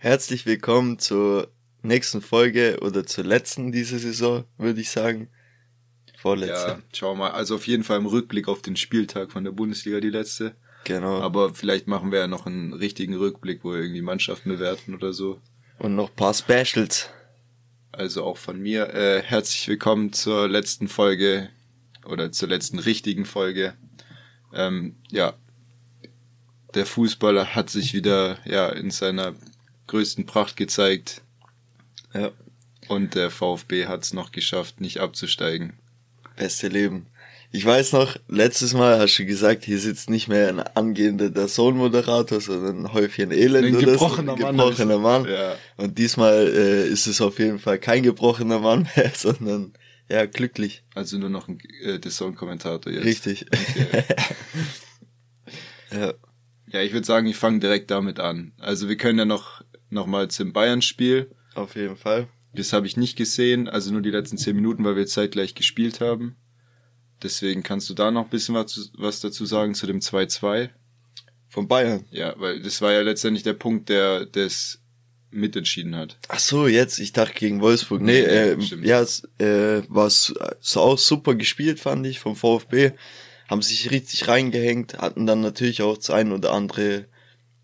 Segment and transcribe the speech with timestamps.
[0.00, 1.48] Herzlich willkommen zur
[1.82, 5.28] nächsten Folge oder zur letzten dieser Saison, würde ich sagen.
[6.16, 6.68] Vorletzte.
[6.68, 7.32] Ja, schau mal.
[7.32, 10.54] Also auf jeden Fall im Rückblick auf den Spieltag von der Bundesliga, die letzte.
[10.84, 11.20] Genau.
[11.20, 15.12] Aber vielleicht machen wir ja noch einen richtigen Rückblick, wo wir irgendwie Mannschaften bewerten oder
[15.12, 15.40] so.
[15.80, 17.10] Und noch paar Specials.
[17.90, 18.94] Also auch von mir.
[18.94, 21.48] Äh, herzlich willkommen zur letzten Folge
[22.04, 23.74] oder zur letzten richtigen Folge.
[24.54, 25.34] Ähm, ja,
[26.74, 29.34] der Fußballer hat sich wieder ja in seiner
[29.88, 31.22] größten Pracht gezeigt.
[32.14, 32.30] Ja.
[32.86, 35.74] Und der VfB hat es noch geschafft, nicht abzusteigen.
[36.36, 37.06] Beste Leben.
[37.50, 41.48] Ich weiß noch, letztes Mal hast du gesagt, hier sitzt nicht mehr ein angehender der
[41.48, 44.44] Sohn-Moderator, sondern ein Häufchen Elend ein oder gebrochener so.
[44.46, 44.56] Ein Mann.
[44.56, 45.24] Gebrochener Mann.
[45.24, 45.56] Ja.
[45.76, 49.72] Und diesmal äh, ist es auf jeden Fall kein gebrochener Mann mehr, sondern
[50.10, 50.82] ja, glücklich.
[50.94, 53.04] Also nur noch ein äh, der Sohn-Kommentator jetzt.
[53.04, 53.46] Richtig.
[53.46, 54.04] Okay.
[55.92, 56.14] ja.
[56.70, 58.52] Ja, ich würde sagen, ich fange direkt damit an.
[58.58, 61.30] Also wir können ja noch, noch mal zum Bayern-Spiel.
[61.54, 62.28] Auf jeden Fall.
[62.54, 66.00] Das habe ich nicht gesehen, also nur die letzten zehn Minuten, weil wir zeitgleich gespielt
[66.00, 66.36] haben.
[67.22, 70.70] Deswegen kannst du da noch ein bisschen was, was dazu sagen zu dem 2-2?
[71.48, 72.04] Von Bayern?
[72.10, 74.80] Ja, weil das war ja letztendlich der Punkt, der das
[75.30, 76.18] mitentschieden hat.
[76.28, 78.00] Ach so, jetzt, ich dachte gegen Wolfsburg.
[78.00, 80.34] Nee, äh, ja, es äh, war so
[80.80, 82.92] auch super gespielt, fand ich, vom VfB.
[83.48, 87.06] Haben sich richtig reingehängt, hatten dann natürlich auch das ein oder andere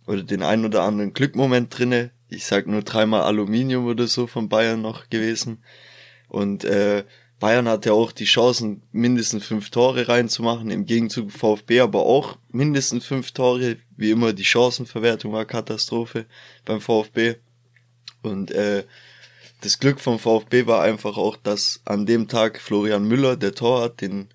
[0.06, 2.10] oder den ein oder anderen Glückmoment drinne.
[2.28, 5.62] Ich sag nur dreimal Aluminium oder so von Bayern noch gewesen.
[6.28, 7.04] Und äh,
[7.40, 13.04] Bayern hatte auch die Chancen, mindestens fünf Tore reinzumachen, im Gegenzug VfB aber auch mindestens
[13.04, 13.76] fünf Tore.
[13.96, 16.26] Wie immer, die Chancenverwertung war Katastrophe
[16.64, 17.36] beim VfB.
[18.22, 18.84] Und äh,
[19.60, 23.82] das Glück vom VfB war einfach auch, dass an dem Tag Florian Müller, der Tor
[23.82, 24.28] hat, den,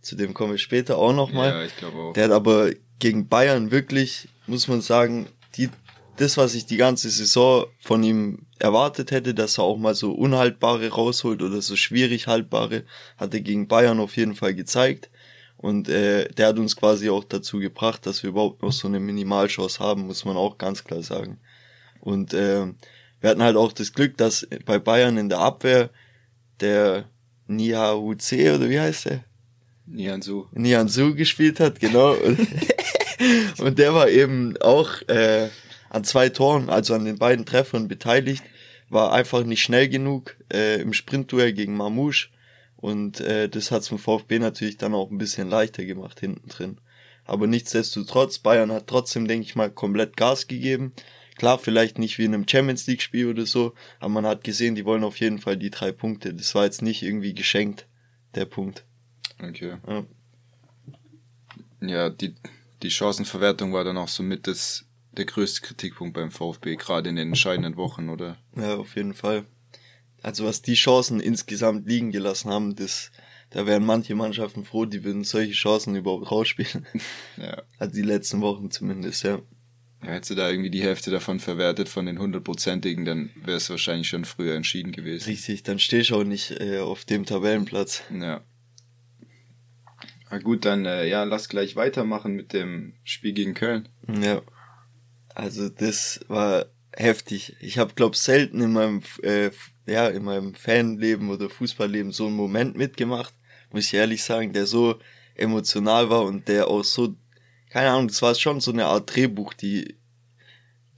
[0.00, 1.50] zu dem komme ich später auch nochmal.
[1.50, 2.12] Ja, ich glaube auch.
[2.14, 5.70] Der hat aber gegen Bayern wirklich, muss man sagen, die
[6.16, 10.12] das, was ich die ganze Saison von ihm erwartet hätte, dass er auch mal so
[10.12, 12.84] unhaltbare rausholt oder so schwierig haltbare,
[13.16, 15.10] hat er gegen Bayern auf jeden Fall gezeigt.
[15.56, 19.00] Und äh, der hat uns quasi auch dazu gebracht, dass wir überhaupt noch so eine
[19.00, 21.38] Minimalchance haben, muss man auch ganz klar sagen.
[22.00, 22.66] Und äh,
[23.20, 25.90] wir hatten halt auch das Glück, dass bei Bayern in der Abwehr
[26.60, 27.08] der
[27.46, 29.24] Nia UC oder wie heißt der?
[29.86, 30.48] Nianzu.
[30.52, 32.14] Nianzu gespielt hat, genau.
[33.58, 35.48] und der war eben auch äh,
[35.90, 38.42] an zwei Toren, also an den beiden Treffern beteiligt,
[38.88, 42.28] war einfach nicht schnell genug äh, im Sprintduell gegen Mamouche
[42.76, 46.78] und äh, das hat zum VfB natürlich dann auch ein bisschen leichter gemacht hinten drin.
[47.24, 50.92] Aber nichtsdestotrotz, Bayern hat trotzdem, denke ich mal, komplett Gas gegeben.
[51.36, 54.74] Klar, vielleicht nicht wie in einem Champions League Spiel oder so, aber man hat gesehen,
[54.74, 56.34] die wollen auf jeden Fall die drei Punkte.
[56.34, 57.86] Das war jetzt nicht irgendwie geschenkt,
[58.34, 58.84] der Punkt.
[59.42, 59.78] Okay.
[59.88, 60.04] Ja,
[61.80, 62.34] ja die,
[62.84, 67.16] die Chancenverwertung war dann auch so mit das der größte Kritikpunkt beim VfB, gerade in
[67.16, 68.36] den entscheidenden Wochen, oder?
[68.56, 69.44] Ja, auf jeden Fall.
[70.22, 73.10] Also was die Chancen insgesamt liegen gelassen haben, das,
[73.50, 76.86] da wären manche Mannschaften froh, die würden solche Chancen überhaupt rausspielen.
[77.36, 77.62] Ja.
[77.78, 79.40] Also die letzten Wochen zumindest, ja.
[80.02, 83.70] Ja, hättest du da irgendwie die Hälfte davon verwertet, von den hundertprozentigen, dann wäre es
[83.70, 85.26] wahrscheinlich schon früher entschieden gewesen.
[85.26, 88.02] Richtig, dann stehst du auch nicht äh, auf dem Tabellenplatz.
[88.12, 88.42] Ja.
[90.34, 93.88] Na gut, dann äh, ja, lass gleich weitermachen mit dem Spiel gegen Köln.
[94.08, 94.42] Ja.
[95.32, 97.54] Also das war heftig.
[97.60, 99.52] Ich habe glaube selten in meinem äh,
[99.86, 103.32] ja in meinem Fanleben oder Fußballleben so einen Moment mitgemacht,
[103.70, 104.98] muss ich ehrlich sagen, der so
[105.36, 107.14] emotional war und der auch so
[107.70, 109.94] keine Ahnung, das war schon so eine Art Drehbuch, die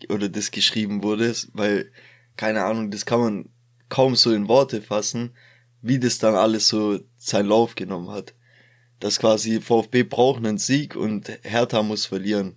[0.09, 1.93] oder das geschrieben wurde, weil
[2.39, 3.49] keine Ahnung, das kann man
[3.91, 5.37] kaum so in Worte fassen,
[5.83, 8.33] wie das dann alles so seinen Lauf genommen hat.
[9.01, 12.57] Dass quasi VfB braucht einen Sieg und Hertha muss verlieren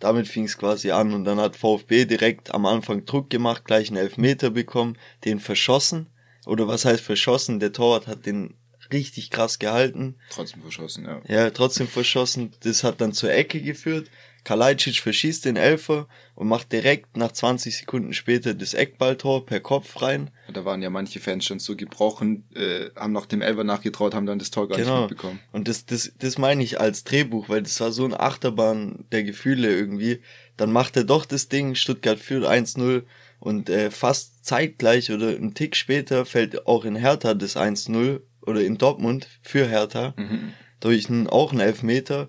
[0.00, 3.88] damit fing es quasi an und dann hat VfB direkt am Anfang Druck gemacht, gleich
[3.88, 6.06] einen Elfmeter bekommen, den verschossen.
[6.46, 7.60] Oder was heißt verschossen?
[7.60, 8.54] Der Torwart hat den
[8.92, 10.16] richtig krass gehalten.
[10.30, 11.20] Trotzdem verschossen, ja.
[11.28, 12.52] Ja, trotzdem verschossen.
[12.60, 14.10] Das hat dann zur Ecke geführt.
[14.44, 20.00] Kalajdzic verschießt den Elfer und macht direkt nach 20 Sekunden später das Eckballtor per Kopf
[20.02, 20.30] rein.
[20.52, 24.26] Da waren ja manche Fans schon so gebrochen, äh, haben noch dem Elfer nachgetraut, haben
[24.26, 25.02] dann das Tor gar genau.
[25.02, 25.40] nicht mitbekommen.
[25.52, 29.24] Und das, das, das meine ich als Drehbuch, weil das war so ein Achterbahn der
[29.24, 30.20] Gefühle irgendwie.
[30.56, 33.02] Dann macht er doch das Ding, Stuttgart führt 1-0
[33.38, 38.60] und äh, fast zeitgleich oder einen Tick später fällt auch in Hertha das 1-0 oder
[38.60, 40.52] in Dortmund für Hertha mhm.
[40.80, 42.28] durch einen, auch einen Elfmeter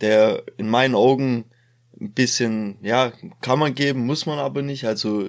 [0.00, 1.44] der in meinen Augen
[2.00, 4.84] ein bisschen, ja, kann man geben, muss man aber nicht.
[4.84, 5.28] Also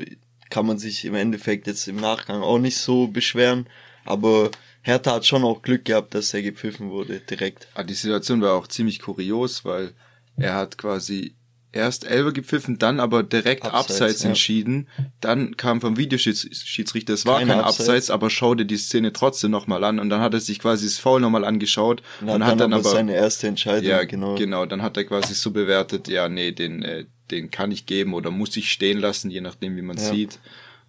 [0.49, 3.67] kann man sich im Endeffekt jetzt im Nachgang auch nicht so beschweren.
[4.05, 4.51] Aber
[4.81, 7.67] Hertha hat schon auch Glück gehabt, dass er gepfiffen wurde direkt.
[7.73, 9.93] Ah, die Situation war auch ziemlich kurios, weil
[10.37, 11.35] er hat quasi
[11.73, 14.87] erst Elber gepfiffen, dann aber direkt Abseits, Abseits entschieden.
[14.97, 15.05] Ja.
[15.21, 17.79] Dann kam vom Videoschiedsrichter, es war Keine kein Abseits.
[17.79, 20.97] Abseits, aber schaute die Szene trotzdem nochmal an und dann hat er sich quasi das
[20.97, 24.35] Foul nochmal angeschaut und, und hat dann aber seine erste Entscheidung, ja, genau.
[24.35, 28.13] Genau, dann hat er quasi so bewertet, ja, nee, den, äh, den kann ich geben
[28.13, 30.03] oder muss ich stehen lassen, je nachdem, wie man ja.
[30.03, 30.39] sieht.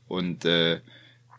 [0.09, 0.81] Und äh,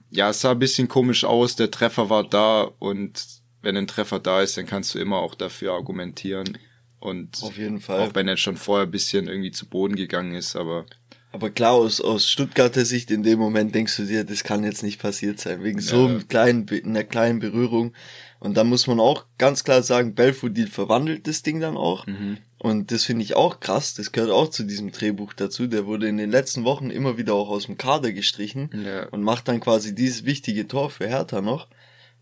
[0.10, 3.25] ja, es sah ein bisschen komisch aus, der Treffer war da und
[3.62, 6.57] wenn ein Treffer da ist, dann kannst du immer auch dafür argumentieren.
[7.03, 8.00] Und auf jeden Fall.
[8.00, 10.85] Auch wenn er schon vorher ein bisschen irgendwie zu Boden gegangen ist, aber.
[11.33, 14.83] Aber klar, aus, aus Stuttgarter Sicht in dem Moment denkst du dir, das kann jetzt
[14.83, 15.85] nicht passiert sein, wegen ja.
[15.85, 17.91] so einem kleinen, einer kleinen Berührung.
[18.39, 22.07] Und da muss man auch ganz klar sagen, Belfodil verwandelt das Ding dann auch.
[22.07, 22.38] Mhm.
[22.57, 23.95] Und das finde ich auch krass.
[23.95, 25.67] Das gehört auch zu diesem Drehbuch dazu.
[25.67, 29.09] Der wurde in den letzten Wochen immer wieder auch aus dem Kader gestrichen ja.
[29.09, 31.67] und macht dann quasi dieses wichtige Tor für Hertha noch.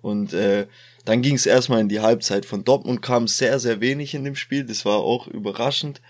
[0.01, 0.67] Und äh,
[1.05, 2.45] dann ging es erstmal in die Halbzeit.
[2.45, 4.63] Von Dortmund kam sehr, sehr wenig in dem Spiel.
[4.65, 6.01] Das war auch überraschend.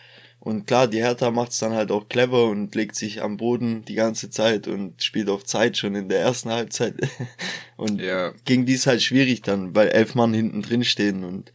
[0.44, 3.94] Und klar, die Hertha macht's dann halt auch clever und legt sich am Boden die
[3.94, 6.96] ganze Zeit und spielt auf Zeit schon in der ersten Halbzeit.
[7.78, 8.34] und ja.
[8.44, 11.54] gegen die ist halt schwierig dann, weil elf Mann hinten drin stehen und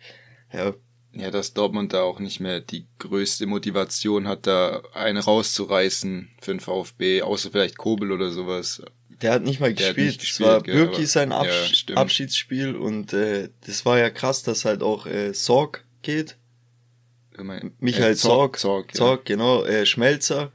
[0.53, 0.73] ja.
[1.13, 6.53] Ja, dass Dortmund da auch nicht mehr die größte Motivation hat, da einen rauszureißen für
[6.53, 8.83] den VfB, außer vielleicht Kobel oder sowas.
[9.23, 10.07] Der hat nicht mal der gespielt.
[10.07, 10.49] Nicht gespielt.
[10.49, 14.83] Es war Birki sein Abs ja, Abschiedsspiel und äh, das war ja krass, dass halt
[14.83, 16.37] auch äh, Sorg geht.
[17.81, 19.35] Michael äh, Zorg, Zorg, Zorg, ja.
[19.35, 20.53] genau, äh, Schmelzer,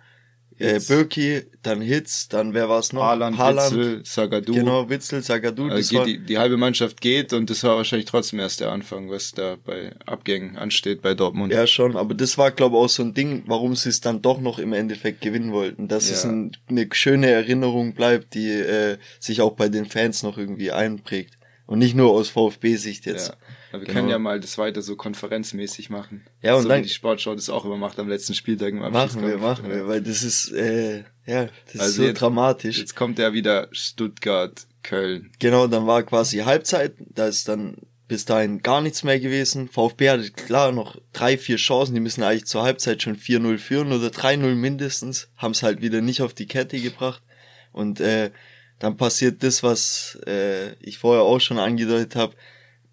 [0.61, 3.03] äh, Birki, dann Hitz, dann wer war es noch?
[3.03, 4.53] Haaland, Haaland, Witzel, Sagadu.
[4.53, 5.67] Genau, Witzel, Sagadu.
[5.67, 9.09] Also geht, die, die halbe Mannschaft geht und das war wahrscheinlich trotzdem erst der Anfang,
[9.09, 11.51] was da bei Abgängen ansteht bei Dortmund.
[11.51, 14.21] Ja, schon, aber das war, glaube ich, auch so ein Ding, warum sie es dann
[14.21, 15.87] doch noch im Endeffekt gewinnen wollten.
[15.87, 16.15] Dass ja.
[16.15, 20.71] es ein, eine schöne Erinnerung bleibt, die äh, sich auch bei den Fans noch irgendwie
[20.71, 21.37] einprägt.
[21.65, 23.29] Und nicht nur aus VfB-Sicht jetzt.
[23.29, 23.35] Ja.
[23.71, 23.99] Aber wir genau.
[23.99, 26.25] können ja mal das weiter so konferenzmäßig machen.
[26.41, 28.79] Ja, und so dann, wie die Sportschau das auch immer macht am letzten Spieltag im
[28.79, 32.77] Machen wir, machen wir, weil das ist, äh, ja, das also ist so jetzt, dramatisch.
[32.77, 35.31] Jetzt kommt ja wieder Stuttgart, Köln.
[35.39, 37.77] Genau, dann war quasi Halbzeit, da ist dann
[38.11, 39.69] bis dahin gar nichts mehr gewesen.
[39.69, 43.93] VfB hatte klar noch drei, vier Chancen, die müssen eigentlich zur Halbzeit schon 4-0 führen
[43.93, 47.23] oder 3-0 mindestens, haben es halt wieder nicht auf die Kette gebracht.
[47.71, 48.31] Und äh,
[48.79, 52.35] dann passiert das, was äh, ich vorher auch schon angedeutet habe,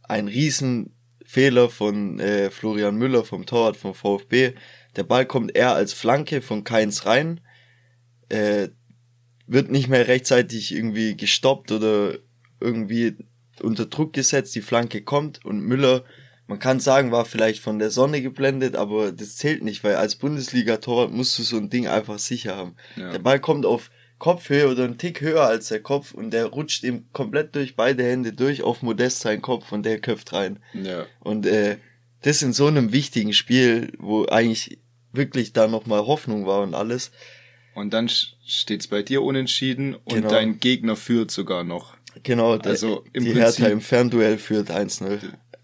[0.09, 4.55] ein Riesenfehler von äh, Florian Müller vom Torwart vom VfB.
[4.97, 7.41] Der Ball kommt eher als Flanke von Keins rein,
[8.29, 8.69] äh,
[9.47, 12.19] wird nicht mehr rechtzeitig irgendwie gestoppt oder
[12.61, 13.17] irgendwie
[13.61, 16.05] unter Druck gesetzt, die Flanke kommt und Müller,
[16.47, 20.17] man kann sagen, war vielleicht von der Sonne geblendet, aber das zählt nicht, weil als
[20.17, 22.75] Bundesliga-Torwart musst du so ein Ding einfach sicher haben.
[22.97, 23.11] Ja.
[23.11, 26.83] Der Ball kommt auf Kopfhöhe oder einen Tick höher als der Kopf und der rutscht
[26.83, 30.59] ihm komplett durch beide Hände durch auf Modest seinen Kopf und der köpft rein.
[30.75, 31.07] Ja.
[31.21, 31.77] Und äh,
[32.23, 34.79] das in so einem wichtigen Spiel, wo eigentlich
[35.13, 37.13] wirklich da nochmal Hoffnung war und alles.
[37.75, 40.31] Und dann steht's bei dir unentschieden und genau.
[40.31, 41.97] dein Gegner führt sogar noch.
[42.25, 45.21] Genau, also im die Prinzip, Hertha im Fernduell führt 1-0.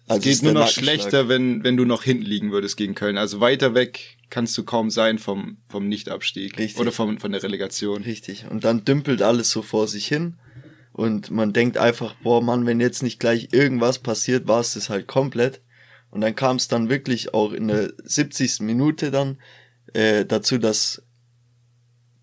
[0.06, 3.16] Also es geht nur noch schlechter, wenn, wenn du noch hinten liegen würdest gegen Köln.
[3.16, 6.58] Also weiter weg kannst du kaum sein vom, vom Nichtabstieg.
[6.58, 6.80] Richtig.
[6.80, 8.02] Oder vom, von der Relegation.
[8.02, 8.46] Richtig.
[8.50, 10.36] Und dann dümpelt alles so vor sich hin.
[10.92, 14.90] Und man denkt einfach, boah Mann, wenn jetzt nicht gleich irgendwas passiert, war es das
[14.90, 15.60] halt komplett.
[16.10, 18.60] Und dann kam es dann wirklich auch in der 70.
[18.60, 19.38] Minute dann
[19.92, 21.02] äh, dazu, dass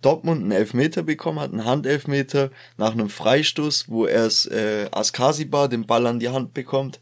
[0.02, 5.86] Dortmund einen Elfmeter bekommen hat, einen Handelfmeter nach einem Freistoß, wo erst äh, Askasiba den
[5.86, 7.02] Ball an die Hand bekommt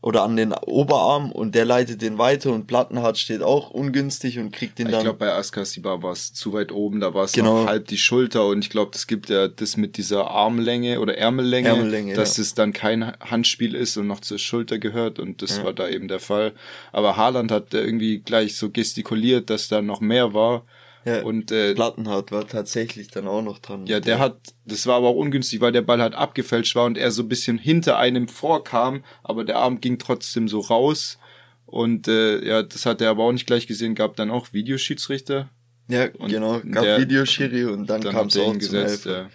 [0.00, 4.52] oder an den Oberarm und der leitet den weiter und Plattenhardt steht auch ungünstig und
[4.52, 5.00] kriegt den ich dann.
[5.00, 7.62] Ich glaube, bei Askasiba war es zu weit oben, da war es genau.
[7.62, 11.18] noch halb die Schulter und ich glaube, das gibt ja das mit dieser Armlänge oder
[11.18, 12.42] Ärmellänge, Ärmellänge dass ja.
[12.42, 15.64] es dann kein Handspiel ist und noch zur Schulter gehört und das ja.
[15.64, 16.52] war da eben der Fall.
[16.92, 20.64] Aber Haaland hat irgendwie gleich so gestikuliert, dass da noch mehr war
[21.08, 23.86] ja, und äh, Plattenhardt war tatsächlich dann auch noch dran.
[23.86, 26.98] Ja, der hat, das war aber auch ungünstig, weil der Ball halt abgefälscht war und
[26.98, 31.18] er so ein bisschen hinter einem vorkam, aber der Arm ging trotzdem so raus.
[31.66, 35.48] Und äh, ja, das hat er aber auch nicht gleich gesehen, gab dann auch Videoschiedsrichter.
[35.88, 39.28] Ja, und genau, gab der, Videoschiri und dann, dann kam es auch gesetzt, ja.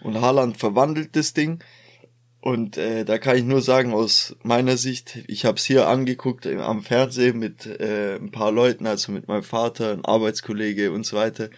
[0.00, 1.60] Und Haaland verwandelt das Ding.
[2.46, 6.46] Und äh, da kann ich nur sagen, aus meiner Sicht, ich habe es hier angeguckt
[6.46, 11.04] äh, am Fernsehen mit äh, ein paar Leuten, also mit meinem Vater, ein Arbeitskollege und
[11.04, 11.50] so weiter.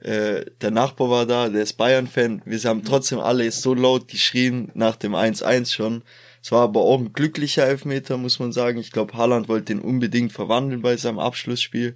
[0.00, 2.42] Äh, der Nachbar war da, der ist Bayern-Fan.
[2.46, 6.02] Wir haben trotzdem alle so laut geschrien nach dem 1-1 schon.
[6.42, 8.80] Es war aber auch ein glücklicher Elfmeter, muss man sagen.
[8.80, 11.94] Ich glaube, Haaland wollte den unbedingt verwandeln bei seinem Abschlussspiel.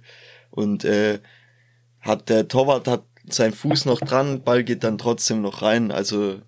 [0.49, 1.19] Und äh,
[1.99, 5.91] hat der Torwart hat seinen Fuß noch dran, Ball geht dann trotzdem noch rein.
[5.91, 6.39] Also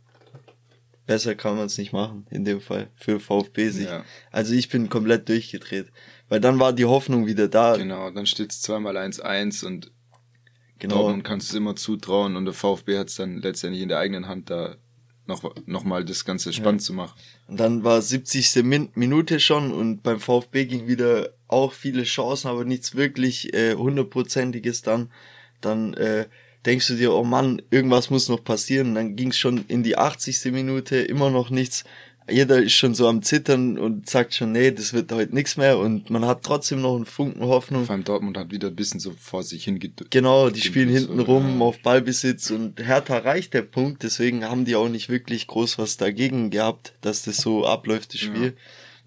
[1.11, 3.87] besser kann man es nicht machen, in dem Fall, für VfB sich.
[3.87, 4.05] Ja.
[4.31, 5.87] Also ich bin komplett durchgedreht.
[6.29, 7.75] weil dann war die Hoffnung wieder da.
[7.75, 9.91] Genau, dann steht es zweimal 1-1 und
[10.79, 10.99] genau.
[10.99, 14.29] Dortmund kannst es immer zutrauen und der VfB hat es dann letztendlich in der eigenen
[14.29, 14.77] Hand da
[15.27, 16.85] noch, noch mal das Ganze spannend ja.
[16.85, 17.19] zu machen.
[17.47, 18.63] Und dann war 70.
[18.63, 23.75] Min Minute schon und beim VfB ging wieder auch viele Chancen, aber nichts wirklich äh,
[23.75, 25.11] hundertprozentiges dann.
[25.59, 26.27] Dann äh,
[26.65, 28.89] denkst du dir, oh Mann, irgendwas muss noch passieren.
[28.89, 30.51] Und dann ging es schon in die 80.
[30.51, 31.83] Minute, immer noch nichts
[32.29, 35.77] jeder ist schon so am Zittern und sagt schon, nee, das wird heute nichts mehr
[35.79, 37.85] und man hat trotzdem noch einen Funken Hoffnung.
[37.85, 40.11] Vor allem Dortmund hat wieder ein bisschen so vor sich hingedrückt.
[40.11, 41.65] Genau, die spielen hinten rum ja.
[41.65, 45.97] auf Ballbesitz und Hertha reicht der Punkt, deswegen haben die auch nicht wirklich groß was
[45.97, 48.45] dagegen gehabt, dass das so abläuft, das Spiel.
[48.45, 48.51] Ja.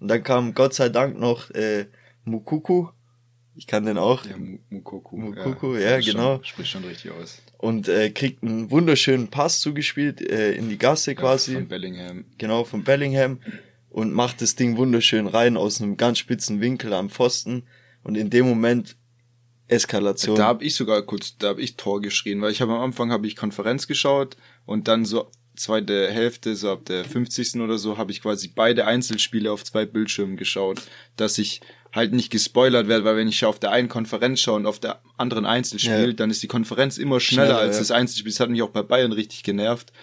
[0.01, 1.85] Und dann kam Gott sei Dank noch äh,
[2.25, 2.87] Mukuku,
[3.55, 4.25] ich kann den auch.
[4.25, 4.35] Ja,
[4.69, 5.17] Mukoku.
[5.17, 6.35] Mukoku, ja, ja genau.
[6.35, 7.41] Schon, spricht schon richtig aus.
[7.57, 11.53] Und äh, kriegt einen wunderschönen Pass zugespielt äh, in die Gasse quasi.
[11.53, 12.25] Von Bellingham.
[12.37, 13.39] Genau, von Bellingham.
[13.89, 17.63] Und macht das Ding wunderschön rein aus einem ganz spitzen Winkel am Pfosten.
[18.03, 18.97] Und in dem Moment
[19.67, 20.35] Eskalation.
[20.35, 23.11] Da habe ich sogar kurz, da habe ich Tor geschrien, weil ich habe am Anfang
[23.11, 27.55] habe ich Konferenz geschaut und dann so zweite Hälfte, so ab der 50.
[27.61, 30.81] oder so, habe ich quasi beide Einzelspiele auf zwei Bildschirmen geschaut,
[31.17, 31.61] dass ich
[31.95, 35.01] halt nicht gespoilert werde, weil wenn ich auf der einen Konferenz schaue und auf der
[35.17, 36.13] anderen Einzelspiel, ja.
[36.13, 37.79] dann ist die Konferenz immer schneller, schneller als ja.
[37.79, 38.31] das Einzelspiel.
[38.31, 39.93] Das hat mich auch bei Bayern richtig genervt,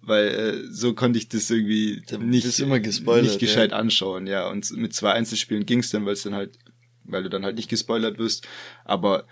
[0.00, 3.76] weil äh, so konnte ich das irgendwie nicht, nicht gescheit ja.
[3.76, 4.48] anschauen, ja.
[4.48, 6.56] Und mit zwei Einzelspielen ging's dann, weil es dann halt,
[7.04, 8.46] weil du dann halt nicht gespoilert wirst.
[8.84, 9.26] Aber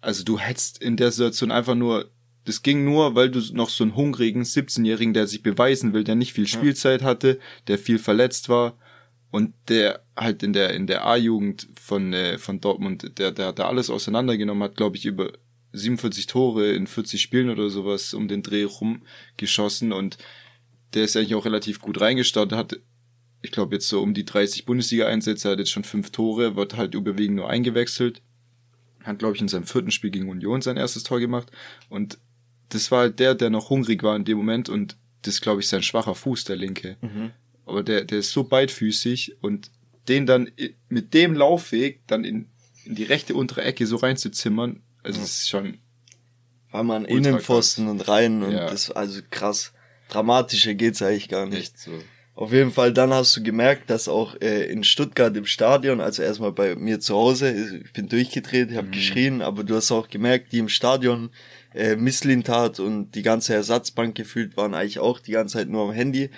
[0.00, 2.10] also du hättest in der Situation einfach nur
[2.50, 6.16] das ging nur, weil du noch so einen hungrigen 17-Jährigen, der sich beweisen will, der
[6.16, 7.38] nicht viel Spielzeit hatte,
[7.68, 8.76] der viel verletzt war
[9.30, 13.60] und der halt in der in der A-Jugend von äh, von Dortmund, der der hat
[13.60, 15.30] da alles auseinandergenommen, hat glaube ich über
[15.74, 19.02] 47 Tore in 40 Spielen oder sowas um den Dreh rum
[19.36, 20.18] geschossen und
[20.94, 22.80] der ist eigentlich auch relativ gut reingestartet, hat
[23.42, 26.94] ich glaube jetzt so um die 30 Bundesliga-Einsätze, hat jetzt schon fünf Tore, wird halt
[26.94, 28.22] überwiegend nur eingewechselt,
[29.04, 31.52] hat glaube ich in seinem vierten Spiel gegen Union sein erstes Tor gemacht
[31.88, 32.18] und
[32.70, 35.68] das war halt der, der noch hungrig war in dem Moment und das glaube ich
[35.68, 36.96] sein schwacher Fuß, der linke.
[37.00, 37.32] Mhm.
[37.66, 39.70] Aber der, der ist so beidfüßig und
[40.08, 40.50] den dann
[40.88, 42.48] mit dem Laufweg dann in,
[42.84, 45.22] in die rechte untere Ecke so reinzuzimmern, also mhm.
[45.22, 45.78] das ist schon.
[46.70, 48.70] War man Innenpfosten und rein und ja.
[48.70, 49.72] das, also krass.
[50.08, 51.58] Dramatischer geht's eigentlich gar nicht.
[51.58, 51.90] Echt so.
[52.40, 56.22] Auf jeden Fall, dann hast du gemerkt, dass auch äh, in Stuttgart im Stadion, also
[56.22, 58.92] erstmal bei mir zu Hause, ich bin durchgedreht, ich habe mhm.
[58.92, 61.30] geschrien, aber du hast auch gemerkt, die im Stadion
[61.74, 65.92] äh, Misslintat und die ganze Ersatzbank gefühlt waren eigentlich auch die ganze Zeit nur am
[65.92, 66.30] Handy.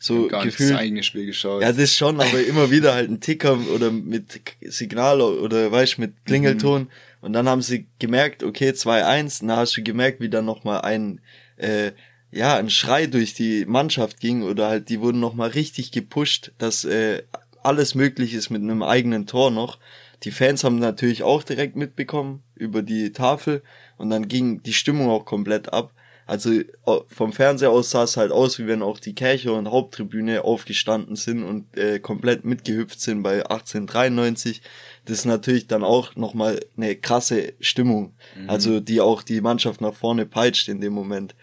[0.00, 0.70] So gar gefühlt.
[0.70, 1.60] das eigene Spiel geschaut.
[1.60, 6.24] Ja, das schon, aber immer wieder halt ein Ticker oder mit Signal oder weißt mit
[6.24, 6.82] Klingelton.
[6.82, 6.88] Mhm.
[7.20, 11.20] Und dann haben sie gemerkt, okay, 2-1, dann hast du gemerkt, wie dann nochmal ein,
[11.56, 11.90] äh,
[12.30, 16.84] ja, ein Schrei durch die Mannschaft ging oder halt, die wurden nochmal richtig gepusht, dass
[16.84, 17.22] äh,
[17.64, 19.78] alles möglich ist mit einem eigenen Tor noch.
[20.22, 23.62] Die Fans haben natürlich auch direkt mitbekommen über die Tafel
[23.98, 25.92] und dann ging die Stimmung auch komplett ab.
[26.26, 26.60] Also
[27.06, 31.16] vom Fernseher aus sah es halt aus, wie wenn auch die Kirche und Haupttribüne aufgestanden
[31.16, 34.60] sind und äh, komplett mitgehüpft sind bei 1893.
[35.06, 38.12] Das ist natürlich dann auch nochmal eine krasse Stimmung.
[38.36, 38.50] Mhm.
[38.50, 41.34] Also die auch die Mannschaft nach vorne peitscht in dem Moment.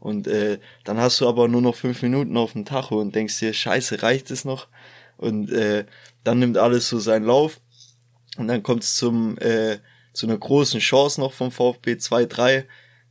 [0.00, 3.38] Und äh, dann hast du aber nur noch fünf Minuten auf dem Tacho und denkst
[3.38, 4.66] dir, scheiße, reicht es noch?
[5.18, 5.86] Und äh,
[6.24, 7.60] dann nimmt alles so seinen Lauf.
[8.36, 9.78] Und dann kommt es zum äh,
[10.12, 12.64] zu einer großen Chance noch vom VfB 2-3.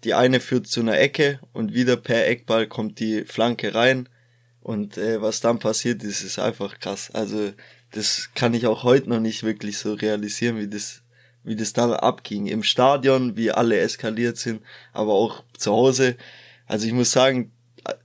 [0.03, 4.10] Die eine führt zu einer Ecke und wieder per Eckball kommt die Flanke rein.
[4.62, 7.12] Und äh, was dann passiert ist, ist einfach krass.
[7.12, 7.51] Also
[7.91, 11.01] das kann ich auch heute noch nicht wirklich so realisieren, wie das,
[11.43, 12.48] wie das dann abging.
[12.48, 14.62] Im Stadion, wie alle eskaliert sind,
[14.93, 16.15] aber auch zu Hause.
[16.67, 17.51] Also ich muss sagen,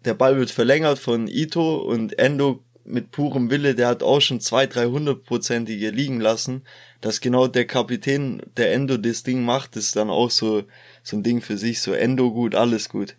[0.05, 4.41] der Ball wird verlängert von Ito und Endo mit purem Wille, der hat auch schon
[4.41, 6.63] zwei, dreihundertprozentige liegen lassen,
[7.01, 10.65] dass genau der Kapitän, der Endo das Ding macht, ist dann auch so,
[11.03, 13.17] so ein Ding für sich, so Endo gut, alles gut.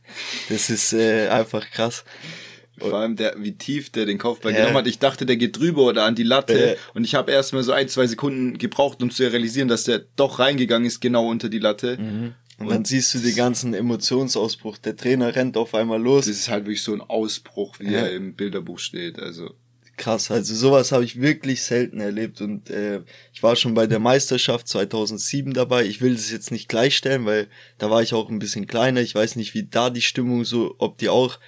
[0.50, 2.04] Das ist äh, einfach krass.
[2.80, 4.60] Vor allem der, wie tief der den Kopfball ja.
[4.60, 4.88] genommen hat.
[4.88, 6.76] Ich dachte, der geht drüber oder an die Latte.
[6.78, 6.92] Ja.
[6.94, 10.04] Und ich habe erst mal so ein, zwei Sekunden gebraucht, um zu realisieren, dass der
[10.16, 11.98] doch reingegangen ist, genau unter die Latte.
[11.98, 12.34] Mhm.
[12.60, 14.80] Und, dann siehst du den ganzen Emotionsausbruch.
[14.80, 16.26] Der Trainer rennt auf einmal los.
[16.26, 18.00] Das ist halt wirklich so ein Ausbruch, wie ja.
[18.00, 19.20] er im Bilderbuch steht.
[19.20, 19.52] Also
[19.98, 20.32] krass.
[20.32, 23.02] Also sowas habe ich wirklich selten erlebt und äh,
[23.34, 25.86] ich war schon bei der Meisterschaft 2007 dabei.
[25.86, 27.48] Ich will das jetzt nicht gleichstellen, weil
[27.78, 29.02] da war ich auch ein bisschen kleiner.
[29.02, 31.40] Ich weiß nicht, wie da die Stimmung so, ob die auch,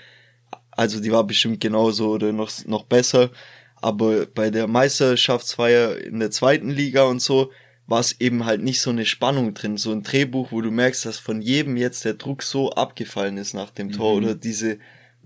[0.71, 3.31] also die war bestimmt genauso oder noch noch besser.
[3.75, 7.51] Aber bei der Meisterschaftsfeier in der zweiten Liga und so,
[7.89, 11.05] war es eben halt nicht so eine Spannung drin, so ein Drehbuch, wo du merkst,
[11.05, 14.23] dass von jedem jetzt der Druck so abgefallen ist nach dem Tor mhm.
[14.23, 14.77] oder diese,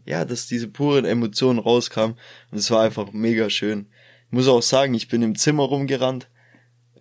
[0.05, 2.17] ja, dass diese puren Emotionen rauskamen
[2.51, 3.87] und es war einfach mega schön.
[4.27, 6.29] Ich muss auch sagen, ich bin im Zimmer rumgerannt,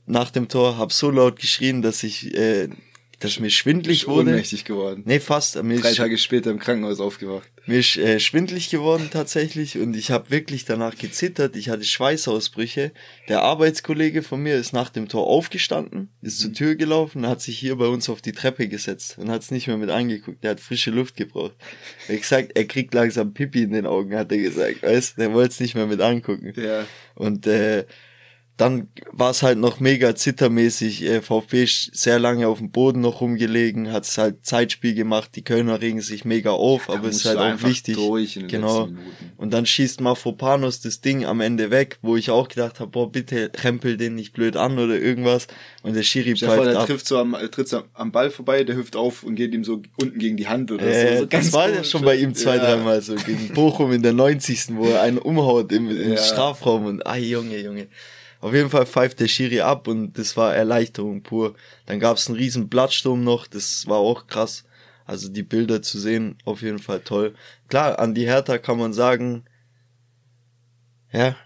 [0.04, 2.68] nach dem Tor, hab so laut geschrien, dass ich, äh,
[3.22, 4.30] dass mir schwindlig wurde.
[4.30, 5.02] Ohnmächtig geworden.
[5.06, 5.62] Nee, fast.
[5.62, 7.48] Mir Drei Tage später im Krankenhaus aufgewacht.
[7.66, 11.54] Mir ist äh, schwindlig geworden tatsächlich und ich habe wirklich danach gezittert.
[11.54, 12.90] Ich hatte Schweißausbrüche.
[13.28, 16.42] Der Arbeitskollege von mir ist nach dem Tor aufgestanden, ist mhm.
[16.42, 19.52] zur Tür gelaufen, hat sich hier bei uns auf die Treppe gesetzt und hat es
[19.52, 20.42] nicht mehr mit angeguckt.
[20.42, 21.54] Der hat frische Luft gebraucht.
[22.08, 24.82] Er hat gesagt, er kriegt langsam Pipi in den Augen, hat er gesagt.
[24.82, 26.52] Weißt, der wollte es nicht mehr mit angucken.
[26.56, 26.84] Ja.
[27.14, 27.84] Und äh,
[28.58, 31.02] dann war es halt noch mega zittermäßig.
[31.04, 35.30] Äh, VfB ist sehr lange auf dem Boden noch rumgelegen, hat es halt Zeitspiel gemacht.
[35.34, 37.96] Die Kölner regen sich mega auf, ja, aber es ist halt auch wichtig.
[38.48, 38.90] genau.
[39.38, 43.10] Und dann schießt Mafropanos das Ding am Ende weg, wo ich auch gedacht habe, boah,
[43.10, 45.46] bitte rempel den nicht blöd an oder irgendwas.
[45.82, 46.86] Und der Schiri Stefan, pfeift der ab.
[46.86, 49.82] trifft so am, tritt so am Ball vorbei, der hüpft auf und geht ihm so
[49.98, 51.20] unten gegen die Hand oder äh, so.
[51.20, 52.64] so das war ja schon bei ihm zwei, ja.
[52.64, 54.76] dreimal so gegen Bochum in der 90.
[54.76, 56.16] wo er einen umhaut im, im ja.
[56.18, 57.88] Strafraum und ah Junge, Junge.
[58.42, 61.54] Auf jeden Fall pfeift der Schiri ab und das war Erleichterung pur.
[61.86, 64.64] Dann gab es einen riesen Blattsturm noch, das war auch krass.
[65.04, 67.36] Also die Bilder zu sehen, auf jeden Fall toll.
[67.68, 69.44] Klar, an die Hertha kann man sagen,
[71.12, 71.36] ja,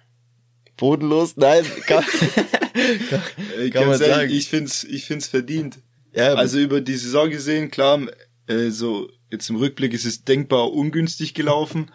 [0.79, 2.03] bodenlos, nein, kann,
[3.11, 3.23] kann,
[3.63, 4.31] ich kann man sagen.
[4.31, 5.81] Ich find's, ich find's verdient.
[6.15, 8.01] Ja, also über die Saison gesehen, klar,
[8.47, 11.91] äh, so jetzt im Rückblick ist es denkbar ungünstig gelaufen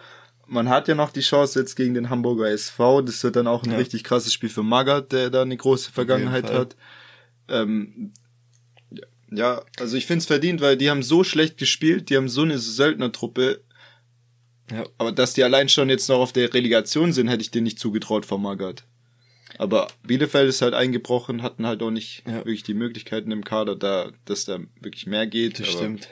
[0.51, 3.01] man hat ja noch die Chance jetzt gegen den Hamburger SV.
[3.01, 3.77] Das wird dann auch ein ja.
[3.77, 6.75] richtig krasses Spiel für Magath, der da eine große Vergangenheit hat.
[7.47, 8.11] Ähm,
[9.31, 12.41] ja, also ich finde es verdient, weil die haben so schlecht gespielt, die haben so
[12.41, 13.61] eine Söldnertruppe.
[14.69, 14.83] Ja.
[14.97, 17.79] Aber dass die allein schon jetzt noch auf der Relegation sind, hätte ich dir nicht
[17.79, 18.83] zugetraut von Magath.
[19.57, 22.35] Aber Bielefeld ist halt eingebrochen, hatten halt auch nicht ja.
[22.35, 25.61] wirklich die Möglichkeiten im Kader, da, dass da wirklich mehr geht.
[25.61, 26.09] Das stimmt.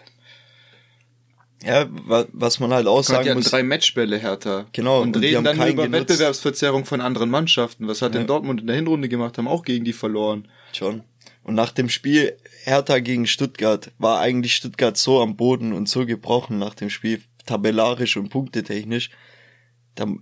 [1.63, 3.45] Ja, was man halt auch sagen die muss.
[3.45, 4.67] drei Matchbälle härter.
[4.71, 5.01] Genau.
[5.01, 6.09] Und, und reden dann über genutzt.
[6.09, 7.87] Wettbewerbsverzerrung von anderen Mannschaften.
[7.87, 8.19] Was hat ja.
[8.19, 9.37] denn Dortmund in der Hinrunde gemacht?
[9.37, 10.47] Haben auch gegen die verloren.
[10.71, 11.03] Schon.
[11.43, 16.05] Und nach dem Spiel Hertha gegen Stuttgart war eigentlich Stuttgart so am Boden und so
[16.05, 19.09] gebrochen nach dem Spiel, tabellarisch und punktetechnisch.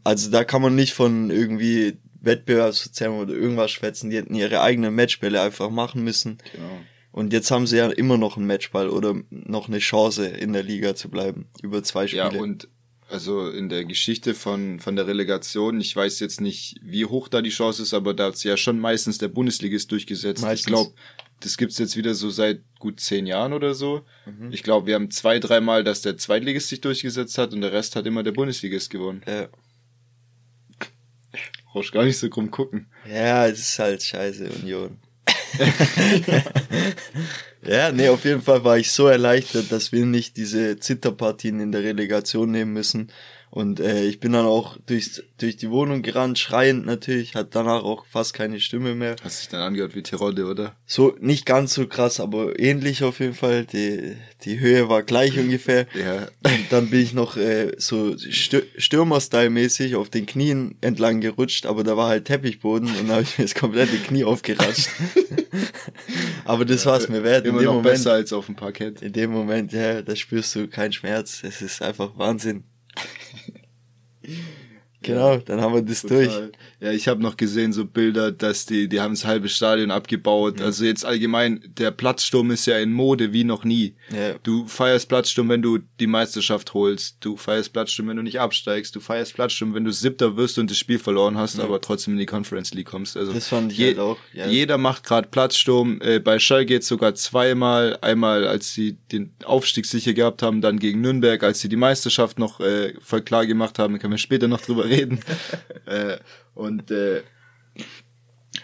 [0.03, 4.09] also da kann man nicht von irgendwie Wettbewerbsverzerrung oder irgendwas schwätzen.
[4.09, 6.40] Die hätten ihre eigenen Matchbälle einfach machen müssen.
[6.53, 6.79] Genau.
[7.18, 10.62] Und jetzt haben sie ja immer noch einen Matchball oder noch eine Chance in der
[10.62, 12.32] Liga zu bleiben über zwei Spiele.
[12.32, 12.68] Ja, und
[13.10, 17.42] also in der Geschichte von, von der Relegation, ich weiß jetzt nicht, wie hoch da
[17.42, 20.44] die Chance ist, aber da hat sie ja schon meistens der Bundesligist durchgesetzt.
[20.44, 20.60] Meistens.
[20.60, 20.92] Ich glaube,
[21.40, 24.06] das gibt's jetzt wieder so seit gut zehn Jahren oder so.
[24.27, 24.51] Mhm.
[24.51, 27.96] Ich glaube, wir haben zwei, dreimal, dass der Zweitligist sich durchgesetzt hat und der Rest
[27.96, 29.24] hat immer der Bundesligist gewonnen.
[29.25, 29.48] Ja.
[31.74, 32.92] Brauchst gar nicht so krumm gucken.
[33.10, 35.00] Ja, es ist halt scheiße, Union.
[37.64, 41.72] ja, nee, auf jeden Fall war ich so erleichtert, dass wir nicht diese Zitterpartien in
[41.72, 43.12] der Relegation nehmen müssen.
[43.50, 47.83] Und äh, ich bin dann auch durch, durch die Wohnung gerannt, schreiend natürlich, hat danach
[47.83, 49.16] auch fast keine Stimme mehr.
[49.24, 50.75] Hast dich dann angehört wie Tirode, oder?
[50.86, 53.66] So, nicht ganz so krass, aber ähnlich auf jeden Fall.
[53.66, 55.88] Die, die Höhe war gleich ungefähr.
[55.94, 56.27] ja.
[56.44, 61.96] Und dann bin ich noch äh, so Stürmer-Style-mäßig auf den Knien entlang gerutscht, aber da
[61.96, 64.90] war halt Teppichboden und da habe ich mir das komplette Knie aufgeratscht.
[66.46, 67.46] aber das ja, war's mir wert.
[67.46, 69.01] Immer in dem noch Moment, besser als auf dem Parkett.
[69.01, 71.42] In dem Moment, ja, da spürst du keinen Schmerz.
[71.44, 72.66] Es ist einfach Wahnsinn.
[72.98, 73.07] ハハ
[74.27, 74.57] ハ
[75.03, 76.25] Genau, dann haben wir das Total.
[76.25, 76.51] durch.
[76.79, 80.60] Ja, ich habe noch gesehen so Bilder, dass die, die haben das halbe Stadion abgebaut.
[80.60, 80.66] Ja.
[80.66, 83.96] Also jetzt allgemein, der Platzsturm ist ja in Mode wie noch nie.
[84.12, 84.33] Ja.
[84.44, 87.18] Du feierst Platzsturm, wenn du die Meisterschaft holst.
[87.20, 88.96] Du feierst Platzsturm, wenn du nicht absteigst.
[88.96, 91.64] Du feierst Platzsturm, wenn du Siebter wirst und das Spiel verloren hast, ja.
[91.64, 93.18] aber trotzdem in die Conference League kommst.
[93.18, 94.18] Also das fand ich je, halt auch.
[94.33, 94.48] Ja.
[94.48, 96.01] Jeder macht gerade Platzsturm.
[96.01, 97.98] Äh, bei Schalke jetzt sogar zweimal.
[98.01, 102.40] Einmal, als sie den Aufstieg sicher gehabt haben, dann gegen Nürnberg, als sie die Meisterschaft
[102.40, 103.94] noch äh, voll klar gemacht haben.
[103.94, 105.20] Da können wir später noch drüber reden.
[105.86, 106.18] äh,
[106.56, 107.24] und äh,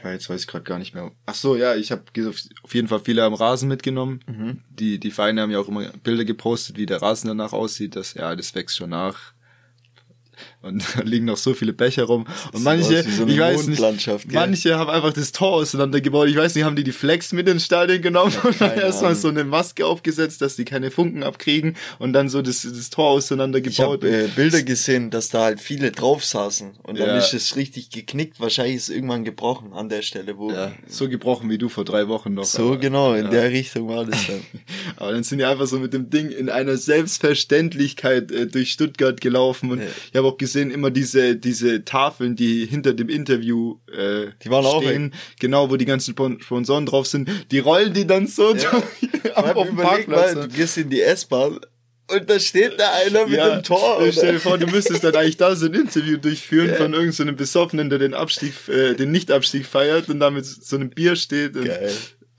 [0.04, 1.12] ja, jetzt weiß ich gerade gar nicht mehr.
[1.26, 2.04] Ach so, ja, ich habe
[2.64, 4.22] auf jeden Fall viele am Rasen mitgenommen.
[4.28, 4.62] Mhm.
[4.70, 7.96] Die die Vereine haben ja auch immer Bilder gepostet, wie der Rasen danach aussieht.
[7.96, 9.33] Das ja, das wächst schon nach.
[10.63, 12.26] Und da liegen noch so viele Becher rum.
[12.54, 16.30] Und manche, so ich weiß nicht, manche haben einfach das Tor auseinandergebaut.
[16.30, 19.28] Ich weiß nicht, haben die die Flex mit ins Stadion genommen und dann erstmal so
[19.28, 24.04] eine Maske aufgesetzt, dass die keine Funken abkriegen und dann so das, das Tor auseinandergebaut.
[24.04, 27.17] Ich habe äh, Bilder gesehen, dass da halt viele drauf saßen und dann ja.
[27.17, 28.39] ist es richtig geknickt.
[28.39, 30.49] Wahrscheinlich ist es irgendwann gebrochen an der Stelle, wo.
[30.49, 32.45] Ja, so gebrochen wie du vor drei Wochen noch.
[32.45, 33.32] So aber, genau, in ja.
[33.32, 34.41] der Richtung war das dann.
[34.95, 39.19] aber dann sind die einfach so mit dem Ding in einer Selbstverständlichkeit äh, durch Stuttgart
[39.19, 43.80] gelaufen und ich habe auch gesehen, gesehen immer diese diese Tafeln, die hinter dem Interview
[43.92, 47.30] äh, die waren stehen, auch genau, wo die ganzen Sponsoren drauf sind.
[47.52, 48.72] Die rollen die dann so ja.
[49.36, 50.36] auf, auf dem Parkplatz.
[50.36, 51.60] Mal, du gehst in die S-Bahn
[52.12, 53.98] und da steht da einer mit ja, dem Tor.
[53.98, 54.12] Oder?
[54.12, 56.76] Stell dir vor, du müsstest dann eigentlich da so ein Interview durchführen ja.
[56.76, 60.76] von irgendeinem so Besoffenen, der den Abstieg, äh, den Nichtabstieg feiert und da mit so
[60.76, 61.54] einem Bier steht.
[61.54, 61.92] Geil.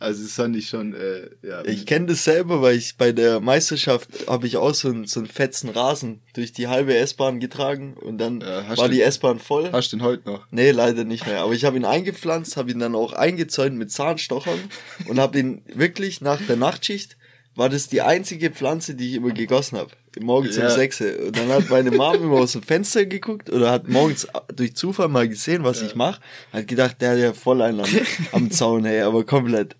[0.04, 1.64] Also das fand ich schon, äh, ja.
[1.64, 5.20] Ich kenne das selber, weil ich bei der Meisterschaft habe ich auch so einen, so
[5.20, 9.72] einen fetzen Rasen durch die halbe S-Bahn getragen und dann ja, war die S-Bahn voll.
[9.72, 10.46] Hast du den heute noch?
[10.50, 11.40] Nee, leider nicht mehr.
[11.40, 14.60] Aber ich habe ihn eingepflanzt, habe ihn dann auch eingezäunt mit Zahnstochern
[15.08, 17.16] und habe ihn wirklich nach der Nachtschicht
[17.56, 19.90] war das die einzige Pflanze, die ich immer gegossen habe.
[20.20, 20.68] Morgens ja.
[20.68, 21.00] um sechs.
[21.00, 25.09] Und dann hat meine Mom immer aus dem Fenster geguckt oder hat morgens durch Zufall
[25.09, 25.87] mal gesehen, was ja.
[25.87, 26.20] ich mache.
[26.53, 27.87] Hat gedacht, der hat ja voll einen am,
[28.33, 29.77] am Zaun, hey, aber komplett.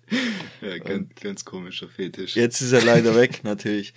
[0.61, 2.35] Ja, ganz, ganz komischer Fetisch.
[2.35, 3.93] Jetzt ist er leider weg, natürlich.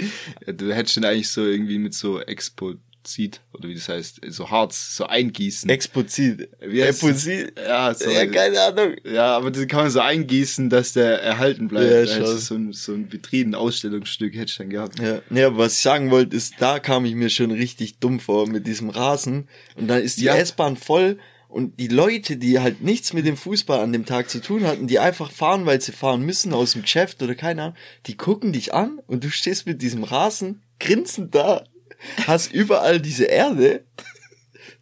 [0.46, 2.74] Ja, du hättest ihn eigentlich so irgendwie mit so Expo
[3.08, 5.68] Explozit, oder wie das heißt, so Harz, so eingießen.
[5.70, 6.50] Explozit.
[6.60, 6.78] Wie?
[6.78, 8.96] Ja, so, ja, keine Ahnung.
[9.04, 11.90] Ja, aber das kann man so eingießen, dass der erhalten bleibt.
[11.90, 12.38] Ja, schon.
[12.38, 14.98] so ein, so ein Vitrinen-Ausstellungsstück hätte ich dann gehabt.
[15.00, 18.48] Ja, aber was ich sagen wollte, ist, da kam ich mir schon richtig dumm vor
[18.48, 19.48] mit diesem Rasen.
[19.76, 20.36] Und dann ist die ja.
[20.36, 21.18] S-Bahn voll
[21.48, 24.86] und die Leute, die halt nichts mit dem Fußball an dem Tag zu tun hatten,
[24.86, 28.52] die einfach fahren, weil sie fahren müssen aus dem Geschäft oder keine Ahnung, die gucken
[28.52, 31.64] dich an und du stehst mit diesem Rasen grinsend da
[32.26, 33.84] hast überall diese Erde,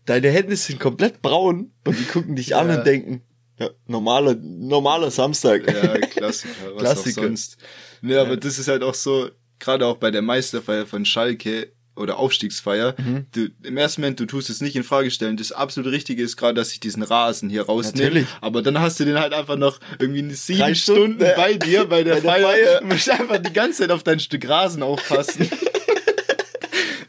[0.04, 3.22] deine Hände sind komplett braun und die gucken dich an und denken,
[3.58, 5.66] ja, normaler, normaler Samstag.
[5.66, 7.20] Ja, Klassiker, was Klassiker.
[7.20, 7.56] auch sonst.
[8.02, 8.22] Nee, ja.
[8.22, 12.94] aber das ist halt auch so, gerade auch bei der Meisterfeier von Schalke oder Aufstiegsfeier,
[12.98, 13.26] mhm.
[13.32, 15.36] du, im ersten Moment, du tust es nicht in Frage stellen.
[15.36, 18.08] Das absolut Richtige ist gerade, dass ich diesen Rasen hier rausnehme.
[18.08, 18.28] Natürlich.
[18.40, 21.86] Aber dann hast du den halt einfach noch irgendwie sieben Drei Stunden, Stunden bei dir
[21.86, 22.48] bei der, bei der Feier.
[22.48, 22.80] Feier.
[22.80, 25.48] Du musst einfach die ganze Zeit auf dein Stück Rasen aufpassen.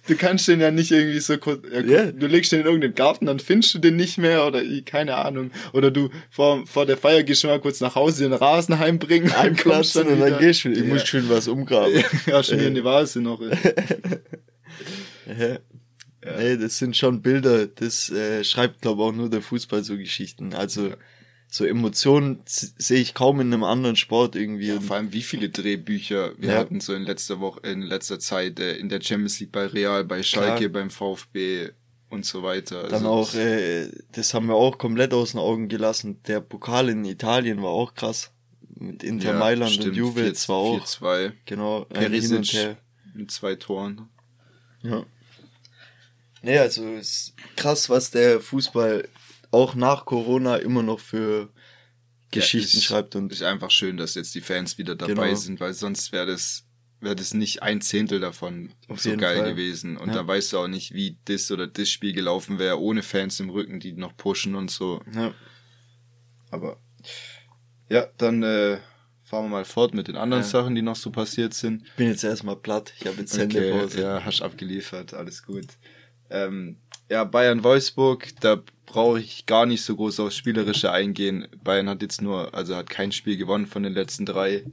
[0.08, 2.12] du kannst den ja nicht irgendwie so kurz, ja, yeah.
[2.12, 5.52] du legst den in irgendeinen Garten, dann findest du den nicht mehr oder keine Ahnung.
[5.74, 9.32] Oder du vor, vor der Feier gehst schon mal kurz nach Hause den Rasen heimbringen,
[9.32, 10.86] einplatzen und dann gehst du, ich ja.
[10.86, 12.04] muss schön was umgraben.
[12.26, 13.42] ja, schon wieder eine Vase noch.
[13.42, 15.58] ja.
[16.38, 20.54] Nee, das sind schon Bilder, das äh, schreibt glaube auch nur der Fußball so Geschichten.
[20.54, 20.92] Also
[21.50, 24.68] so Emotionen sehe ich kaum in einem anderen Sport irgendwie.
[24.68, 26.58] Ja, vor allem wie viele Drehbücher wir ja.
[26.58, 30.04] hatten so in letzter Woche, in letzter Zeit äh, in der Champions League bei Real,
[30.04, 30.70] bei Schalke, Klar.
[30.70, 31.70] beim VfB
[32.10, 32.84] und so weiter.
[32.84, 36.22] Dann also auch, äh, das haben wir auch komplett aus den Augen gelassen.
[36.28, 38.32] Der Pokal in Italien war auch krass.
[38.76, 40.86] Mit Inter ja, Mailand stimmt, und Juve, 4, das war auch.
[40.86, 41.32] 4-2.
[41.46, 42.78] Genau, Perisic
[43.14, 44.10] mit zwei Toren.
[44.84, 45.06] Ja.
[46.44, 49.08] Nee, also ist krass, was der Fußball
[49.58, 51.50] auch nach Corona immer noch für
[52.32, 55.36] Geschichten ja, ist, schreibt und ist einfach schön, dass jetzt die Fans wieder dabei genau.
[55.36, 56.64] sind, weil sonst wäre das
[57.00, 59.52] wäre das nicht ein Zehntel davon Auf so geil Fall.
[59.52, 60.16] gewesen und ja.
[60.16, 63.50] da weißt du auch nicht, wie das oder das Spiel gelaufen wäre ohne Fans im
[63.50, 65.02] Rücken, die noch pushen und so.
[65.14, 65.34] Ja.
[66.50, 66.78] Aber
[67.90, 68.80] ja, dann äh,
[69.24, 70.50] fahren wir mal fort mit den anderen ja.
[70.50, 71.84] Sachen, die noch so passiert sind.
[71.86, 73.98] Ich bin jetzt erstmal platt, ich habe jetzt Sendepause.
[73.98, 75.68] Okay, ja, hast abgeliefert, alles gut.
[76.30, 76.78] Ähm,
[77.10, 81.48] ja, Bayern Wolfsburg, da brauche ich gar nicht so groß aufs Spielerische eingehen.
[81.64, 84.64] Bayern hat jetzt nur, also hat kein Spiel gewonnen von den letzten drei.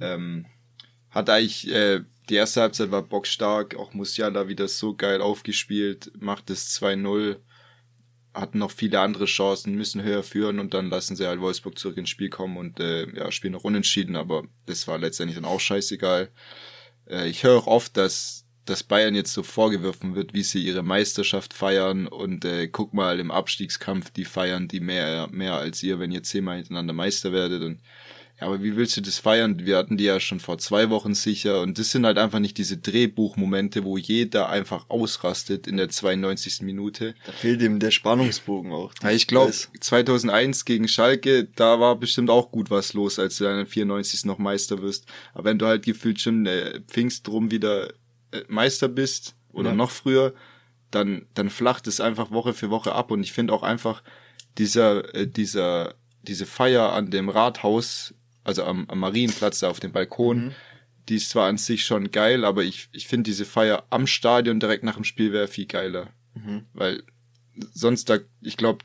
[0.00, 0.46] Ähm,
[1.10, 6.48] hat eigentlich, äh, die erste Halbzeit war bockstark, auch Musiala wieder so geil aufgespielt, macht
[6.48, 7.36] es 2-0,
[8.32, 11.96] hatten noch viele andere Chancen, müssen höher führen und dann lassen sie halt Wolfsburg zurück
[11.96, 15.58] ins Spiel kommen und äh, ja, spielen noch unentschieden, aber das war letztendlich dann auch
[15.58, 16.30] scheißegal.
[17.08, 20.82] Äh, ich höre auch oft, dass dass Bayern jetzt so vorgeworfen wird, wie sie ihre
[20.82, 25.98] Meisterschaft feiern und äh, guck mal im Abstiegskampf, die feiern die mehr, mehr als ihr,
[25.98, 27.80] wenn ihr zehnmal hintereinander Meister werdet und
[28.40, 29.66] ja, aber wie willst du das feiern?
[29.66, 32.56] Wir hatten die ja schon vor zwei Wochen sicher und das sind halt einfach nicht
[32.56, 36.62] diese Drehbuchmomente, wo jeder einfach ausrastet in der 92.
[36.62, 37.14] Minute.
[37.26, 38.94] Da fehlt ihm der Spannungsbogen auch.
[39.02, 43.44] Ja, ich glaube, 2001 gegen Schalke, da war bestimmt auch gut was los, als du
[43.44, 45.04] dann in 94 noch Meister wirst.
[45.34, 47.92] Aber wenn du halt gefühlt schon äh, Pfingst drum wieder
[48.48, 49.76] Meister bist oder ja.
[49.76, 50.34] noch früher,
[50.90, 53.10] dann, dann flacht es einfach Woche für Woche ab.
[53.10, 54.02] Und ich finde auch einfach
[54.58, 58.14] dieser, äh, dieser, diese Feier an dem Rathaus,
[58.44, 60.54] also am, am Marienplatz da auf dem Balkon, mhm.
[61.08, 64.60] die ist zwar an sich schon geil, aber ich, ich finde diese Feier am Stadion
[64.60, 66.08] direkt nach dem Spiel wäre viel geiler.
[66.34, 66.66] Mhm.
[66.72, 67.02] Weil
[67.72, 68.84] sonst da, ich glaube,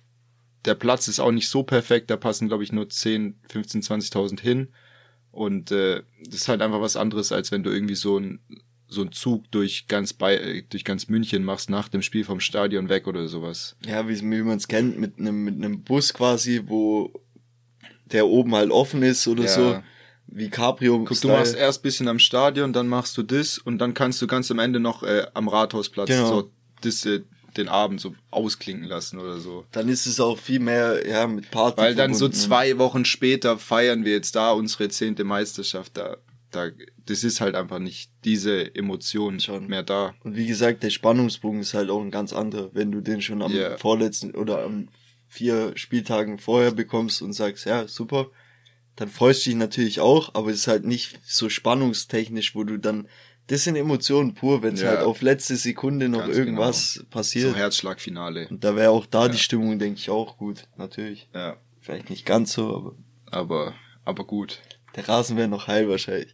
[0.66, 4.42] der Platz ist auch nicht so perfekt, da passen, glaube ich, nur 10, 15, 20.000
[4.42, 4.70] hin.
[5.32, 8.40] Und äh, das ist halt einfach was anderes, als wenn du irgendwie so ein
[8.96, 12.90] so einen Zug durch ganz bei durch ganz München machst nach dem Spiel vom Stadion
[12.90, 13.76] weg oder sowas.
[13.86, 17.14] Ja, wie, wie man es kennt mit einem mit einem Bus quasi, wo
[18.06, 19.50] der oben halt offen ist oder ja.
[19.50, 19.84] so.
[20.28, 21.04] Wie Cabrio.
[21.04, 24.28] Guck, du machst erst bisschen am Stadion, dann machst du das und dann kannst du
[24.28, 26.28] ganz am Ende noch äh, am Rathausplatz genau.
[26.28, 27.22] so das, äh,
[27.58, 29.66] den Abend so ausklingen lassen oder so.
[29.72, 31.78] Dann ist es auch viel mehr ja mit Party.
[31.78, 36.18] Weil dann so zwei Wochen später feiern wir jetzt da unsere zehnte Meisterschaft da
[36.56, 36.70] da,
[37.06, 40.14] das ist halt einfach nicht diese Emotion schon mehr da.
[40.24, 43.42] Und wie gesagt, der Spannungsbogen ist halt auch ein ganz anderer, wenn du den schon
[43.42, 43.78] am yeah.
[43.78, 44.90] vorletzten oder am
[45.28, 48.28] vier Spieltagen vorher bekommst und sagst, ja, super,
[48.96, 52.78] dann freust du dich natürlich auch, aber es ist halt nicht so spannungstechnisch, wo du
[52.78, 53.08] dann,
[53.48, 54.90] das sind Emotionen pur, wenn es ja.
[54.90, 57.10] halt auf letzte Sekunde noch Ganz irgendwas genau.
[57.10, 57.52] passiert.
[57.52, 58.48] So Herzschlagfinale.
[58.50, 59.30] Und da wäre auch da ja.
[59.30, 61.28] die Stimmung, denke ich, auch gut, natürlich.
[61.34, 61.58] Ja.
[61.82, 62.96] Vielleicht nicht ganz so, aber.
[63.30, 63.74] Aber,
[64.06, 64.62] aber gut.
[64.96, 66.34] Der Rasen wäre noch heil wahrscheinlich.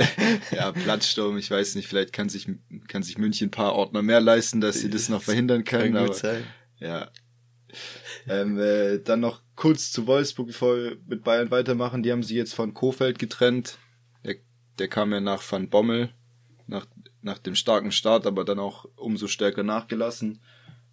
[0.50, 2.48] ja, Platzsturm, ich weiß nicht, vielleicht kann sich,
[2.88, 5.94] kann sich München ein paar Ordner mehr leisten, dass sie das noch verhindern können.
[5.94, 6.44] Kann gut sein.
[6.78, 7.10] Ja.
[8.28, 12.02] Ähm, äh, dann noch kurz zu Wolfsburg, bevor wir mit Bayern weitermachen.
[12.02, 13.78] Die haben sie jetzt von Kofeld getrennt.
[14.24, 14.36] Der,
[14.78, 16.10] der kam ja nach Van Bommel,
[16.66, 16.86] nach,
[17.22, 20.40] nach dem starken Start, aber dann auch umso stärker nachgelassen.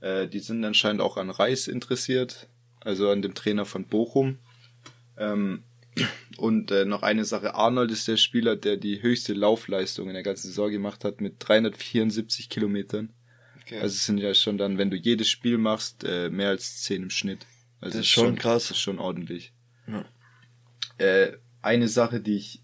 [0.02, 2.48] Äh, die sind anscheinend auch an Reis interessiert,
[2.82, 4.38] also an dem Trainer von Bochum.
[5.18, 5.64] Ähm,
[6.38, 10.24] und äh, noch eine Sache, Arnold ist der Spieler, der die höchste Laufleistung in der
[10.24, 13.14] ganzen Saison gemacht hat mit 374 Kilometern.
[13.62, 13.80] Okay.
[13.80, 17.04] Also es sind ja schon dann, wenn du jedes Spiel machst, äh, mehr als 10
[17.04, 17.46] im Schnitt.
[17.82, 18.68] Also das ist schon, schon krass.
[18.68, 19.54] Das ist schon ordentlich.
[19.88, 20.06] Ja.
[20.98, 22.64] Äh, eine Sache, die ich,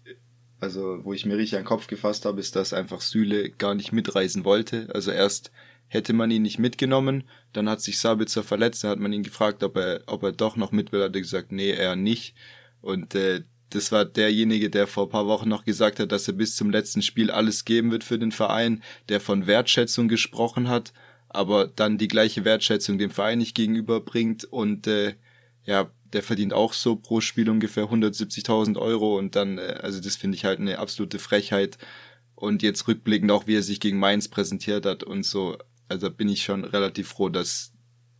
[0.60, 3.74] also wo ich mir richtig an den Kopf gefasst habe, ist, dass einfach Süle gar
[3.74, 4.88] nicht mitreisen wollte.
[4.94, 5.50] Also erst
[5.88, 9.62] hätte man ihn nicht mitgenommen, dann hat sich Sabitzer verletzt, dann hat man ihn gefragt,
[9.62, 12.34] ob er, ob er doch noch mit will, hat er gesagt, nee, er nicht.
[12.84, 16.54] Und äh, das war derjenige, der vor paar Wochen noch gesagt hat, dass er bis
[16.54, 20.92] zum letzten Spiel alles geben wird für den Verein, der von Wertschätzung gesprochen hat,
[21.28, 25.14] aber dann die gleiche Wertschätzung dem Verein nicht gegenüberbringt und äh,
[25.64, 30.16] ja, der verdient auch so pro Spiel ungefähr 170.000 Euro und dann, äh, also das
[30.16, 31.78] finde ich halt eine absolute Frechheit.
[32.36, 35.56] Und jetzt rückblickend auch, wie er sich gegen Mainz präsentiert hat und so,
[35.88, 37.73] also bin ich schon relativ froh, dass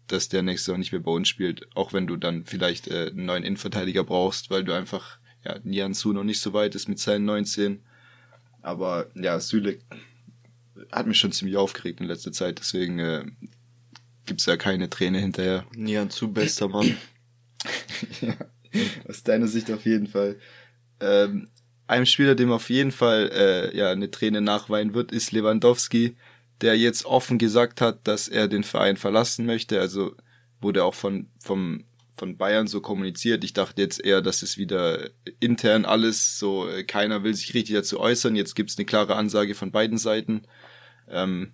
[0.06, 3.08] dass der nächste Jahr nicht mehr bei uns spielt, auch wenn du dann vielleicht äh,
[3.08, 6.98] einen neuen Innenverteidiger brauchst, weil du einfach ja, Nianzu noch nicht so weit ist mit
[6.98, 7.82] seinen 19.
[8.62, 9.78] Aber ja, Süle
[10.90, 13.24] hat mich schon ziemlich aufgeregt in letzter Zeit, deswegen äh,
[14.26, 15.66] gibt's ja keine Träne hinterher.
[15.74, 16.96] Nianzu, bester Mann.
[18.20, 18.36] ja,
[19.08, 20.36] aus deiner Sicht auf jeden Fall.
[21.00, 21.48] Ähm,
[21.86, 26.16] einem Spieler, dem auf jeden Fall äh, ja eine Träne nachweinen wird, ist Lewandowski,
[26.64, 29.78] der jetzt offen gesagt hat, dass er den Verein verlassen möchte.
[29.80, 30.16] Also
[30.60, 31.84] wurde auch von vom
[32.16, 33.44] von Bayern so kommuniziert.
[33.44, 37.74] Ich dachte jetzt eher, dass es wieder intern alles so, äh, keiner will sich richtig
[37.74, 38.36] dazu äußern.
[38.36, 40.42] Jetzt gibt's eine klare Ansage von beiden Seiten.
[41.08, 41.52] Ähm,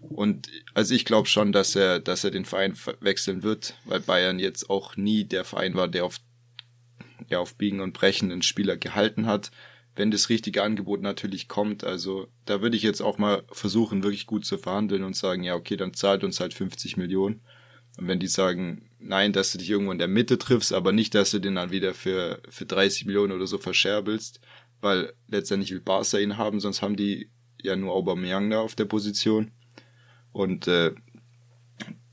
[0.00, 4.38] und also ich glaube schon, dass er, dass er den Verein wechseln wird, weil Bayern
[4.38, 6.18] jetzt auch nie der Verein war, der auf,
[7.30, 9.52] der auf Biegen und Brechen einen Spieler gehalten hat.
[9.96, 14.26] Wenn das richtige Angebot natürlich kommt, also da würde ich jetzt auch mal versuchen, wirklich
[14.26, 17.42] gut zu verhandeln und sagen, ja, okay, dann zahlt uns halt 50 Millionen.
[17.96, 21.14] Und wenn die sagen, nein, dass du dich irgendwo in der Mitte triffst, aber nicht,
[21.14, 24.40] dass du den dann wieder für, für 30 Millionen oder so verscherbelst,
[24.80, 27.30] weil letztendlich will Barca ihn haben, sonst haben die
[27.62, 29.52] ja nur Aubameyang da auf der Position.
[30.32, 30.92] Und äh,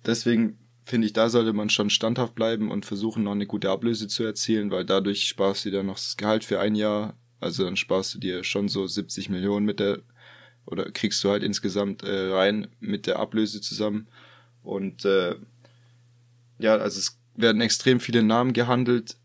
[0.05, 4.07] deswegen finde ich, da sollte man schon standhaft bleiben und versuchen, noch eine gute Ablöse
[4.07, 7.17] zu erzielen, weil dadurch sparst du dir noch das Gehalt für ein Jahr.
[7.41, 9.99] Also dann sparst du dir schon so 70 Millionen mit der,
[10.65, 14.07] oder kriegst du halt insgesamt äh, rein mit der Ablöse zusammen.
[14.63, 15.35] Und äh,
[16.59, 19.17] ja, also es werden extrem viele Namen gehandelt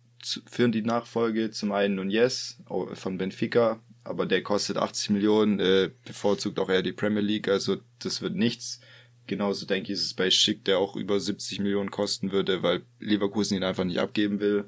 [0.46, 1.50] für die Nachfolge.
[1.50, 2.58] Zum einen Nunez
[2.94, 7.76] von Benfica, aber der kostet 80 Millionen, äh, bevorzugt auch eher die Premier League, also
[7.98, 8.80] das wird nichts.
[9.26, 12.82] Genauso denke ich, ist es bei Schick, der auch über 70 Millionen kosten würde, weil
[13.00, 14.64] Leverkusen ihn einfach nicht abgeben will.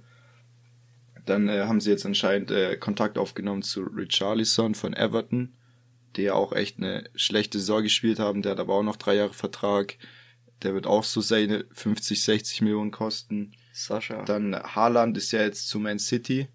[1.29, 5.55] Dann äh, haben sie jetzt anscheinend äh, Kontakt aufgenommen zu Richarlison von Everton,
[6.17, 8.41] der auch echt eine schlechte Saison gespielt haben.
[8.41, 9.99] Der hat aber auch noch drei Jahre Vertrag.
[10.63, 13.53] Der wird auch so seine 50, 60 Millionen kosten.
[13.75, 14.25] Sascha.
[14.25, 16.49] Dann Haaland ist ja jetzt zu Man City.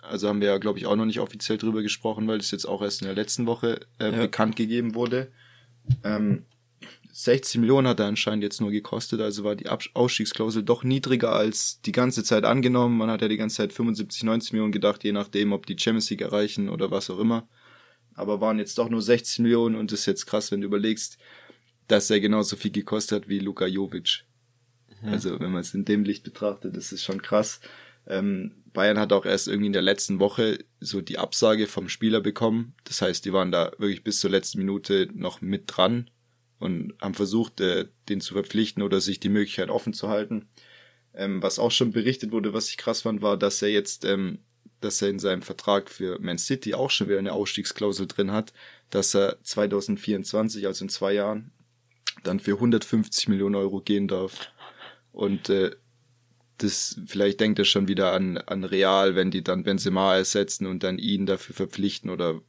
[0.00, 2.64] Also haben wir ja, glaube ich, auch noch nicht offiziell drüber gesprochen, weil das jetzt
[2.64, 4.22] auch erst in der letzten Woche äh, ja.
[4.22, 5.30] bekannt gegeben wurde.
[6.04, 6.46] Ähm,
[7.18, 11.80] 60 Millionen hat er anscheinend jetzt nur gekostet, also war die Ausstiegsklausel doch niedriger als
[11.80, 12.98] die ganze Zeit angenommen.
[12.98, 16.10] Man hat ja die ganze Zeit 75, 90 Millionen gedacht, je nachdem, ob die Champions
[16.10, 17.48] League erreichen oder was auch immer.
[18.12, 21.16] Aber waren jetzt doch nur 60 Millionen und ist jetzt krass, wenn du überlegst,
[21.88, 24.24] dass er genauso viel gekostet hat wie Luka Jovic.
[25.00, 25.08] Mhm.
[25.08, 27.60] Also wenn man es in dem Licht betrachtet, das ist schon krass.
[28.06, 32.20] Ähm, Bayern hat auch erst irgendwie in der letzten Woche so die Absage vom Spieler
[32.20, 32.74] bekommen.
[32.84, 36.10] Das heißt, die waren da wirklich bis zur letzten Minute noch mit dran
[36.58, 40.48] und haben versucht, äh, den zu verpflichten oder sich die Möglichkeit offen zu halten.
[41.14, 44.38] Ähm, was auch schon berichtet wurde, was ich krass fand, war, dass er jetzt, ähm,
[44.80, 48.52] dass er in seinem Vertrag für Man City auch schon wieder eine Ausstiegsklausel drin hat,
[48.90, 51.52] dass er 2024, also in zwei Jahren,
[52.22, 54.50] dann für 150 Millionen Euro gehen darf.
[55.12, 55.70] Und äh,
[56.58, 60.82] das, vielleicht denkt er schon wieder an, an Real, wenn die dann Benzema ersetzen und
[60.82, 62.40] dann ihn dafür verpflichten oder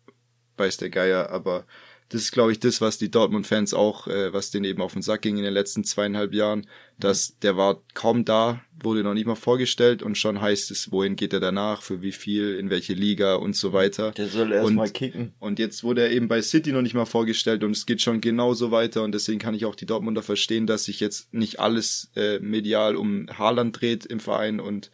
[0.58, 1.65] weiß der Geier, aber
[2.10, 5.02] das ist, glaube ich, das, was die Dortmund-Fans auch, äh, was denen eben auf den
[5.02, 6.65] Sack ging in den letzten zweieinhalb Jahren,
[7.00, 11.17] dass der war kaum da, wurde noch nicht mal vorgestellt und schon heißt es, wohin
[11.17, 14.12] geht er danach, für wie viel, in welche Liga und so weiter.
[14.12, 15.34] Der soll erst mal kicken.
[15.39, 18.22] Und jetzt wurde er eben bei City noch nicht mal vorgestellt und es geht schon
[18.22, 22.10] genauso weiter und deswegen kann ich auch die Dortmunder verstehen, dass sich jetzt nicht alles
[22.15, 24.91] äh, medial um Haaland dreht im Verein und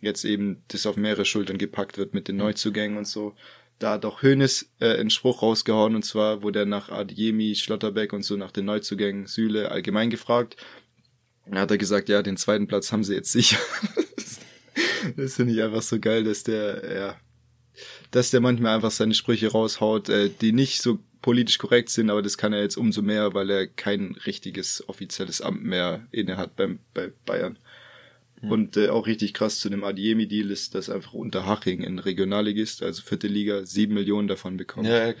[0.00, 3.34] jetzt eben das auf mehrere Schultern gepackt wird mit den Neuzugängen und so
[3.78, 8.12] da hat auch Hoeneß äh, einen Spruch rausgehauen und zwar wurde er nach Adjemi, Schlotterbeck
[8.12, 10.56] und so nach den Neuzugängen Süle allgemein gefragt.
[11.46, 13.58] Da hat er gesagt, ja, den zweiten Platz haben sie jetzt sicher.
[15.16, 17.20] das finde ich einfach so geil, dass der, ja,
[18.10, 22.22] dass der manchmal einfach seine Sprüche raushaut, äh, die nicht so politisch korrekt sind, aber
[22.22, 26.56] das kann er jetzt umso mehr, weil er kein richtiges offizielles Amt mehr inne hat
[26.56, 27.58] beim, bei Bayern.
[28.46, 28.52] Mhm.
[28.52, 33.02] Und äh, auch richtig krass zu dem Adiemi-Deal ist, dass einfach Unterhaching in Regionalligist, also
[33.02, 34.86] vierte Liga, sieben Millionen davon bekommt.
[34.86, 35.12] Ja,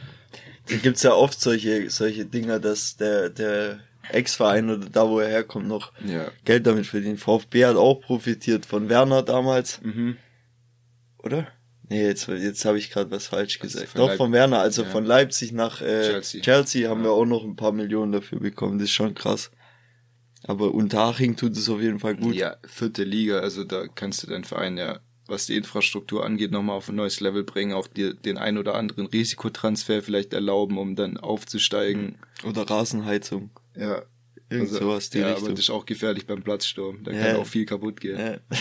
[0.68, 5.28] da gibt's ja oft solche, solche Dinger, dass der, der Ex-Verein oder da, wo er
[5.28, 6.30] herkommt, noch ja.
[6.44, 7.20] Geld damit verdient.
[7.20, 9.80] VfB hat auch profitiert von Werner damals.
[9.82, 10.16] Mhm.
[11.18, 11.48] Oder?
[11.88, 13.96] Nee, jetzt, jetzt habe ich gerade was falsch also gesagt.
[13.96, 14.88] Doch, Leip von Werner, also ja.
[14.88, 17.06] von Leipzig nach äh, Chelsea, Chelsea haben ja.
[17.06, 18.78] wir auch noch ein paar Millionen dafür bekommen.
[18.78, 19.52] Das ist schon krass.
[20.46, 22.34] Aber Unterhaching tut es auf jeden Fall gut.
[22.34, 26.76] Ja, vierte Liga, also da kannst du deinen Verein ja, was die Infrastruktur angeht, nochmal
[26.76, 30.94] auf ein neues Level bringen, auch dir den ein oder anderen Risikotransfer vielleicht erlauben, um
[30.94, 32.16] dann aufzusteigen.
[32.44, 33.50] Oder Rasenheizung.
[33.76, 34.02] Ja.
[34.48, 35.46] Irgend also, sowas, die ja, Richtung.
[35.46, 37.02] aber das ist auch gefährlich beim Platzsturm.
[37.02, 37.24] Da ja.
[37.24, 38.16] kann auch viel kaputt gehen.
[38.16, 38.36] Ja.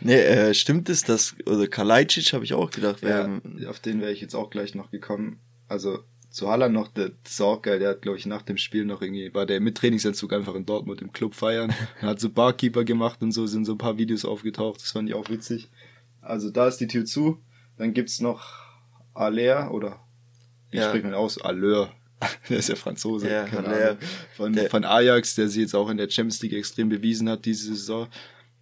[0.00, 3.02] nee, äh, stimmt es, dass, oder Kalajdzic habe ich auch gedacht.
[3.02, 3.28] Ja,
[3.68, 5.40] auf den wäre ich jetzt auch gleich noch gekommen.
[5.68, 7.10] Also, zu Haaland noch, der,
[7.62, 10.54] geil, der hat, glaube ich, nach dem Spiel noch irgendwie, war der mit Trainingsanzug einfach
[10.54, 13.98] in Dortmund im Club feiern, hat so Barkeeper gemacht und so, sind so ein paar
[13.98, 15.68] Videos aufgetaucht, das fand ich auch witzig.
[16.20, 17.38] Also da ist die Tür zu,
[17.76, 18.60] dann gibt's noch
[19.12, 20.00] Aller, oder,
[20.70, 20.88] wie ja.
[20.88, 21.40] spricht man aus?
[21.40, 21.92] Aller.
[22.48, 23.30] der ist ja Franzose.
[23.30, 23.96] Ja, Aller.
[24.36, 27.44] Von, der, von Ajax, der sich jetzt auch in der Champions League extrem bewiesen hat
[27.44, 28.08] diese Saison.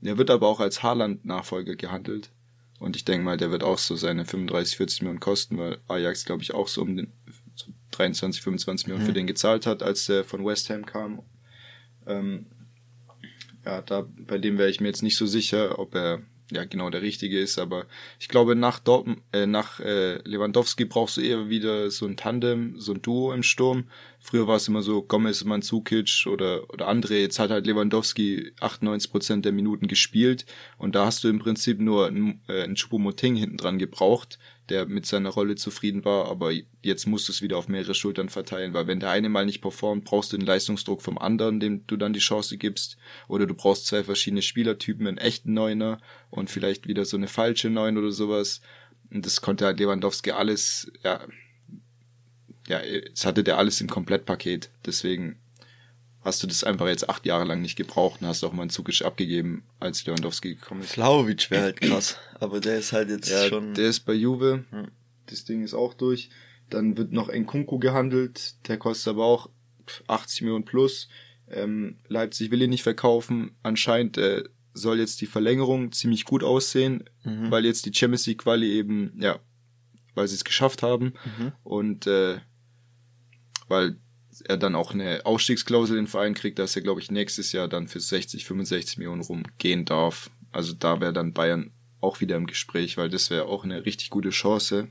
[0.01, 2.31] Der wird aber auch als Haaland-Nachfolger gehandelt.
[2.79, 6.25] Und ich denke mal, der wird auch so seine 35, 40 Millionen kosten, weil Ajax,
[6.25, 7.13] glaube ich, auch so um den
[7.99, 9.07] 23, 25 Millionen mhm.
[9.07, 11.23] für den gezahlt hat, als der von West Ham kam.
[12.07, 12.47] Ähm,
[13.65, 16.89] ja, da, bei dem wäre ich mir jetzt nicht so sicher, ob er ja genau
[16.89, 17.87] der richtige ist, aber
[18.19, 22.81] ich glaube nach Dortmund, äh, nach äh, Lewandowski brauchst du eher wieder so ein Tandem,
[22.81, 23.85] so ein Duo im Sturm.
[24.19, 27.19] Früher war es immer so Gomez, Mandzukic oder oder andere.
[27.19, 30.47] Jetzt hat halt Lewandowski 98 Prozent der Minuten gespielt
[30.79, 34.87] und da hast du im Prinzip nur einen, äh, einen Choupo-Moting hinten dran gebraucht, der
[34.87, 36.53] mit seiner Rolle zufrieden war, aber
[36.83, 39.61] jetzt musst du es wieder auf mehrere Schultern verteilen, weil wenn der eine mal nicht
[39.61, 43.55] performt, brauchst du den Leistungsdruck vom anderen, dem du dann die Chance gibst, oder du
[43.55, 46.01] brauchst zwei verschiedene Spielertypen, einen echten Neuner
[46.31, 48.61] und vielleicht wieder so eine falsche Neun oder sowas.
[49.11, 51.21] Und das konnte halt Lewandowski alles, ja,
[52.69, 54.71] ja, es hatte der alles im Komplettpaket.
[54.85, 55.39] Deswegen
[56.23, 58.71] hast du das einfach jetzt acht Jahre lang nicht gebraucht und hast auch mal einen
[58.71, 60.93] Zugisch abgegeben, als Lewandowski gekommen ist.
[60.93, 63.75] Flauwitsch wäre halt krass, aber der ist halt jetzt ja, schon...
[63.75, 64.89] Der ist bei Juve, hm.
[65.27, 66.31] das Ding ist auch durch.
[66.71, 69.49] Dann wird noch Nkunku gehandelt, der kostet aber auch
[70.07, 71.09] 80 Millionen plus.
[71.51, 73.53] Ähm, Leipzig will ihn nicht verkaufen.
[73.63, 77.51] Anscheinend äh, soll jetzt die Verlängerung ziemlich gut aussehen, mhm.
[77.51, 79.39] weil jetzt die Champions League Quali eben, ja,
[80.15, 81.53] weil sie es geschafft haben mhm.
[81.63, 82.39] und äh,
[83.69, 83.97] weil
[84.47, 87.69] er dann auch eine Ausstiegsklausel in den Verein kriegt, dass er, glaube ich, nächstes Jahr
[87.69, 90.31] dann für 60, 65 Millionen rumgehen darf.
[90.53, 94.11] Also da wäre dann Bayern auch wieder im Gespräch, weil das wäre auch eine richtig
[94.11, 94.89] gute Chance.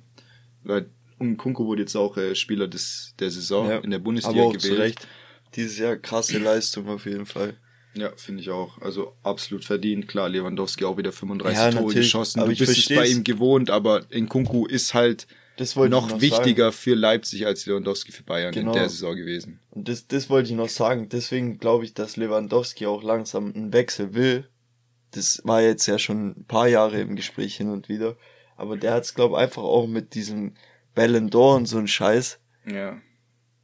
[0.64, 0.90] Weil
[1.38, 4.54] Kunko wurde jetzt auch äh, Spieler des, der Saison ja, in der Bundesliga aber auch
[4.54, 4.76] gewählt.
[4.76, 5.08] Zu Recht.
[5.56, 7.58] Dieses Jahr krasse Leistung auf jeden Fall.
[7.94, 8.80] Ja, finde ich auch.
[8.82, 10.08] Also absolut verdient.
[10.08, 12.40] Klar, Lewandowski auch wieder 35 ja, Tore geschossen.
[12.40, 15.26] Aber du bist es bei ihm gewohnt, aber Nkunku ist halt
[15.58, 16.76] das wollte noch, noch wichtiger sagen.
[16.76, 18.72] für Leipzig als Lewandowski für Bayern genau.
[18.72, 19.60] in der Saison gewesen.
[19.72, 21.10] Und das, das wollte ich noch sagen.
[21.10, 24.48] Deswegen glaube ich, dass Lewandowski auch langsam einen Wechsel will.
[25.12, 28.16] Das war jetzt ja schon ein paar Jahre im Gespräch hin und wieder.
[28.56, 30.54] Aber der hat es, glaube ich, einfach auch mit diesem
[30.96, 32.40] Ballon d'Or und so ein Scheiß.
[32.66, 33.02] Ja.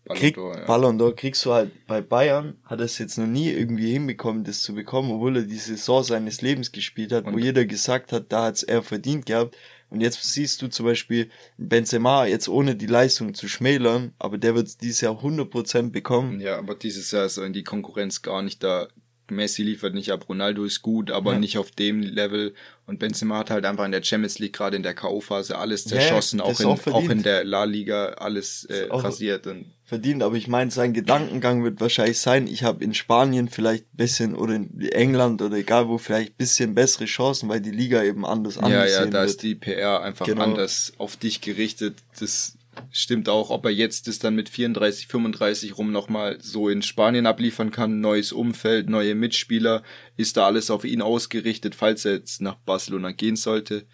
[0.06, 0.66] Ballon Krieg, ja.
[0.66, 4.44] Ballon d'Or kriegst du halt bei Bayern, hat er es jetzt noch nie irgendwie hinbekommen,
[4.44, 8.12] das zu bekommen, obwohl er die Saison seines Lebens gespielt hat, und wo jeder gesagt
[8.12, 9.56] hat, da hat's er verdient gehabt.
[9.94, 14.56] Und jetzt siehst du zum Beispiel Benzema, jetzt ohne die Leistung zu schmälern, aber der
[14.56, 16.42] wird dieses Jahr 100% bekommen.
[16.42, 18.88] Ja, aber dieses Jahr ist in die Konkurrenz gar nicht da
[19.34, 21.40] Messi liefert nicht ab, Ronaldo ist gut, aber ja.
[21.40, 22.54] nicht auf dem Level.
[22.86, 26.40] Und Benzema hat halt einfach in der Champions League gerade in der K.O.-Phase alles zerschossen,
[26.40, 29.48] ja, auch, in, auch, auch, in der La Liga alles äh, rasiert.
[29.48, 33.86] Und verdient, aber ich meine, sein Gedankengang wird wahrscheinlich sein, ich habe in Spanien vielleicht
[33.96, 38.26] bisschen oder in England oder egal wo vielleicht bisschen bessere Chancen, weil die Liga eben
[38.26, 39.30] anders ja, Ja, ja, da wird.
[39.30, 40.44] ist die PR einfach genau.
[40.44, 41.96] anders auf dich gerichtet.
[42.20, 42.58] Das
[42.92, 47.26] stimmt auch, ob er jetzt das dann mit 34, 35 rum nochmal so in Spanien
[47.26, 49.84] abliefern kann, neues Umfeld, neue Mitspieler,
[50.18, 53.86] ist da alles auf ihn ausgerichtet, falls er jetzt nach Barcelona gehen sollte.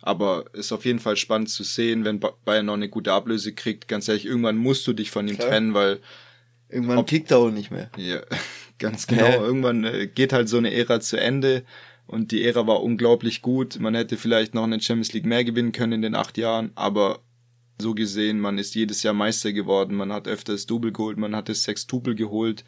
[0.00, 3.86] Aber ist auf jeden Fall spannend zu sehen, wenn Bayern noch eine gute Ablöse kriegt.
[3.86, 5.48] Ganz ehrlich, irgendwann musst du dich von ihm Klar.
[5.48, 6.00] trennen, weil
[6.68, 7.88] irgendwann ob, kickt er auch nicht mehr.
[7.96, 8.20] Ja,
[8.78, 9.30] ganz genau.
[9.42, 11.62] Irgendwann äh, geht halt so eine Ära zu Ende
[12.06, 13.78] und die Ära war unglaublich gut.
[13.78, 17.20] Man hätte vielleicht noch eine Champions League mehr gewinnen können in den acht Jahren, aber
[17.82, 21.48] so gesehen, man ist jedes Jahr Meister geworden, man hat öfters Double geholt, man hat
[21.48, 22.64] das Sextupel geholt.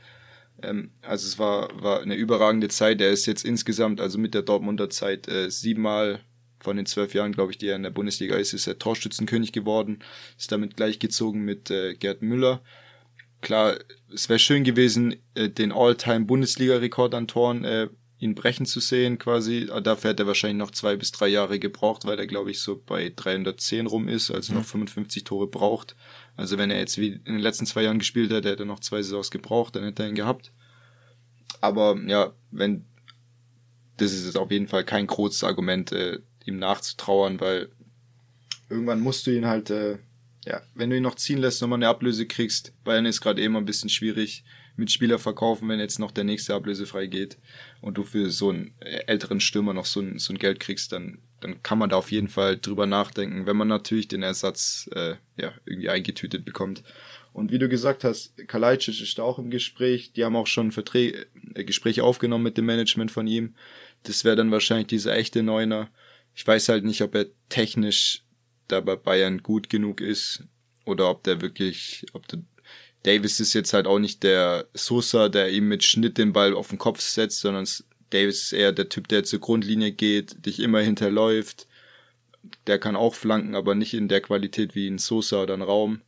[0.63, 3.01] Ähm, also es war, war eine überragende Zeit.
[3.01, 6.21] Er ist jetzt insgesamt, also mit der Dortmunder Zeit, äh, siebenmal
[6.61, 9.53] von den zwölf Jahren, glaube ich, die er in der Bundesliga ist, ist er Torschützenkönig
[9.53, 10.01] geworden,
[10.39, 12.63] ist damit gleichgezogen mit äh, Gerd Müller.
[13.43, 13.77] Klar,
[14.13, 17.89] es wäre schön gewesen, äh, den All-Time-Bundesliga-Rekord an Toren äh,
[18.25, 19.69] ihn brechen zu sehen quasi.
[19.83, 22.83] Dafür hätte er wahrscheinlich noch zwei bis drei Jahre gebraucht, weil er, glaube ich, so
[22.85, 24.61] bei 310 rum ist, also mhm.
[24.61, 25.95] noch 55 Tore braucht.
[26.37, 28.81] Also wenn er jetzt wie in den letzten zwei Jahren gespielt hätte, hätte er noch
[28.81, 30.53] zwei Saisons gebraucht, dann hätte er ihn gehabt.
[31.61, 32.87] Aber ja, wenn
[33.99, 37.69] das ist jetzt auf jeden Fall kein großes Argument, äh, ihm nachzutrauern, weil
[38.69, 39.99] irgendwann musst du ihn halt, äh,
[40.47, 43.45] ja, wenn du ihn noch ziehen lässt, nochmal eine Ablöse kriegst, Bayern ist gerade eh
[43.45, 44.45] immer ein bisschen schwierig
[44.77, 47.39] mit Spieler verkaufen, wenn jetzt noch der nächste ablösefrei geht
[47.81, 51.19] und du für so einen älteren Stürmer noch so ein, so ein Geld kriegst, dann,
[51.41, 55.15] dann kann man da auf jeden Fall drüber nachdenken, wenn man natürlich den Ersatz äh,
[55.37, 56.83] ja, irgendwie eingetütet bekommt.
[57.33, 60.13] Und wie du gesagt hast, Kalajdzic ist auch im Gespräch.
[60.13, 63.55] Die haben auch schon Verträge, äh, Gespräche aufgenommen mit dem Management von ihm.
[64.05, 65.91] Das wäre dann wahrscheinlich dieser echte Neuner.
[66.35, 68.23] Ich weiß halt nicht, ob er technisch
[68.69, 70.45] da bei Bayern gut genug ist
[70.85, 72.41] oder ob der wirklich, ob der
[73.05, 76.69] Davis ist jetzt halt auch nicht der Sosa, der ihm mit Schnitt den Ball auf
[76.69, 77.67] den Kopf setzt, sondern
[78.11, 81.69] Davis ist eher der Typ, der zur Grundlinie geht, dich immer hinterläuft.
[82.67, 86.01] Der kann auch flanken, aber nicht in der Qualität wie ein Sosa oder ein Raum.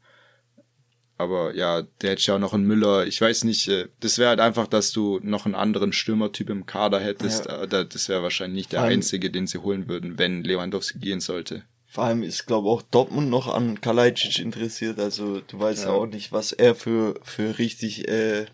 [1.18, 3.06] Aber ja, der hätte ja auch noch einen Müller.
[3.06, 6.66] Ich weiß nicht, äh, das wäre halt einfach, dass du noch einen anderen Stürmertyp im
[6.66, 7.46] Kader hättest.
[7.46, 7.66] Ja.
[7.66, 11.62] Das wäre wahrscheinlich nicht der einzige, den sie holen würden, wenn Lewandowski gehen sollte.
[11.96, 15.00] Vor allem ist, glaube auch Dortmund noch an Kalajdzic interessiert.
[15.00, 15.88] Also du weißt ja.
[15.88, 18.44] ja, auch nicht, was er für, für richtig äh,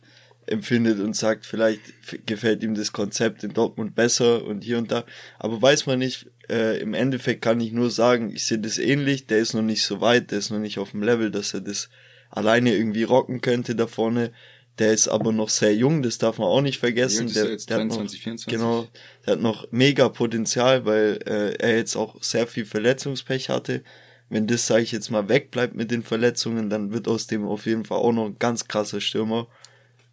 [0.46, 1.80] empfindet und sagt, vielleicht
[2.24, 5.04] gefällt ihm das Konzept in Dortmund besser und hier und da.
[5.40, 6.28] Aber weiß man nicht.
[6.48, 9.26] Äh, Im Endeffekt kann ich nur sagen, ich sehe das ähnlich.
[9.26, 11.62] Der ist noch nicht so weit, der ist noch nicht auf dem Level, dass er
[11.62, 11.88] das
[12.30, 14.30] alleine irgendwie rocken könnte da vorne.
[14.78, 17.30] Der ist aber noch sehr jung, das darf man auch nicht vergessen.
[17.32, 18.46] Der, der 23, hat noch, 24.
[18.46, 18.88] Genau,
[19.26, 23.82] der hat noch mega Potenzial, weil äh, er jetzt auch sehr viel Verletzungspech hatte.
[24.30, 27.66] Wenn das, sage ich jetzt mal, wegbleibt mit den Verletzungen, dann wird aus dem auf
[27.66, 29.46] jeden Fall auch noch ein ganz krasser Stürmer.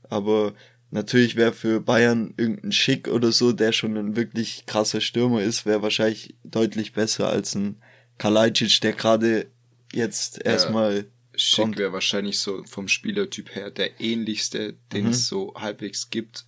[0.09, 0.53] Aber
[0.91, 5.65] natürlich wäre für Bayern irgendein Schick oder so, der schon ein wirklich krasser Stürmer ist,
[5.65, 7.77] wäre wahrscheinlich deutlich besser als ein
[8.17, 9.45] Kalajdzic, der gerade
[9.93, 11.05] jetzt erstmal
[11.39, 15.11] Schick wäre wahrscheinlich so vom Spielertyp her der ähnlichste, den mhm.
[15.11, 16.45] es so halbwegs gibt,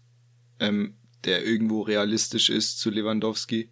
[0.59, 3.69] ähm, der irgendwo realistisch ist zu Lewandowski,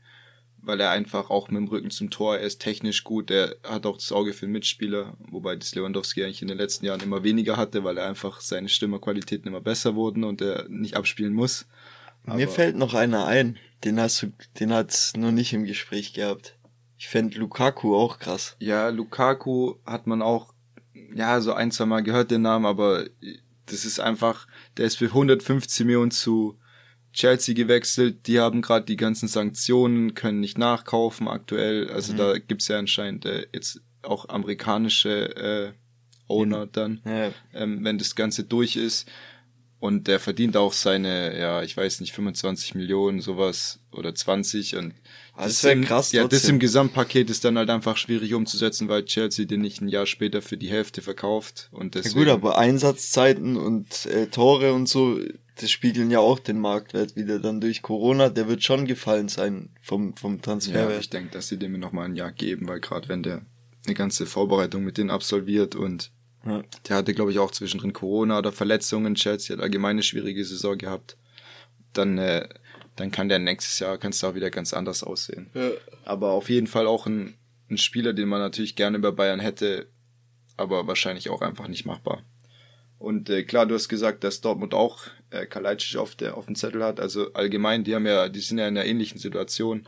[0.62, 3.86] weil er einfach auch mit dem Rücken zum Tor, er ist technisch gut, er hat
[3.86, 7.24] auch das Auge für den Mitspieler, wobei das Lewandowski eigentlich in den letzten Jahren immer
[7.24, 11.68] weniger hatte, weil er einfach seine Stimmerqualitäten immer besser wurden und er nicht abspielen muss.
[12.26, 16.14] Aber Mir fällt noch einer ein, den hast du, den hat's noch nicht im Gespräch
[16.14, 16.56] gehabt.
[16.98, 18.58] Ich fände Lukaku auch krass.
[18.60, 20.54] Ja, Lukaku hat man auch
[21.16, 23.06] ja, so ein, zwei Mal gehört den Namen, aber
[23.66, 26.58] das ist einfach, der ist für 150 Millionen zu
[27.14, 28.28] Chelsea gewechselt.
[28.28, 31.90] Die haben gerade die ganzen Sanktionen, können nicht nachkaufen aktuell.
[31.90, 32.18] Also mhm.
[32.18, 35.72] da gibt's ja anscheinend äh, jetzt auch amerikanische äh,
[36.28, 37.32] Owner dann, ja.
[37.54, 39.10] ähm, wenn das Ganze durch ist.
[39.80, 44.94] Und der verdient auch seine, ja, ich weiß nicht, 25 Millionen, sowas oder 20 und
[45.40, 46.12] also das wäre krass.
[46.12, 49.88] Ja, das im Gesamtpaket ist dann halt einfach schwierig umzusetzen, weil Chelsea den nicht ein
[49.88, 52.20] Jahr später für die Hälfte verkauft und deswegen.
[52.20, 55.20] Ja gut, aber Einsatzzeiten und äh, Tore und so,
[55.56, 58.30] das spiegeln ja auch den Marktwert wieder dann durch Corona.
[58.30, 60.92] Der wird schon gefallen sein vom vom Transferwert.
[60.92, 63.42] Ja, ich denke, dass sie dem noch mal ein Jahr geben, weil gerade wenn der
[63.86, 66.12] eine ganze Vorbereitung mit denen absolviert und
[66.46, 66.64] ja.
[66.88, 69.16] Der hatte, glaube ich, auch zwischendrin Corona oder Verletzungen.
[69.16, 71.18] Chelsea hat allgemeine schwierige Saison gehabt.
[71.94, 72.48] Dann, äh,
[73.00, 75.50] dann kann der nächstes Jahr, kann es auch wieder ganz anders aussehen.
[75.54, 75.72] Ja.
[76.04, 77.36] Aber auf jeden Fall auch ein,
[77.70, 79.88] ein Spieler, den man natürlich gerne bei Bayern hätte,
[80.58, 82.24] aber wahrscheinlich auch einfach nicht machbar.
[82.98, 86.56] Und äh, klar, du hast gesagt, dass Dortmund auch äh, Kalajdzic auf, der, auf dem
[86.56, 87.00] Zettel hat.
[87.00, 89.88] Also allgemein, die haben ja, die sind ja in einer ähnlichen Situation.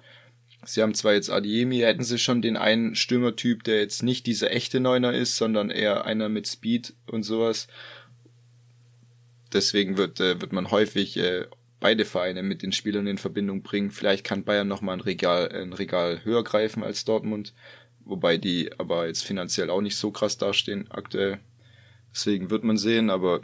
[0.64, 4.52] Sie haben zwar jetzt Adiemi, hätten sie schon den einen Stürmertyp, der jetzt nicht dieser
[4.52, 7.68] echte Neuner ist, sondern eher einer mit Speed und sowas.
[9.52, 11.48] Deswegen wird, äh, wird man häufig äh,
[11.82, 13.92] beide Vereine mit den Spielern in Verbindung bringen.
[13.92, 17.54] Vielleicht kann Bayern nochmal ein Regal, ein Regal höher greifen als Dortmund,
[18.06, 21.40] wobei die aber jetzt finanziell auch nicht so krass dastehen aktuell.
[22.14, 23.42] Deswegen wird man sehen, aber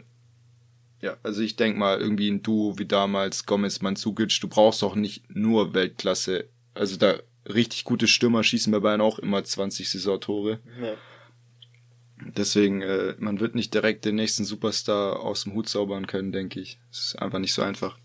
[1.02, 4.94] ja, also ich denke mal, irgendwie ein Duo wie damals, Gomez, Manzukic, du brauchst auch
[4.94, 6.48] nicht nur Weltklasse.
[6.74, 10.60] Also da richtig gute Stürmer schießen bei Bayern auch immer 20 Saisontore.
[10.80, 10.94] Ja.
[12.36, 16.60] Deswegen, äh, man wird nicht direkt den nächsten Superstar aus dem Hut zaubern können, denke
[16.60, 16.78] ich.
[16.90, 17.96] Es ist einfach nicht so einfach.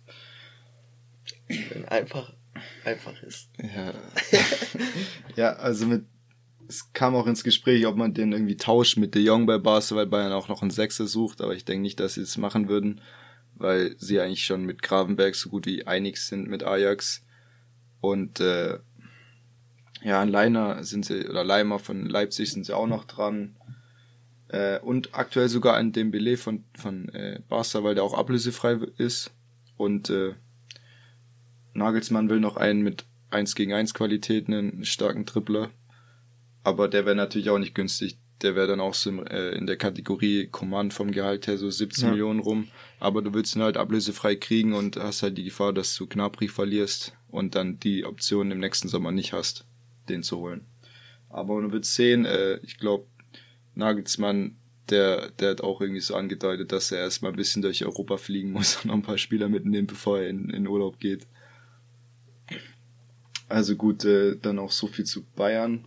[1.69, 2.33] Wenn einfach
[2.85, 3.49] einfach ist.
[3.57, 3.93] Ja.
[5.35, 6.05] ja, also mit
[6.67, 9.95] es kam auch ins Gespräch, ob man den irgendwie tauscht mit De Jong bei Barca,
[9.95, 12.69] weil Bayern auch noch einen Sechser sucht, aber ich denke nicht, dass sie es machen
[12.69, 13.01] würden,
[13.55, 17.23] weil sie eigentlich schon mit Gravenberg so gut wie einig sind mit Ajax.
[18.01, 18.79] Und äh,
[20.03, 23.55] ja, an Leiner sind sie, oder Leimer von Leipzig sind sie auch noch dran.
[24.49, 29.31] Äh, und aktuell sogar an Dembele von, von äh, Barca, weil der auch ablösefrei ist.
[29.77, 30.33] Und äh,
[31.73, 35.71] Nagelsmann will noch einen mit 1 gegen 1 Qualitäten, einen starken Tripler.
[36.63, 38.17] Aber der wäre natürlich auch nicht günstig.
[38.41, 42.05] Der wäre dann auch so äh, in der Kategorie Command vom Gehalt her so 17
[42.05, 42.11] ja.
[42.11, 42.67] Millionen rum.
[42.99, 46.47] Aber du willst ihn halt ablösefrei kriegen und hast halt die Gefahr, dass du Gnabry
[46.47, 49.65] verlierst und dann die Option im nächsten Sommer nicht hast,
[50.09, 50.65] den zu holen.
[51.29, 53.07] Aber du willst sehen, äh, ich glaube,
[53.75, 54.57] Nagelsmann,
[54.89, 58.51] der, der hat auch irgendwie so angedeutet, dass er erstmal ein bisschen durch Europa fliegen
[58.51, 61.25] muss und noch ein paar Spieler mitnehmen, bevor er in, in Urlaub geht.
[63.53, 65.85] Also gut, äh, dann auch so viel zu Bayern.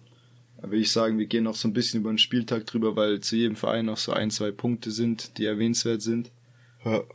[0.57, 3.19] Da würde ich sagen, wir gehen noch so ein bisschen über den Spieltag drüber, weil
[3.19, 6.31] zu jedem Verein noch so ein, zwei Punkte sind, die erwähnenswert sind.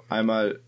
[0.09, 0.59] Einmal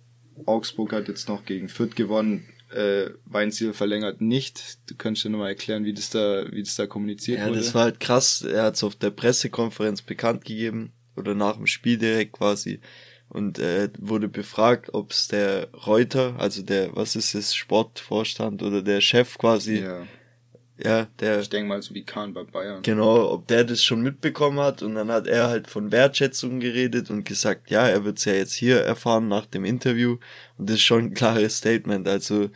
[0.46, 2.46] Augsburg hat jetzt noch gegen Fürth gewonnen.
[2.74, 4.80] Äh, Weinziel verlängert nicht.
[4.90, 7.58] Du könntest dir nochmal erklären, wie das da, wie das da kommuniziert ja, wurde.
[7.58, 8.42] Ja, das war halt krass.
[8.42, 12.80] Er hat es auf der Pressekonferenz bekannt gegeben oder nach dem Spiel direkt quasi
[13.34, 18.82] und äh, wurde befragt, ob es der Reuter, also der, was ist es, Sportvorstand oder
[18.82, 20.08] der Chef quasi, ja.
[20.84, 21.40] Ja, der.
[21.40, 22.82] Ich denke mal so wie Kahn bei Bayern.
[22.82, 27.12] Genau, ob der das schon mitbekommen hat und dann hat er halt von Wertschätzung geredet
[27.12, 30.18] und gesagt, ja, er wird's ja jetzt hier erfahren nach dem Interview
[30.58, 32.08] und das ist schon ein klares Statement.
[32.08, 32.50] Also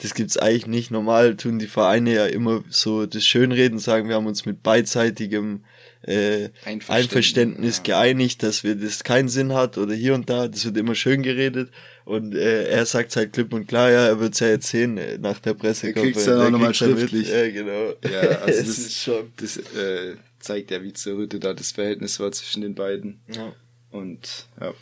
[0.00, 0.90] das gibt's eigentlich nicht.
[0.92, 5.64] Normal tun die Vereine ja immer so das Schönreden, sagen, wir haben uns mit beidseitigem
[6.06, 7.82] äh, Einverständnis, Einverständnis ja.
[7.82, 10.48] geeinigt, dass wir das keinen Sinn hat oder hier und da.
[10.48, 11.70] Das wird immer schön geredet.
[12.04, 15.16] Und äh, er sagt halt klipp und klar, ja, er wird's ja jetzt sehen äh,
[15.16, 16.14] nach der Pressekonferenz.
[16.14, 17.28] Kriegst du ja auch nochmal schriftlich.
[17.28, 17.94] Ja, genau.
[18.02, 19.32] Ja, also das, ist schon.
[19.38, 23.20] Das äh, zeigt ja, wie zerrüttet da das Verhältnis war zwischen den beiden.
[23.34, 23.54] Ja.
[23.90, 24.74] Und ja.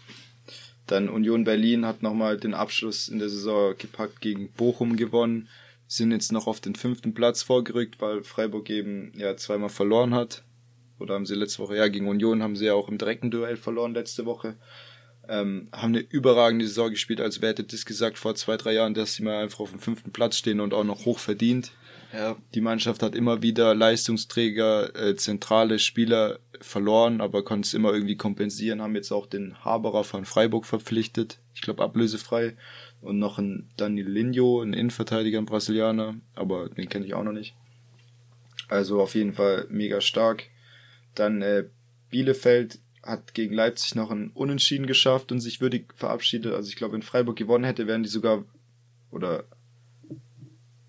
[0.88, 5.48] Dann Union Berlin hat nochmal den Abschluss in der Saison gepackt gegen Bochum gewonnen.
[5.86, 10.42] Sind jetzt noch auf den fünften Platz vorgerückt, weil Freiburg eben ja zweimal verloren hat.
[10.98, 13.56] Oder haben sie letzte Woche, ja, gegen Union haben sie ja auch im direkten Duell
[13.56, 14.56] verloren letzte Woche
[15.28, 17.20] ähm, haben eine überragende Saison gespielt.
[17.20, 19.78] Also wer hätte das gesagt vor zwei, drei Jahren, dass sie mal einfach auf dem
[19.78, 21.72] fünften Platz stehen und auch noch hoch verdient.
[22.12, 22.36] Ja.
[22.54, 28.16] Die Mannschaft hat immer wieder Leistungsträger, äh, zentrale Spieler verloren, aber konnte es immer irgendwie
[28.16, 32.54] kompensieren, haben jetzt auch den Haberer von Freiburg verpflichtet, ich glaube ablösefrei,
[33.00, 37.54] und noch ein Danilinho, ein Innenverteidiger, ein Brasilianer, aber den kenne ich auch noch nicht.
[38.68, 40.50] Also auf jeden Fall mega stark.
[41.14, 41.64] Dann äh,
[42.10, 46.54] Bielefeld hat gegen Leipzig noch ein Unentschieden geschafft und sich würdig verabschiedet.
[46.54, 48.44] Also ich glaube, wenn Freiburg gewonnen hätte, wären die sogar
[49.10, 49.44] oder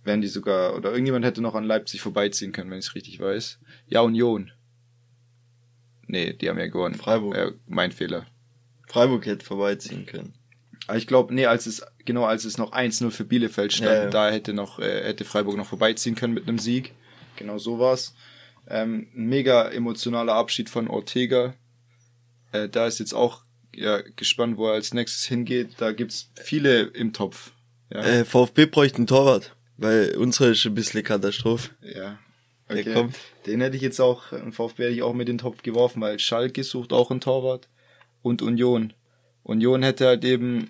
[0.04, 3.20] wären die sogar oder irgendjemand hätte noch an Leipzig vorbeiziehen können, wenn ich es richtig
[3.20, 3.60] weiß.
[3.88, 4.52] Ja, Union.
[6.08, 6.96] Nee, die haben ja gewonnen.
[6.96, 7.36] Freiburg.
[7.36, 8.28] Äh, mein Fehler.
[8.88, 10.34] Freiburg hätte vorbeiziehen können.
[10.88, 14.04] Aber ich glaube, nee, als es genau als es noch 1-0 für Bielefeld stand, ja,
[14.04, 14.10] ja.
[14.10, 16.94] da hätte noch äh, hätte Freiburg noch vorbeiziehen können mit einem Sieg.
[17.38, 18.14] Genau so war's.
[18.68, 21.54] Ähm, mega emotionaler Abschied von Ortega,
[22.54, 23.44] äh, da ist jetzt auch
[23.76, 25.76] ja, gespannt, wo er als nächstes hingeht.
[25.78, 27.52] Da gibt's viele im Topf.
[27.92, 28.02] Ja.
[28.02, 31.72] Äh, VfB bräuchte einen Torwart, weil unsere ist ein bisschen Katastrophe.
[31.82, 32.20] Ja.
[32.70, 32.84] Okay.
[32.84, 33.16] Der kommt.
[33.46, 36.18] Den hätte ich jetzt auch, VfB hätte ich auch mit in den Topf geworfen, weil
[36.20, 37.68] Schalke sucht auch einen Torwart
[38.22, 38.94] und Union.
[39.44, 40.70] Union hätte halt eben,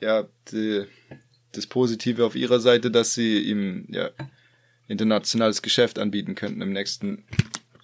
[0.00, 0.84] ja, die,
[1.52, 4.10] das Positive auf ihrer Seite, dass sie ihm, ja,
[4.88, 7.24] internationales Geschäft anbieten könnten im nächsten,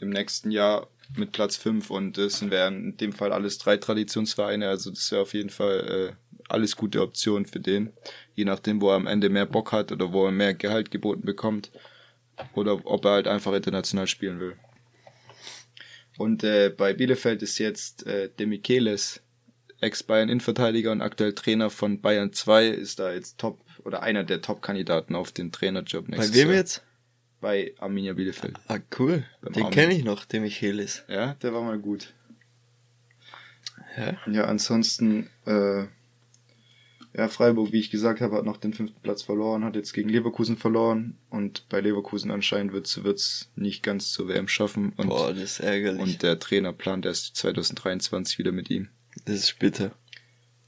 [0.00, 4.68] im nächsten Jahr mit Platz 5 und das wären in dem Fall alles drei Traditionsvereine,
[4.68, 7.92] also das wäre auf jeden Fall äh, alles gute Optionen für den,
[8.34, 11.22] je nachdem, wo er am Ende mehr Bock hat oder wo er mehr Gehalt geboten
[11.22, 11.70] bekommt
[12.54, 14.56] oder ob er halt einfach international spielen will.
[16.18, 19.22] Und äh, bei Bielefeld ist jetzt äh, Demichelis
[19.80, 25.14] Ex-Bayern-Innenverteidiger und aktuell Trainer von Bayern 2, ist da jetzt Top oder einer der Top-Kandidaten
[25.14, 26.56] auf den Trainerjob nächstes Bei wem Jahr.
[26.58, 26.82] jetzt?
[27.40, 28.58] Bei Arminia Bielefeld.
[28.68, 29.24] Ah, cool.
[29.40, 31.04] Beim den kenne ich noch, der Michaelis.
[31.08, 32.12] Ja, der war mal gut.
[33.96, 35.86] Ja, ja ansonsten, äh,
[37.16, 40.08] ja, Freiburg, wie ich gesagt habe, hat noch den fünften Platz verloren, hat jetzt gegen
[40.08, 44.92] Leverkusen verloren und bei Leverkusen anscheinend wird es nicht ganz zur WM schaffen.
[44.96, 46.00] Und, Boah, das ist ärgerlich.
[46.00, 48.88] Und der Trainer plant erst 2023 wieder mit ihm.
[49.24, 49.92] Das ist bitter.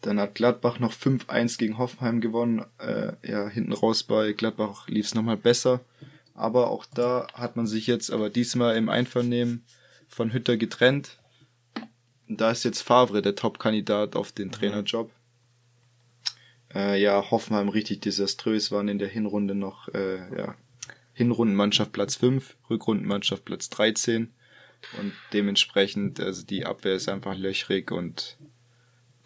[0.00, 2.64] Dann hat Gladbach noch 5-1 gegen Hoffenheim gewonnen.
[2.78, 5.80] Äh, ja, hinten raus bei Gladbach lief es nochmal besser.
[6.42, 9.64] Aber auch da hat man sich jetzt aber diesmal im Einvernehmen
[10.08, 11.20] von Hütter getrennt.
[12.28, 15.08] Und da ist jetzt Favre der Top-Kandidat auf den Trainerjob.
[16.74, 20.56] Äh, ja, Hoffenheim richtig desaströs, waren in der Hinrunde noch, äh, ja,
[21.12, 24.32] Hinrundenmannschaft Platz 5, Rückrundenmannschaft Platz 13.
[24.98, 28.36] Und dementsprechend, also die Abwehr ist einfach löchrig und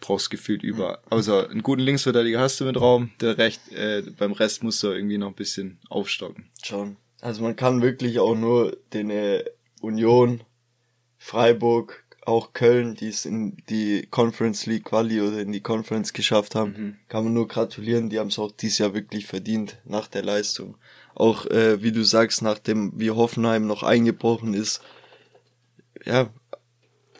[0.01, 1.01] brauchst gefühlt über.
[1.09, 4.91] Außer einen guten Linksverteidiger hast du mit Raum, der Recht, äh, beim Rest musst du
[4.91, 6.51] irgendwie noch ein bisschen aufstocken.
[6.61, 6.97] Schon.
[7.21, 9.43] Also man kann wirklich auch nur den äh,
[9.81, 10.41] Union,
[11.17, 16.55] Freiburg, auch Köln, die es in die Conference League Quali oder in die Conference geschafft
[16.55, 16.97] haben, mhm.
[17.07, 18.09] kann man nur gratulieren.
[18.09, 20.77] Die haben es auch dieses Jahr wirklich verdient nach der Leistung.
[21.15, 24.81] Auch äh, wie du sagst, nachdem wie Hoffenheim noch eingebrochen ist.
[26.05, 26.29] Ja,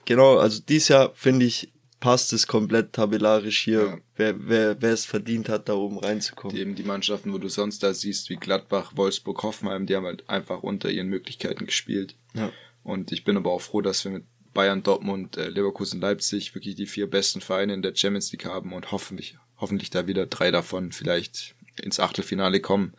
[0.06, 0.38] genau.
[0.38, 3.98] Also dieses Jahr finde ich passt es komplett tabellarisch hier, ja.
[4.16, 6.56] wer, wer, wer es verdient hat, da oben reinzukommen.
[6.56, 10.06] Die, eben die Mannschaften, wo du sonst da siehst, wie Gladbach, Wolfsburg, Hoffenheim, die haben
[10.06, 12.16] halt einfach unter ihren Möglichkeiten gespielt.
[12.34, 12.52] Ja.
[12.84, 14.24] Und ich bin aber auch froh, dass wir mit
[14.54, 18.74] Bayern, Dortmund, äh, Leverkusen, Leipzig wirklich die vier besten Vereine in der Champions League haben
[18.74, 22.94] und hoffentlich, hoffentlich da wieder drei davon vielleicht ins Achtelfinale kommen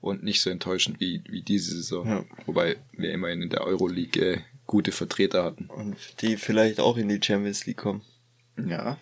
[0.00, 2.06] und nicht so enttäuschend wie, wie diese Saison.
[2.06, 2.24] Ja.
[2.46, 5.66] Wobei wir immerhin in der Euroleague äh, gute Vertreter hatten.
[5.66, 8.02] Und die vielleicht auch in die Champions League kommen.
[8.68, 8.98] Ja.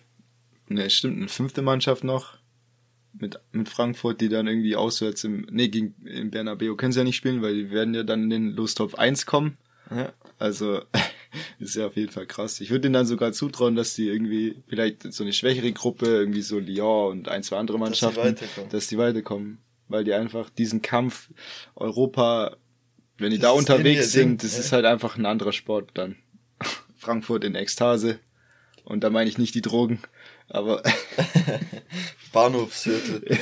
[0.67, 2.37] Ne, stimmt, eine fünfte Mannschaft noch
[3.13, 7.03] mit, mit Frankfurt, die dann irgendwie auswärts im, nee, gegen, im Bernabeu können sie ja
[7.03, 9.57] nicht spielen, weil die werden ja dann in den Lostopf 1 kommen.
[9.89, 10.13] Ja.
[10.37, 10.81] Also,
[11.59, 12.61] ist ja auf jeden Fall krass.
[12.61, 16.41] Ich würde ihnen dann sogar zutrauen, dass die irgendwie vielleicht so eine schwächere Gruppe, irgendwie
[16.41, 19.59] so Lyon und ein, zwei andere Mannschaften, dass die, dass die weiterkommen.
[19.87, 21.29] Weil die einfach diesen Kampf
[21.75, 22.57] Europa,
[23.17, 24.59] wenn die das da unterwegs sind, das ja.
[24.59, 26.15] ist halt einfach ein anderer Sport dann.
[26.95, 28.19] Frankfurt in Ekstase.
[28.89, 29.99] Und da meine ich nicht die Drogen,
[30.49, 30.81] aber
[32.33, 33.37] Bahnhofsviertel.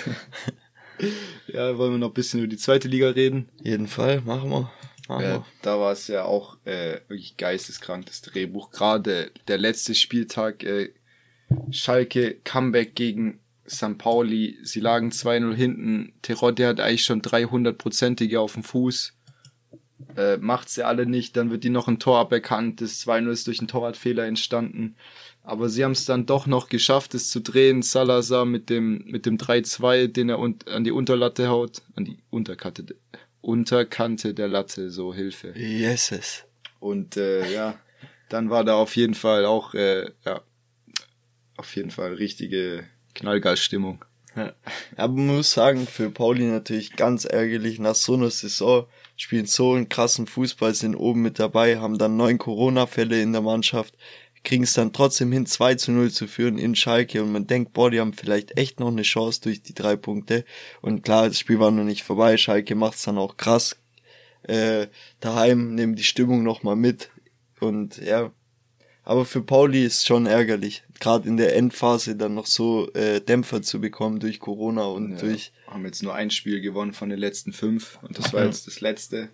[1.48, 3.50] ja, wollen wir noch ein bisschen über die zweite Liga reden?
[3.64, 4.72] Jeden Fall, machen wir.
[5.08, 8.72] Machen ja, da war es ja auch äh, wirklich geisteskrank, das Drehbuch.
[8.72, 10.94] Gerade der letzte Spieltag, äh,
[11.72, 13.40] Schalke, Comeback gegen
[13.70, 13.98] St.
[13.98, 16.14] Pauli, sie lagen 2-0 hinten.
[16.22, 19.14] Terodde hat eigentlich schon 300-prozentige auf dem Fuß.
[20.16, 22.82] Äh, macht sie alle nicht, dann wird die noch ein Tor aberkannt.
[22.82, 24.96] Das 2-0 ist durch einen Torwartfehler entstanden.
[25.48, 27.82] Aber sie haben es dann doch noch geschafft, es zu drehen.
[27.82, 32.18] Salazar mit dem, mit dem 3-2, den er un an die Unterlatte haut, an die
[32.30, 32.98] Unterkante,
[33.40, 35.54] Unterkante der Latte, so Hilfe.
[35.56, 36.44] Yeses.
[36.82, 37.80] Und äh, ja,
[38.28, 40.42] dann war da auf jeden Fall auch, äh, ja,
[41.56, 42.84] auf jeden Fall richtige
[43.16, 44.04] Knallgasstimmung.
[44.36, 44.54] Ja.
[44.98, 48.86] Aber man muss sagen, für Pauli natürlich ganz ärgerlich, nach so einer Saison
[49.16, 53.42] spielen so einen krassen Fußball, sind oben mit dabei, haben dann neun Corona-Fälle in der
[53.42, 53.96] Mannschaft,
[54.44, 57.74] kriegen es dann trotzdem hin, 2 zu 0 zu führen in Schalke und man denkt,
[57.74, 60.46] boah, die haben vielleicht echt noch eine Chance durch die drei Punkte.
[60.82, 63.78] Und klar, das Spiel war noch nicht vorbei, Schalke macht's dann auch krass.
[64.44, 64.88] Äh,
[65.20, 67.10] daheim nehmen die Stimmung nochmal mit.
[67.60, 68.32] Und ja,
[69.04, 73.62] aber für Pauli ist schon ärgerlich, gerade in der Endphase dann noch so äh, Dämpfer
[73.62, 75.54] zu bekommen durch Corona und ja, durch.
[75.68, 78.82] Haben jetzt nur ein Spiel gewonnen von den letzten fünf und das war jetzt das
[78.82, 79.30] letzte.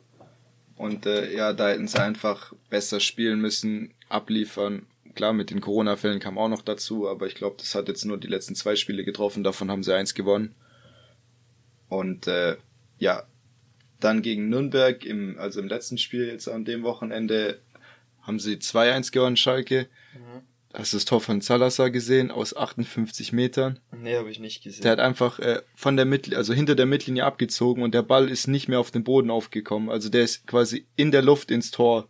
[0.76, 6.20] Und äh, ja, da hätten sie einfach besser spielen müssen, abliefern Klar, mit den Corona-Fällen
[6.20, 9.04] kam auch noch dazu, aber ich glaube, das hat jetzt nur die letzten zwei Spiele
[9.04, 10.56] getroffen, davon haben sie eins gewonnen.
[11.88, 12.58] Und äh,
[12.98, 13.24] ja,
[14.00, 17.60] dann gegen Nürnberg, im, also im letzten Spiel jetzt an dem Wochenende,
[18.22, 19.88] haben sie 2-1 gewonnen, Schalke.
[20.14, 20.42] Mhm.
[20.74, 23.80] Hast du das Tor von Salazar gesehen aus 58 Metern?
[23.96, 24.82] Nee, habe ich nicht gesehen.
[24.82, 28.28] Der hat einfach äh, von der Mittel, also hinter der Mittellinie abgezogen und der Ball
[28.28, 29.90] ist nicht mehr auf den Boden aufgekommen.
[29.90, 32.08] Also der ist quasi in der Luft ins Tor.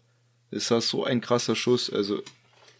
[0.49, 1.91] Das war so ein krasser Schuss.
[1.91, 2.23] Also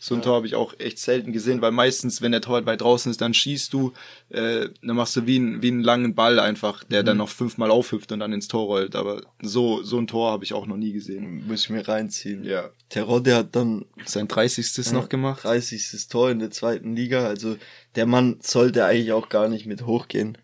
[0.03, 0.25] so ein ja.
[0.25, 3.21] Tor habe ich auch echt selten gesehen, weil meistens, wenn der Torwart weit draußen ist,
[3.21, 3.93] dann schießt du,
[4.31, 7.05] äh, dann machst du wie, ein, wie einen langen Ball einfach, der mhm.
[7.05, 8.97] dann noch fünfmal aufhüpft und dann ins Tor rollt.
[8.97, 11.47] Aber so, so ein Tor habe ich auch noch nie gesehen.
[11.47, 12.43] Muss ich mir reinziehen.
[12.43, 12.69] Ja.
[12.89, 14.85] Terodde hat dann sein 30.
[14.85, 15.45] Ja, noch gemacht.
[15.45, 16.09] 30.
[16.09, 17.25] Tor in der zweiten Liga.
[17.25, 17.55] Also
[17.95, 20.37] der Mann sollte eigentlich auch gar nicht mit hochgehen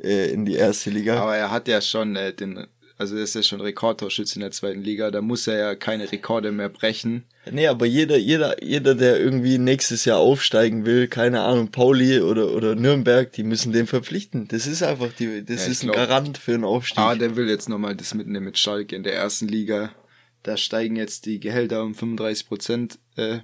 [0.00, 1.20] äh, in die erste Liga.
[1.20, 2.68] Aber er hat ja schon äh, den
[3.00, 6.12] Also er ist ja schon Rekordtorschütze in der zweiten Liga, da muss er ja keine
[6.12, 7.24] Rekorde mehr brechen.
[7.50, 12.54] Nee, aber jeder, jeder, jeder, der irgendwie nächstes Jahr aufsteigen will, keine Ahnung, Pauli oder,
[12.54, 14.48] oder Nürnberg, die müssen den verpflichten.
[14.48, 16.98] Das ist einfach die, das ja, ist ein Garant für einen Aufstieg.
[16.98, 19.94] Ah, der will jetzt nochmal das mitnehmen mit Schalke in der ersten Liga.
[20.42, 23.38] Da steigen jetzt die Gehälter um 35 Prozent, äh,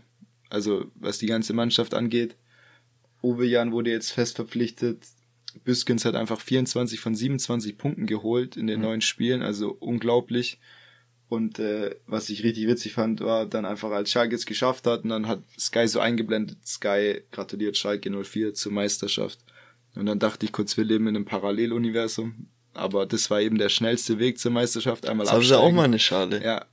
[0.51, 2.37] also was die ganze Mannschaft angeht.
[3.23, 4.99] Uwe Jan wurde jetzt fest verpflichtet,
[5.65, 8.87] Büskens hat einfach 24 von 27 Punkten geholt in den mhm.
[8.87, 10.59] neuen Spielen, also unglaublich.
[11.29, 15.03] Und äh, was ich richtig witzig fand, war dann einfach, als Schalke es geschafft hat,
[15.03, 19.41] und dann hat Sky so eingeblendet, Sky gratuliert Schalke 04 zur Meisterschaft.
[19.97, 22.49] Und dann dachte ich kurz, wir leben in einem Paralleluniversum.
[22.75, 25.09] Aber das war eben der schnellste Weg zur Meisterschaft.
[25.09, 26.45] Einmal das haben sie auch mal eine Schale.
[26.45, 26.67] Ja.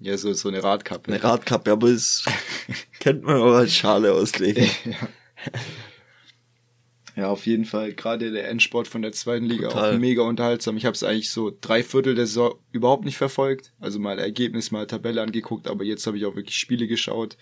[0.00, 1.12] Ja, so, so eine Radkappe.
[1.12, 2.24] Eine Radkappe, aber es
[3.00, 4.68] kennt man auch als Schale auslegen.
[4.84, 5.52] ja.
[7.18, 7.94] Ja, auf jeden Fall.
[7.94, 9.96] Gerade der Endsport von der zweiten Liga Total.
[9.96, 10.76] auch mega unterhaltsam.
[10.76, 13.72] Ich habe es eigentlich so drei Viertel der Saison überhaupt nicht verfolgt.
[13.80, 17.36] Also mal Ergebnis, mal Tabelle angeguckt, aber jetzt habe ich auch wirklich Spiele geschaut.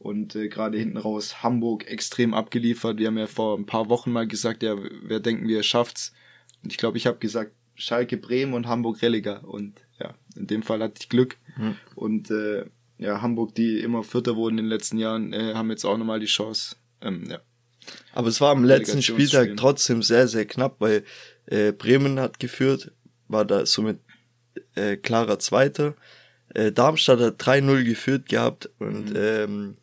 [0.00, 2.98] Und äh, gerade hinten raus Hamburg extrem abgeliefert.
[2.98, 6.12] Wir haben ja vor ein paar Wochen mal gesagt, ja, wer denken wir schafft's?
[6.64, 9.44] Und ich glaube, ich habe gesagt, Schalke, Bremen und Hamburg Religer.
[9.44, 11.36] Und ja, in dem Fall hatte ich Glück.
[11.56, 11.76] Mhm.
[11.94, 12.64] Und äh,
[12.98, 16.18] ja, Hamburg, die immer Vierter wurden in den letzten Jahren, äh, haben jetzt auch nochmal
[16.18, 16.74] die Chance.
[17.00, 17.38] Ähm, ja,
[18.12, 21.04] aber es war am letzten Spieltag trotzdem sehr, sehr knapp, weil
[21.46, 22.92] äh, Bremen hat geführt,
[23.28, 23.98] war da somit
[24.74, 25.94] äh, klarer Zweiter.
[26.54, 29.16] Äh, Darmstadt hat 3-0 geführt gehabt und mhm.
[29.16, 29.76] ähm,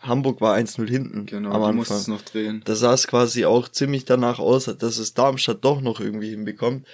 [0.00, 1.26] Hamburg war 1-0 hinten.
[1.26, 1.76] Genau, am Anfang.
[1.76, 2.62] musste es noch drehen.
[2.64, 6.86] Da sah es quasi auch ziemlich danach aus, dass es Darmstadt doch noch irgendwie hinbekommt.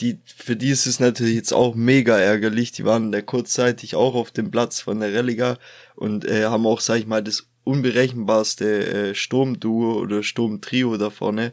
[0.00, 2.70] Die, für die ist es natürlich jetzt auch mega ärgerlich.
[2.72, 5.58] Die waren da kurzzeitig auch auf dem Platz von der Religa
[5.94, 11.52] und äh, haben auch, sag ich mal, das unberechenbarste äh, Sturmduo oder Sturmtrio da vorne.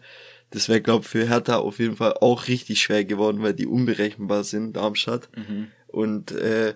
[0.51, 4.43] Das wäre, glaube für Hertha auf jeden Fall auch richtig schwer geworden, weil die unberechenbar
[4.43, 5.28] sind, Darmstadt.
[5.36, 5.68] Mhm.
[5.88, 6.76] Und äh,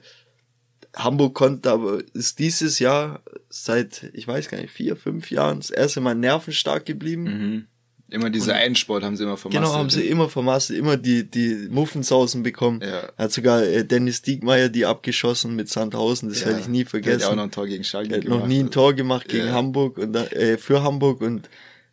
[0.96, 5.70] Hamburg konnte aber, ist dieses Jahr seit, ich weiß gar nicht, vier, fünf Jahren das
[5.70, 7.24] erste Mal nervenstark geblieben.
[7.24, 7.68] Mhm.
[8.10, 9.66] Immer dieser und, Endsport haben sie immer vermasselt.
[9.66, 12.82] Genau, haben sie immer vermasselt, immer die, die Muffensausen bekommen.
[12.82, 13.12] Ja.
[13.18, 16.47] Hat sogar äh, Dennis Diekmeyer die abgeschossen mit Sandhausen, das ja.
[16.47, 17.20] werde ich nie vergessen.
[17.20, 18.39] Der hat auch noch ein Tor gegen Schalke gemacht.
[18.39, 19.53] noch nie ein Tor gemacht gegen ja.
[19.53, 21.49] Hamburg und äh, für Hamburg und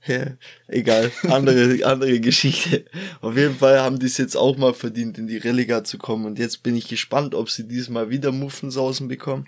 [0.07, 0.27] ja,
[0.69, 2.85] egal, andere, andere Geschichte.
[3.21, 6.27] Auf jeden Fall haben die es jetzt auch mal verdient, in die Religa zu kommen.
[6.27, 9.47] Und jetzt bin ich gespannt, ob sie diesmal wieder Muffensausen bekommen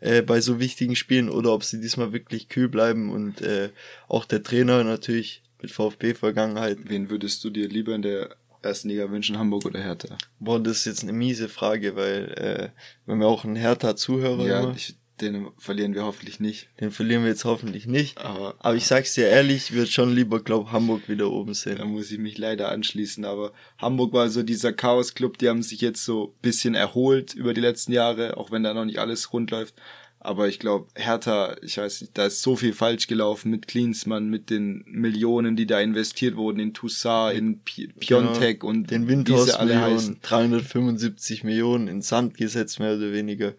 [0.00, 3.70] äh, bei so wichtigen Spielen oder ob sie diesmal wirklich kühl bleiben und äh,
[4.08, 6.78] auch der Trainer natürlich mit VfB-Vergangenheit.
[6.84, 10.16] Wen würdest du dir lieber in der ersten Liga wünschen, Hamburg oder Hertha?
[10.38, 12.68] Boah, das ist jetzt eine miese Frage, weil äh,
[13.06, 16.68] wenn wir auch einen Hertha-Zuhörer ja, ich, den verlieren wir hoffentlich nicht.
[16.80, 18.18] Den verlieren wir jetzt hoffentlich nicht.
[18.18, 21.78] Aber, aber ich sag's dir ehrlich, ich würde schon lieber, glaub, Hamburg wieder oben sehen.
[21.78, 23.24] Da muss ich mich leider anschließen.
[23.24, 27.60] Aber Hamburg war so dieser Chaos-Club, die haben sich jetzt so bisschen erholt über die
[27.60, 29.74] letzten Jahre, auch wenn da noch nicht alles rund läuft.
[30.26, 34.28] Aber ich glaube, Hertha, ich weiß nicht, da ist so viel falsch gelaufen mit Klinsmann,
[34.28, 39.06] mit den Millionen, die da investiert wurden in Toussaint, in P Piontek genau, und den
[39.06, 40.18] Windhorst alle heißen.
[40.22, 43.54] 375 Millionen in Sand gesetzt, mehr oder weniger.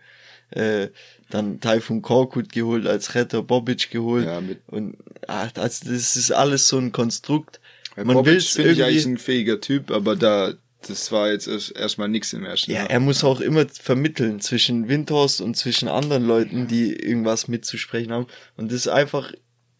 [0.49, 0.89] Äh,
[1.29, 4.25] dann Taifun Korkut geholt, als Retter Bobic geholt.
[4.25, 7.61] Ja, mit und ach, also das ist alles so ein Konstrukt.
[7.95, 10.53] Man will finde ich eigentlich ein fähiger Typ, aber da
[10.89, 15.41] das war jetzt erstmal nichts im ersten Ja, er muss auch immer vermitteln zwischen Windhorst
[15.41, 18.27] und zwischen anderen Leuten, die irgendwas mitzusprechen haben.
[18.55, 19.31] Und das ist einfach,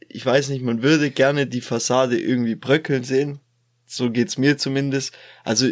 [0.08, 3.40] ich weiß nicht, man würde gerne die Fassade irgendwie bröckeln sehen.
[3.86, 5.14] So geht's mir zumindest.
[5.44, 5.70] Also,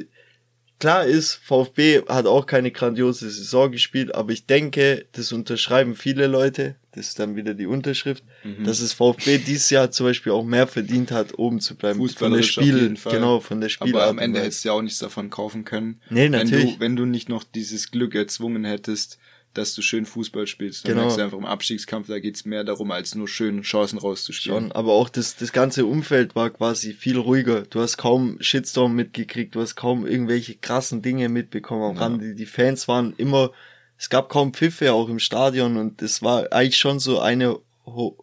[0.80, 6.28] klar ist, VfB hat auch keine grandiose Saison gespielt, aber ich denke, das unterschreiben viele
[6.28, 8.64] Leute, das ist dann wieder die Unterschrift, mhm.
[8.64, 12.08] dass es VfB dieses Jahr zum Beispiel auch mehr verdient hat, oben zu bleiben.
[12.10, 14.04] Von der Spiel, genau, von der Spielart.
[14.04, 16.02] Aber am Ende hättest du ja auch nichts davon kaufen können.
[16.10, 16.66] Nee, natürlich.
[16.66, 19.20] Wenn du, wenn du nicht noch dieses Glück erzwungen hättest,
[19.58, 20.86] dass du schön Fußball spielst.
[20.86, 21.02] Dann genau.
[21.04, 24.64] merkst du einfach im Abstiegskampf, da geht's mehr darum, als nur schön Chancen rauszuspielen.
[24.64, 27.62] Schon, aber auch das, das ganze Umfeld war quasi viel ruhiger.
[27.62, 31.84] Du hast kaum Shitstorm mitgekriegt, du hast kaum irgendwelche krassen Dinge mitbekommen.
[31.84, 32.02] Am ja.
[32.02, 32.36] Rande.
[32.36, 33.52] Die Fans waren immer
[33.98, 38.18] es gab kaum Pfiffe auch im Stadion und es war eigentlich schon so eine ho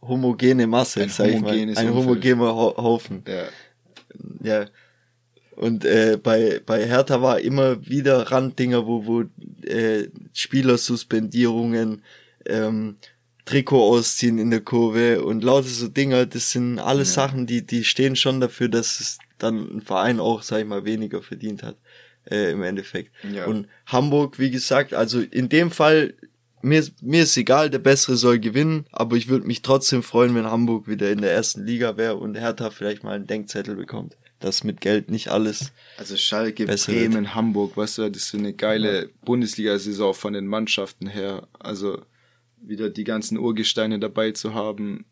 [0.00, 1.52] homogene Masse, ein sag ich mal.
[1.54, 3.22] Ein homogener Haufen.
[3.26, 3.44] Ja.
[4.42, 4.66] ja.
[5.54, 9.22] Und äh, bei, bei Hertha war immer wieder Randdinger, wo, wo
[9.64, 12.02] äh, Spielersuspendierungen,
[12.46, 12.96] ähm,
[13.44, 17.22] Trikot ausziehen in der Kurve und lauter so Dinger, das sind alles ja.
[17.22, 20.84] Sachen, die, die stehen schon dafür, dass es dann ein Verein auch, sag ich mal,
[20.84, 21.76] weniger verdient hat
[22.30, 23.12] äh, im Endeffekt.
[23.32, 23.46] Ja.
[23.46, 26.14] Und Hamburg, wie gesagt, also in dem Fall
[26.62, 30.46] mir, mir ist egal, der Bessere soll gewinnen, aber ich würde mich trotzdem freuen, wenn
[30.46, 34.16] Hamburg wieder in der ersten Liga wäre und Hertha vielleicht mal einen Denkzettel bekommt.
[34.38, 35.72] Dass mit Geld nicht alles.
[35.98, 37.34] Also Schalke, Bremen, wird.
[37.34, 39.08] Hamburg, weißt du, das ist eine geile ja.
[39.24, 41.46] Bundesliga-Saison von den Mannschaften her.
[41.60, 42.02] Also
[42.60, 45.04] wieder die ganzen Urgesteine dabei zu haben.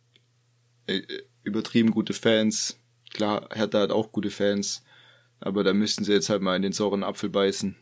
[0.87, 1.03] Äh,
[1.45, 2.77] übertrieben gute Fans.
[3.13, 4.83] Klar, Hertha hat auch gute Fans.
[5.41, 7.77] Aber da müssten sie jetzt halt mal in den sauren Apfel beißen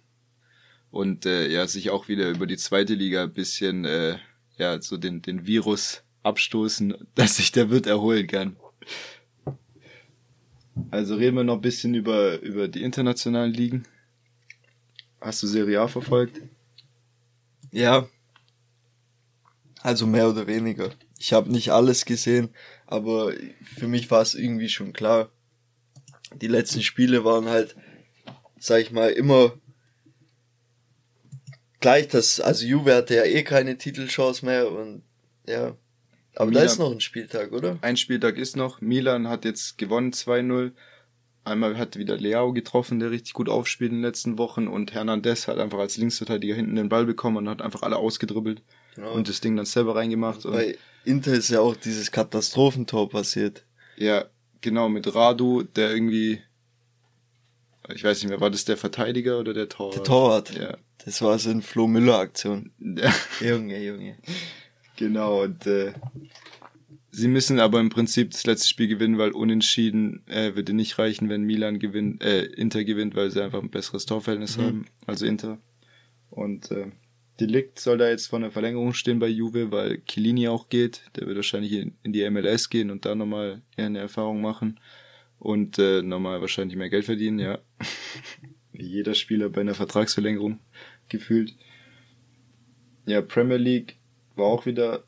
[0.90, 4.18] und äh, ja sich auch wieder über die zweite Liga ein bisschen äh,
[4.56, 8.56] ja so den den Virus abstoßen, dass sich der Wirt erholen kann.
[10.90, 13.86] Also reden wir noch ein bisschen über über die internationalen Ligen.
[15.20, 16.40] Hast du Serie A verfolgt?
[17.72, 18.08] Ja.
[19.80, 20.90] Also mehr oder weniger.
[21.18, 22.50] Ich habe nicht alles gesehen,
[22.86, 23.32] aber
[23.62, 25.30] für mich war es irgendwie schon klar.
[26.36, 27.76] Die letzten Spiele waren halt,
[28.58, 29.54] sag ich mal, immer
[31.80, 35.02] gleich das, also Juve hatte ja eh keine Titelchance mehr und
[35.46, 35.76] ja.
[36.34, 37.78] Aber Milan, da ist noch ein Spieltag, oder?
[37.80, 38.80] Ein Spieltag ist noch.
[38.80, 40.72] Milan hat jetzt gewonnen 2-0.
[41.44, 45.48] Einmal hat wieder Leao getroffen, der richtig gut aufspielt in den letzten Wochen und Hernandez
[45.48, 48.62] hat einfach als Linksverteidiger hinten den Ball bekommen und hat einfach alle ausgedribbelt
[48.94, 49.12] genau.
[49.12, 50.42] und das Ding dann selber reingemacht.
[50.42, 53.64] Bei Inter ist ja auch dieses Katastrophentor passiert.
[53.96, 54.26] Ja,
[54.60, 56.40] genau, mit Radu, der irgendwie,
[57.94, 59.96] ich weiß nicht mehr, war das der Verteidiger oder der Torwart?
[59.96, 60.56] Der Torwart.
[60.56, 62.72] Ja, das war so eine Flo Müller Aktion.
[62.78, 63.12] Ja.
[63.40, 64.18] Junge, Junge.
[64.96, 65.92] Genau, und äh,
[67.10, 71.28] sie müssen aber im Prinzip das letzte Spiel gewinnen, weil unentschieden äh, würde nicht reichen,
[71.28, 74.62] wenn Milan gewinnt, äh, Inter gewinnt, weil sie einfach ein besseres Torverhältnis mhm.
[74.62, 75.58] haben, also Inter.
[76.30, 76.90] Und äh,
[77.40, 81.02] Delikt soll da jetzt von der Verlängerung stehen bei Juve, weil Chiellini auch geht.
[81.16, 84.80] Der wird wahrscheinlich in, in die MLS gehen und da nochmal eher eine Erfahrung machen.
[85.38, 87.58] Und äh, nochmal wahrscheinlich mehr Geld verdienen, ja.
[88.72, 90.58] Wie jeder Spieler bei einer Vertragsverlängerung
[91.08, 91.54] gefühlt.
[93.06, 93.96] Ja, Premier League
[94.34, 95.04] war auch wieder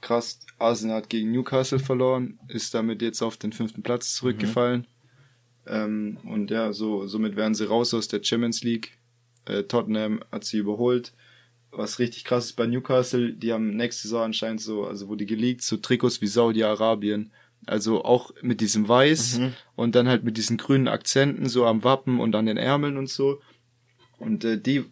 [0.00, 0.40] krass.
[0.58, 4.80] Arsenal hat gegen Newcastle verloren, ist damit jetzt auf den fünften Platz zurückgefallen.
[4.80, 4.86] Mhm.
[5.66, 8.98] Ähm, und ja, so, somit wären sie raus aus der Champions League.
[9.44, 11.12] Äh, Tottenham hat sie überholt.
[11.72, 15.62] Was richtig krass ist bei Newcastle, die haben nächste Saison anscheinend so, also wurde geleakt,
[15.62, 17.32] so Trikots wie Saudi-Arabien.
[17.66, 19.52] Also auch mit diesem Weiß mhm.
[19.76, 23.10] und dann halt mit diesen grünen Akzenten so am Wappen und an den Ärmeln und
[23.10, 23.40] so.
[24.18, 24.86] Und äh, die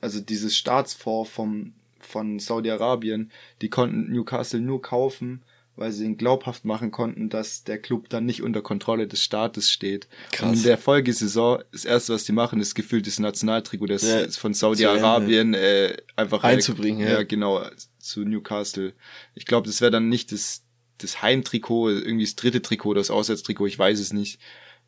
[0.00, 3.30] also dieses Staatsfonds vom, von Saudi-Arabien,
[3.62, 5.42] die konnten Newcastle nur kaufen,
[5.78, 9.70] weil sie ihn glaubhaft machen konnten, dass der Club dann nicht unter Kontrolle des Staates
[9.70, 10.08] steht.
[10.32, 10.48] Krass.
[10.48, 14.28] Und in der Folgesaison, das erste, was die machen, ist gefühlt das Nationaltrikot des, ja,
[14.28, 17.00] von Saudi-Arabien äh, einfach einzubringen.
[17.00, 17.14] Ja.
[17.14, 17.64] ja, genau,
[17.98, 18.92] zu Newcastle.
[19.34, 20.64] Ich glaube, das wäre dann nicht das,
[20.98, 24.40] das Heimtrikot, irgendwie das dritte Trikot, das Auswärtstrikot, ich weiß es nicht.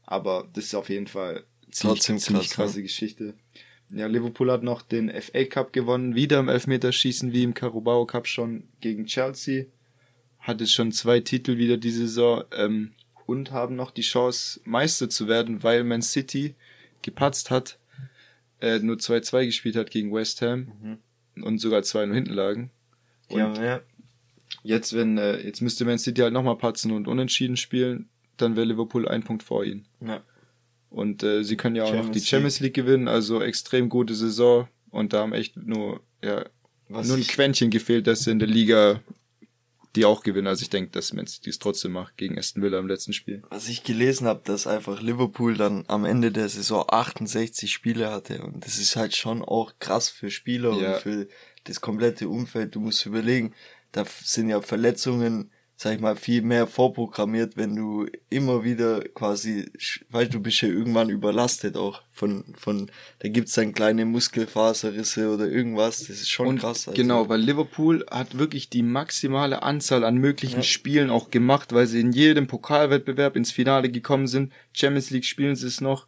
[0.02, 2.82] Aber das ist auf jeden Fall ziemlich, ziemlich krasse ja.
[2.82, 3.34] Geschichte.
[3.90, 8.26] Ja, Liverpool hat noch den FA Cup gewonnen, wieder im Elfmeterschießen wie im Carabao Cup
[8.26, 9.66] schon gegen Chelsea.
[10.50, 12.90] Hat es schon zwei Titel wieder diese Saison ähm,
[13.24, 16.56] und haben noch die Chance, Meister zu werden, weil Man City
[17.02, 17.78] gepatzt hat,
[18.60, 21.44] äh, nur 2-2 gespielt hat gegen West Ham mhm.
[21.44, 22.70] und sogar 2-0 hinten lagen.
[23.28, 23.80] Und ja, ja.
[24.64, 28.66] Jetzt, wenn, äh, jetzt müsste Man City halt nochmal patzen und unentschieden spielen, dann wäre
[28.66, 29.86] Liverpool ein Punkt vor ihnen.
[30.00, 30.24] Ja.
[30.90, 34.16] Und äh, sie können ja auch Champions noch die Champions League gewinnen, also extrem gute
[34.16, 34.66] Saison.
[34.90, 36.44] Und da haben echt nur, ja,
[36.88, 39.00] Was nur ein Quäntchen gefehlt, dass sie in der Liga
[39.96, 40.46] die auch gewinnen.
[40.46, 43.42] Also ich denke, dass Man City es trotzdem macht gegen Aston Villa im letzten Spiel.
[43.50, 48.42] Was ich gelesen habe, dass einfach Liverpool dann am Ende der Saison 68 Spiele hatte.
[48.42, 50.94] Und das ist halt schon auch krass für Spieler ja.
[50.94, 51.28] und für
[51.64, 52.74] das komplette Umfeld.
[52.74, 53.54] Du musst überlegen,
[53.92, 55.50] da sind ja Verletzungen
[55.82, 59.70] sag ich mal, viel mehr vorprogrammiert, wenn du immer wieder quasi,
[60.10, 65.48] weil du bist ja irgendwann überlastet auch von, von, da gibt's dann kleine Muskelfaserrisse oder
[65.48, 66.86] irgendwas, das ist schon Und krass.
[66.86, 67.00] Also.
[67.00, 70.62] Genau, weil Liverpool hat wirklich die maximale Anzahl an möglichen ja.
[70.64, 74.52] Spielen auch gemacht, weil sie in jedem Pokalwettbewerb ins Finale gekommen sind.
[74.74, 76.06] Champions League spielen sie es noch.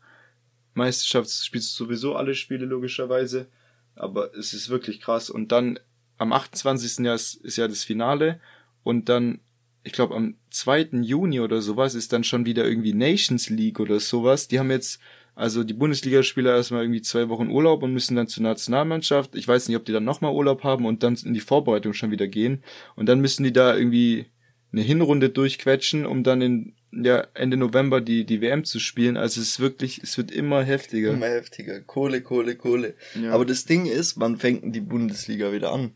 [0.75, 3.47] Meisterschaft spielst du sowieso alle Spiele logischerweise.
[3.95, 5.31] Aber es ist wirklich krass.
[5.31, 5.79] Und dann
[6.19, 7.07] am 28.
[7.07, 8.39] Jahr ist, ist ja das Finale.
[8.83, 9.41] Und dann
[9.85, 10.89] ich glaube, am 2.
[11.03, 14.49] Juni oder sowas ist dann schon wieder irgendwie Nations League oder sowas.
[14.49, 15.01] Die haben jetzt,
[15.35, 19.35] also die Bundesligaspieler erstmal irgendwie zwei Wochen Urlaub und müssen dann zur Nationalmannschaft.
[19.35, 22.11] Ich weiß nicht, ob die dann nochmal Urlaub haben und dann in die Vorbereitung schon
[22.11, 22.63] wieder gehen.
[22.95, 24.27] Und dann müssen die da irgendwie
[24.73, 29.17] eine Hinrunde durchquetschen, um dann in ja, Ende November die, die WM zu spielen.
[29.17, 31.13] Also es ist wirklich, es wird immer heftiger.
[31.13, 31.81] Immer heftiger.
[31.81, 32.95] Kohle, Kohle, Kohle.
[33.21, 33.33] Ja.
[33.33, 35.93] Aber das Ding ist, wann fängt die Bundesliga wieder an?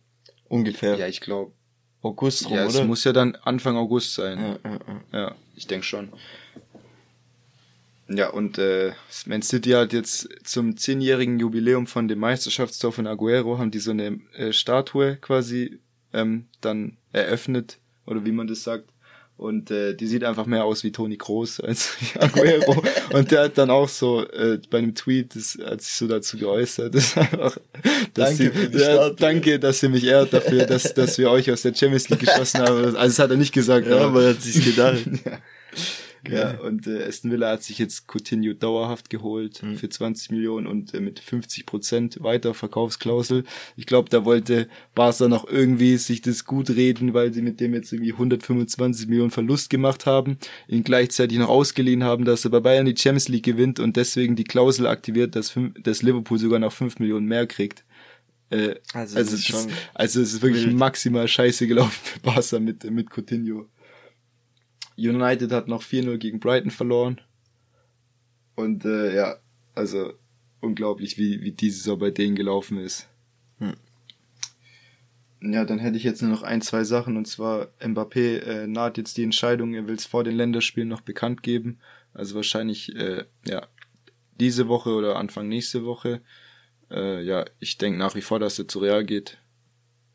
[0.49, 0.97] Ungefähr.
[0.97, 1.53] Ja, ich glaube
[2.07, 2.81] August rum, ja, oder?
[2.81, 4.39] Es muss ja dann Anfang August sein.
[4.39, 4.79] Ja, ja,
[5.13, 5.19] ja.
[5.21, 6.13] ja ich denke schon.
[8.09, 8.93] Ja, und äh,
[9.27, 13.91] Man City hat jetzt zum zehnjährigen Jubiläum von dem Meisterschaftstor von Aguero haben die so
[13.91, 15.81] eine äh, Statue quasi
[16.13, 18.89] ähm, dann eröffnet, oder wie man das sagt.
[19.37, 22.83] Und äh, die sieht einfach mehr aus wie Toni Kroos als wie Aguero.
[23.13, 26.39] und der hat dann auch so äh, bei einem Tweet, das hat sich so dazu
[26.39, 27.59] geäußert, das einfach,
[28.15, 31.63] dass danke, sie, ja, danke, dass ihr mich ehrt dafür, dass, dass wir euch aus
[31.63, 32.97] der Champions League geschossen haben.
[32.97, 33.87] Also das hat er nicht gesagt.
[33.87, 35.05] Ja, aber er hat sich gedacht.
[35.25, 35.39] ja.
[36.33, 39.77] Ja, und äh, Aston Villa hat sich jetzt Coutinho dauerhaft geholt mhm.
[39.77, 43.45] für 20 Millionen und äh, mit 50 Prozent Weiterverkaufsklausel.
[43.77, 47.75] Ich glaube, da wollte Barca noch irgendwie sich das gut reden, weil sie mit dem
[47.75, 52.61] jetzt irgendwie 125 Millionen Verlust gemacht haben, ihn gleichzeitig noch ausgeliehen haben, dass er bei
[52.61, 56.73] Bayern die Champions League gewinnt und deswegen die Klausel aktiviert, dass, dass Liverpool sogar noch
[56.73, 57.85] 5 Millionen mehr kriegt.
[58.51, 62.89] Äh, also, also, es ist, also es ist wirklich maximal scheiße gelaufen für Barca mit,
[62.91, 63.67] mit Coutinho.
[64.97, 67.21] United hat noch 4-0 gegen Brighton verloren.
[68.55, 69.37] Und äh, ja,
[69.75, 70.15] also
[70.61, 73.09] unglaublich, wie, wie diese Saison bei denen gelaufen ist.
[73.59, 73.75] Hm.
[75.43, 77.17] Ja, dann hätte ich jetzt nur noch ein, zwei Sachen.
[77.17, 81.03] Und zwar Mbappé äh, naht jetzt die Entscheidung, er will es vor den Länderspielen noch
[81.03, 81.79] bekannt geben.
[82.15, 83.67] Also wahrscheinlich, äh, ja,
[84.41, 86.23] diese Woche oder Anfang nächste Woche.
[86.91, 89.39] Äh, ja, ich denke nach wie vor, dass er zu Real geht.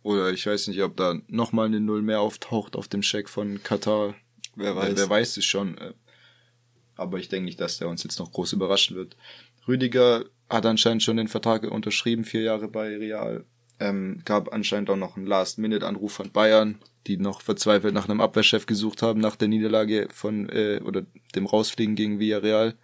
[0.04, 3.62] Oder ich weiß nicht, ob da nochmal eine Null mehr auftaucht auf dem Scheck von
[3.62, 4.16] Katar.
[4.56, 4.96] Wer weiß.
[4.96, 5.78] Wer, weiß es schon.
[5.78, 5.94] Äh,
[6.96, 9.16] aber ich denke nicht, dass der uns jetzt noch groß überraschen wird.
[9.68, 13.46] Rüdiger hat anscheinend schon den Vertrag unterschrieben, vier Jahre bei Real.
[13.80, 18.68] Ähm, gab anscheinend auch noch einen Last-Minute-Anruf von Bayern, die noch verzweifelt nach einem Abwehrchef
[18.68, 22.76] gesucht haben nach der Niederlage von äh, oder dem Rausfliegen gegen Villarreal.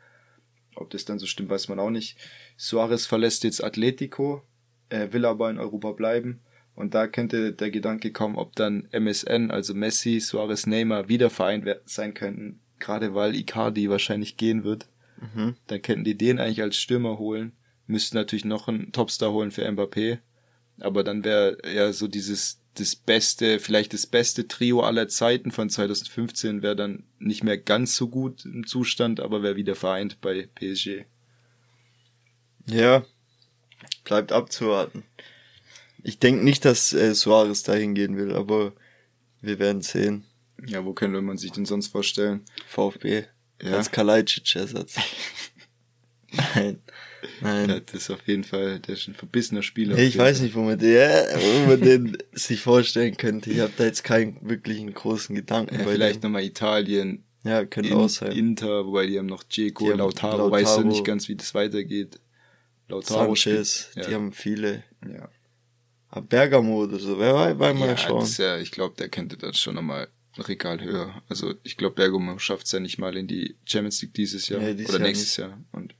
[0.76, 2.18] Ob das dann so stimmt, weiß man auch nicht.
[2.55, 4.43] Suarez verlässt jetzt Atletico,
[4.89, 6.41] äh, will aber in Europa bleiben.
[6.78, 11.65] Und da könnte der Gedanke kommen, ob dann MSN, also Messi, Suarez, Neymar wieder vereint
[11.86, 14.88] sein könnten, gerade weil Icardi wahrscheinlich gehen wird.
[15.19, 15.55] Mhm.
[15.65, 17.53] Dann könnten die den eigentlich als Stürmer holen,
[17.88, 20.19] müssten natürlich noch einen Topstar holen für Mbappé,
[20.80, 25.71] aber dann wäre ja so dieses das beste, vielleicht das beste Trio aller Zeiten von
[25.71, 30.47] 2015 wäre dann nicht mehr ganz so gut im Zustand, aber wäre wieder vereint bei
[30.53, 31.05] PSG.
[32.67, 33.03] Ja,
[34.03, 35.05] bleibt abzuwarten.
[36.03, 38.73] Ich denke nicht, dass äh, Suarez dahin gehen will, aber
[39.41, 40.25] wir werden sehen.
[40.65, 42.41] Ja, wo könnte man sich denn sonst vorstellen?
[42.67, 43.25] VfB.
[43.61, 43.77] Ja.
[43.77, 44.95] Als Kalajdzic-Ersatz.
[46.31, 46.79] nein.
[47.41, 47.69] Nein.
[47.69, 49.97] Ja, das ist auf jeden Fall, der ist ein verbissener Spieler.
[49.97, 53.51] Ich weiß nicht, wo man den, wo man den sich vorstellen könnte.
[53.51, 55.79] Ich habe da jetzt keinen wirklichen großen Gedanken.
[55.79, 57.23] Ja, vielleicht nochmal Italien.
[57.43, 58.31] Ja, könnte in, auch sein.
[58.33, 62.19] Inter, wobei die haben noch Dzeko, Lautaro, Lautaro, weißt du nicht ganz, wie das weitergeht.
[62.87, 64.09] Lautaro Sanchez, spielt, ja.
[64.09, 64.83] die haben viele.
[65.07, 65.29] Ja.
[66.22, 68.22] Bergamo oder so, wer war, war mal ja, schauen.
[68.22, 71.22] Das ja, ich glaube, der könnte das schon nochmal ein Regal höher.
[71.30, 74.61] Also ich glaube, Bergamo schafft es ja nicht mal in die Champions League dieses Jahr
[74.61, 75.47] ja, dieses oder Jahr nächstes nicht.
[75.47, 75.59] Jahr.
[75.72, 75.95] Und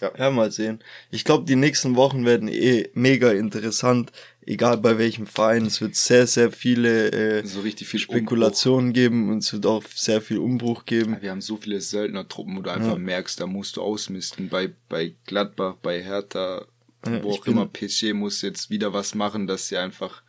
[0.00, 0.12] ja.
[0.18, 0.82] ja, mal sehen.
[1.10, 4.10] Ich glaube, die nächsten Wochen werden eh mega interessant,
[4.44, 5.66] egal bei welchem Verein.
[5.66, 8.94] Es wird sehr, sehr viele äh, so richtig viel Spekulationen Umbruch.
[8.94, 11.14] geben und es wird auch sehr viel Umbruch geben.
[11.14, 12.98] Ja, wir haben so viele Söldnertruppen, wo du einfach ja.
[12.98, 14.48] merkst, da musst du ausmisten.
[14.48, 16.66] Bei, bei Gladbach, bei Hertha,
[17.06, 20.22] ja, wo auch immer PSG muss jetzt wieder was machen, dass sie einfach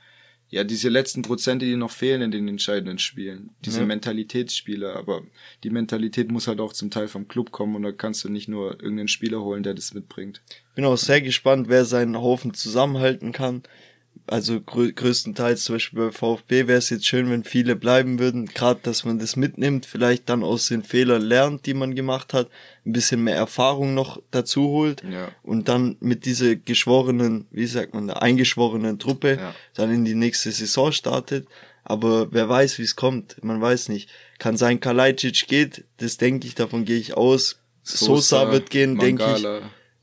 [0.49, 3.85] ja diese letzten Prozente, die noch fehlen in den entscheidenden Spielen, diese ja.
[3.85, 5.23] Mentalitätsspieler, aber
[5.63, 8.47] die Mentalität muss halt auch zum Teil vom Club kommen und da kannst du nicht
[8.47, 10.41] nur irgendeinen Spieler holen, der das mitbringt.
[10.75, 13.63] Bin auch sehr gespannt, wer seinen Haufen zusammenhalten kann
[14.27, 18.45] also grö größtenteils zum Beispiel bei VfB wäre es jetzt schön, wenn viele bleiben würden,
[18.45, 22.49] gerade dass man das mitnimmt, vielleicht dann aus den Fehlern lernt, die man gemacht hat,
[22.85, 25.29] ein bisschen mehr Erfahrung noch dazu holt ja.
[25.43, 29.55] und dann mit dieser geschworenen, wie sagt man, der eingeschworenen Truppe ja.
[29.75, 31.47] dann in die nächste Saison startet.
[31.83, 34.09] Aber wer weiß, wie es kommt, man weiß nicht.
[34.39, 37.59] Kann sein, Kalajdzic geht, das denke ich, davon gehe ich aus.
[37.83, 39.45] Sosa, Sosa wird gehen, denke ich.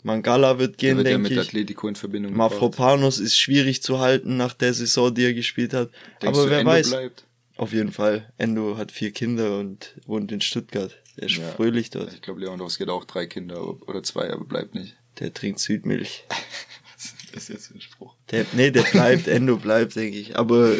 [0.03, 4.36] Mangala wird gehen, wird denke ja mit Atletico in Verbindung Mafropanos ist schwierig zu halten
[4.36, 5.90] nach der Saison, die er gespielt hat.
[6.20, 6.90] Denkst Aber wer Endo weiß.
[6.90, 7.24] Bleibt?
[7.57, 8.32] Auf jeden Fall.
[8.38, 10.96] Endo hat vier Kinder und wohnt in Stuttgart.
[11.16, 12.12] Er ist ja, fröhlich dort.
[12.12, 14.96] Ich glaube, Lewandowski hat auch drei Kinder oder zwei, aber bleibt nicht.
[15.20, 16.24] Der trinkt Südmilch.
[16.96, 18.16] Was ist das jetzt ein Spruch?
[18.30, 20.36] Der, nee, der bleibt, Endo bleibt, denke ich.
[20.36, 20.72] Aber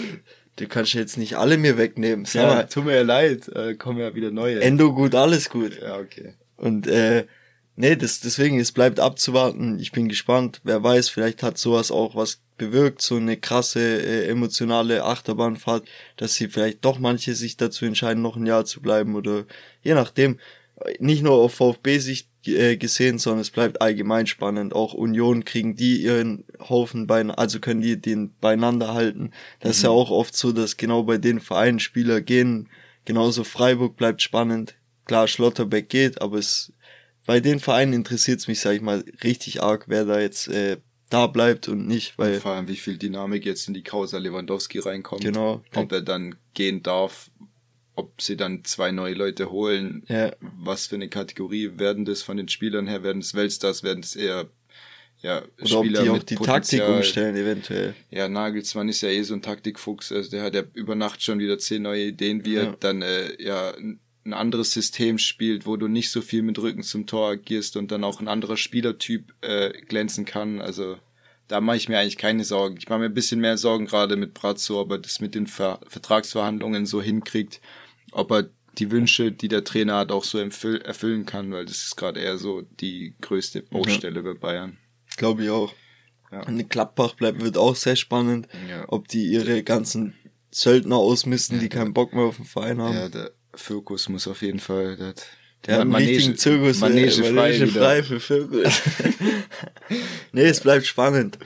[0.57, 2.27] du kannst jetzt nicht alle mir wegnehmen.
[2.33, 4.61] Ja, tut mir ja leid, äh, kommen ja wieder neue.
[4.61, 5.79] Endo gut, alles gut.
[5.81, 6.35] Ja, okay.
[6.57, 7.27] Und äh,
[7.77, 9.79] nee, das, deswegen, es bleibt abzuwarten.
[9.79, 10.61] Ich bin gespannt.
[10.65, 16.35] Wer weiß, vielleicht hat sowas auch was bewirkt, so eine krasse äh, emotionale Achterbahnfahrt, dass
[16.35, 19.45] sie vielleicht doch manche sich dazu entscheiden, noch ein Jahr zu bleiben oder
[19.83, 20.39] je nachdem.
[20.99, 24.75] Nicht nur auf VfB-Sicht äh, gesehen, sondern es bleibt allgemein spannend.
[24.75, 29.31] Auch Union kriegen die ihren Haufen beieinander, also können die den beieinander halten.
[29.61, 29.71] Das mhm.
[29.71, 29.97] ist ja mhm.
[29.97, 32.69] auch oft so, dass genau bei den Vereinen Spieler gehen.
[33.05, 36.73] Genauso Freiburg bleibt spannend klar, Schlotterbeck geht, aber es
[37.27, 40.79] bei den Vereinen interessiert es mich, sag ich mal, richtig arg, wer da jetzt äh,
[41.09, 42.35] da bleibt und nicht, weil.
[42.35, 45.23] Und vor allem, wie viel Dynamik jetzt in die Causa Lewandowski reinkommt.
[45.23, 45.63] Genau.
[45.75, 47.31] Ob er dann gehen darf,
[47.95, 50.33] ob sie dann zwei neue Leute holen, ja.
[50.41, 54.17] was für eine Kategorie werden das von den Spielern her, werden es Weltstars, werden es
[54.17, 54.49] eher
[55.21, 56.81] ja, Oder Spieler ob die auch die Potenzial.
[56.81, 57.95] Taktik umstellen eventuell.
[58.11, 61.39] Ja, Nagelsmann ist ja eh so ein Taktikfuchs, also der hat ja über Nacht schon
[61.39, 62.63] wieder zehn neue Ideen, wie ja.
[62.63, 63.73] er dann äh, ja
[64.25, 67.91] ein anderes System spielt, wo du nicht so viel mit Rücken zum Tor agierst und
[67.91, 70.61] dann auch ein anderer Spielertyp äh, glänzen kann.
[70.61, 70.97] Also
[71.49, 72.77] da mache ich mir eigentlich keine Sorgen.
[72.79, 75.47] Ich mache mir ein bisschen mehr Sorgen gerade mit Brazzo, ob er das mit den
[75.47, 77.61] Ver Vertragsverhandlungen so hinkriegt,
[78.13, 81.97] ob er die Wünsche, die der Trainer hat, auch so erfüllen kann, weil das ist
[81.97, 84.25] gerade eher so die größte Baustelle mhm.
[84.25, 84.79] bei Bayern.
[85.17, 85.75] Glaube ich auch.
[86.31, 86.47] Ja.
[86.47, 88.87] Und Klappbach bleibt, wird auch sehr spannend, ja.
[88.89, 90.15] ob die ihre ganzen
[90.51, 92.95] Söldner ausmisten, die keinen Bock mehr auf den Verein haben.
[92.95, 95.15] Ja, der Fokus muss auf jeden Fall, der,
[95.67, 98.83] der hat einen Manege, Zirkus, Manege, frei, Manege frei für Fokus.
[100.33, 101.39] nee, es bleibt spannend.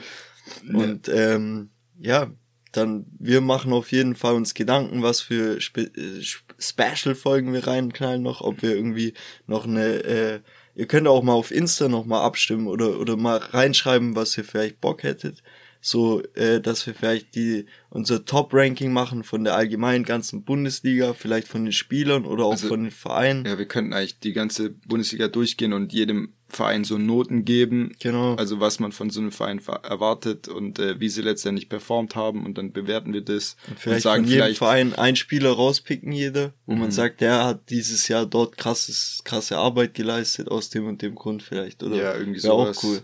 [0.71, 2.31] Und ähm, ja,
[2.71, 6.23] dann wir machen auf jeden Fall uns Gedanken, was für Spe äh,
[6.59, 9.13] Special-Folgen wir reinknallen noch, ob wir irgendwie
[9.45, 10.39] noch eine äh,
[10.77, 14.43] Ihr könnt auch mal auf Insta noch mal abstimmen oder oder mal reinschreiben, was ihr
[14.43, 15.41] vielleicht Bock hättet
[15.87, 21.47] so, äh, dass wir vielleicht die unser Top-Ranking machen von der allgemeinen ganzen Bundesliga, vielleicht
[21.47, 23.45] von den Spielern oder auch also, von den Vereinen.
[23.45, 27.93] Ja, wir könnten eigentlich die ganze Bundesliga durchgehen und jedem Verein so Noten geben.
[27.99, 28.35] Genau.
[28.35, 32.45] Also was man von so einem Verein erwartet und äh, wie sie letztendlich performt haben
[32.45, 35.51] und dann bewerten wir das und, vielleicht und sagen von jedem vielleicht Verein einen Spieler
[35.51, 36.81] rauspicken jeder, wo mhm.
[36.81, 41.15] man sagt, der hat dieses Jahr dort krasses krasse Arbeit geleistet aus dem und dem
[41.15, 43.03] Grund vielleicht oder ja irgendwie so auch cool.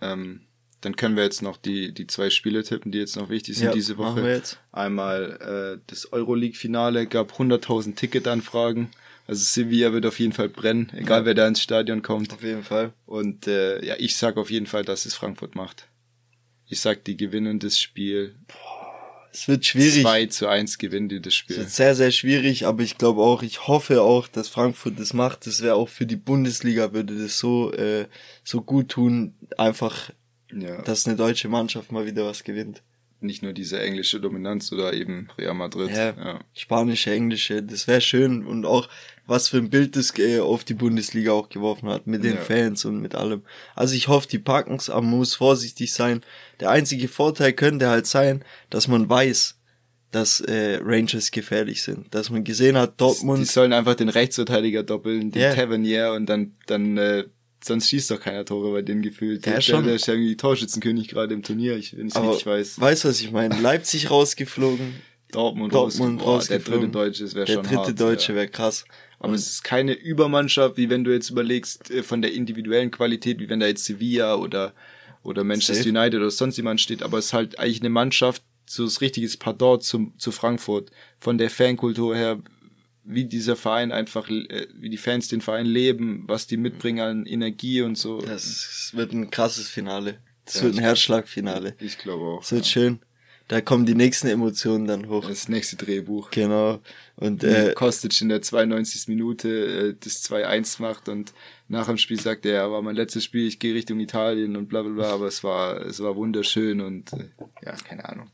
[0.00, 0.45] Ähm,
[0.86, 3.66] dann können wir jetzt noch die, die zwei Spiele tippen, die jetzt noch wichtig sind
[3.66, 4.10] ja, diese Woche.
[4.10, 4.60] Machen wir jetzt.
[4.70, 8.90] Einmal äh, das Euroleague-Finale gab 100.000 Ticketanfragen.
[9.26, 11.24] Also Sevilla wird auf jeden Fall brennen, egal ja.
[11.24, 12.32] wer da ins Stadion kommt.
[12.32, 12.92] Auf jeden Fall.
[13.04, 15.88] Und äh, ja, ich sag auf jeden Fall, dass es Frankfurt macht.
[16.68, 18.36] Ich sag, die gewinnen das Spiel.
[18.46, 20.02] Boah, es wird schwierig.
[20.02, 21.56] 2 zu 1 gewinnen die das Spiel.
[21.56, 25.14] Es wird sehr, sehr schwierig, aber ich glaube auch, ich hoffe auch, dass Frankfurt das
[25.14, 25.48] macht.
[25.48, 28.06] Das wäre auch für die Bundesliga, würde das so, äh,
[28.44, 30.12] so gut tun, einfach
[30.60, 30.82] ja.
[30.82, 32.82] dass eine deutsche Mannschaft mal wieder was gewinnt.
[33.20, 35.90] Nicht nur diese englische Dominanz oder eben Real Madrid.
[35.90, 36.40] Ja, ja.
[36.54, 38.88] spanische, englische, das wäre schön und auch
[39.24, 42.40] was für ein Bild das äh, auf die Bundesliga auch geworfen hat, mit den ja.
[42.40, 43.42] Fans und mit allem.
[43.74, 46.22] Also ich hoffe, die packen's, aber man muss vorsichtig sein.
[46.60, 49.56] Der einzige Vorteil könnte halt sein, dass man weiß,
[50.10, 52.14] dass äh, Rangers gefährlich sind.
[52.14, 53.40] Dass man gesehen hat, Dortmund.
[53.40, 55.54] Die sollen einfach den Rechtsverteidiger doppeln, den yeah.
[55.54, 57.24] Tavernier und dann, dann äh,
[57.66, 59.44] sonst schießt doch keiner Tore bei dem gefühlt.
[59.44, 59.84] Der, der, schon.
[59.84, 62.80] der ist ja irgendwie Torschützenkönig gerade im Turnier, ich, wenn ich Aber richtig weiß.
[62.80, 63.60] Weißt du, was ich meine?
[63.60, 64.94] Leipzig rausgeflogen.
[65.32, 66.92] Dortmund, Dortmund rausgeflogen.
[66.92, 68.36] Der dritte Deutsche wäre schon Der dritte Deutsche ja.
[68.36, 68.84] wäre krass.
[69.18, 73.40] Aber es ist keine Übermannschaft, wie wenn du jetzt überlegst, äh, von der individuellen Qualität,
[73.40, 74.74] wie wenn da jetzt Sevilla oder,
[75.22, 75.88] oder Manchester Safe.
[75.88, 79.36] United oder sonst jemand steht, aber es ist halt eigentlich eine Mannschaft, so das richtiges
[79.36, 80.90] Pardon zum, zu Frankfurt.
[81.18, 82.38] Von der Fankultur her,
[83.06, 87.26] wie dieser Verein einfach, äh, wie die Fans den Verein leben, was die mitbringen an
[87.26, 88.20] Energie und so.
[88.20, 90.18] Das wird ein krasses Finale.
[90.44, 91.74] Das ja, wird ein Herzschlagfinale.
[91.80, 92.40] Ich glaube auch.
[92.40, 92.70] Das wird ja.
[92.70, 93.00] schön.
[93.48, 95.28] Da kommen die nächsten Emotionen dann hoch.
[95.28, 96.32] Das nächste Drehbuch.
[96.32, 96.80] Genau.
[97.14, 99.06] Und äh, Kostic in der 92.
[99.06, 101.32] Minute äh, das 2-1 macht und
[101.68, 104.68] nach dem Spiel sagt er, ja, war mein letztes Spiel, ich gehe Richtung Italien und
[104.68, 107.28] bla bla bla, aber es war, es war wunderschön und äh,
[107.64, 108.30] ja, keine Ahnung.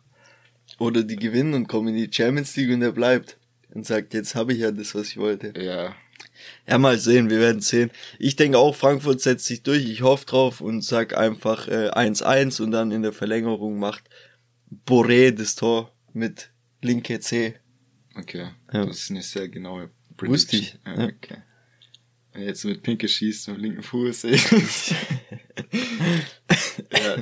[0.78, 3.36] Oder die gewinnen und kommen in die Champions League und er bleibt
[3.74, 5.52] und sagt, jetzt habe ich ja das, was ich wollte.
[5.60, 5.94] Ja.
[6.66, 7.90] Ja, mal sehen, wir werden sehen.
[8.18, 12.62] Ich denke auch, Frankfurt setzt sich durch, ich hoffe drauf und sag einfach 1-1 äh,
[12.62, 14.08] und dann in der Verlängerung macht
[14.86, 16.50] Boré das Tor mit
[16.80, 17.54] linke C.
[18.14, 18.86] Okay, ja.
[18.86, 20.32] das ist eine sehr genaue Prediction.
[20.32, 20.78] Wusste ich.
[20.86, 21.04] Ja.
[21.04, 21.42] Okay.
[22.32, 24.38] Wenn jetzt mit Pinke schießt mit linken Fuß, ja,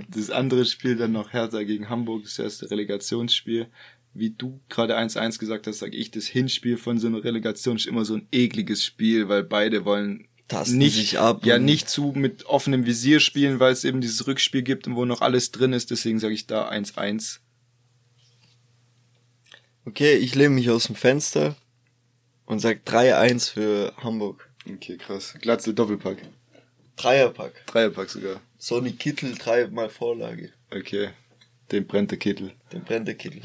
[0.09, 3.69] das andere Spiel dann noch Hertha gegen Hamburg, das erste Relegationsspiel
[4.13, 7.87] wie du gerade 1-1 gesagt hast, sage ich, das Hinspiel von so einer Relegation ist
[7.87, 12.85] immer so ein ekliges Spiel, weil beide wollen Tasten nicht, ja, nicht zu mit offenem
[12.85, 16.19] Visier spielen, weil es eben dieses Rückspiel gibt und wo noch alles drin ist, deswegen
[16.19, 17.39] sage ich da 1-1.
[19.85, 21.57] Okay, ich lehne mich aus dem Fenster
[22.47, 24.51] und sag 3-1 für Hamburg.
[24.69, 25.35] Okay, krass.
[25.41, 26.19] Glatzel Doppelpack.
[26.97, 27.67] Dreierpack.
[27.67, 28.41] Dreierpack sogar.
[28.59, 30.53] Sonny Kittel dreimal Vorlage.
[30.71, 31.11] Okay.
[31.71, 32.53] Den brennt der Kittel.
[32.73, 33.41] Den brennt der Kittel.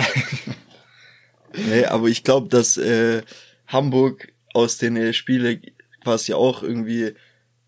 [1.70, 3.22] nee, aber ich glaube, dass äh,
[3.68, 5.62] Hamburg aus den äh, Spiele
[6.04, 7.14] quasi auch irgendwie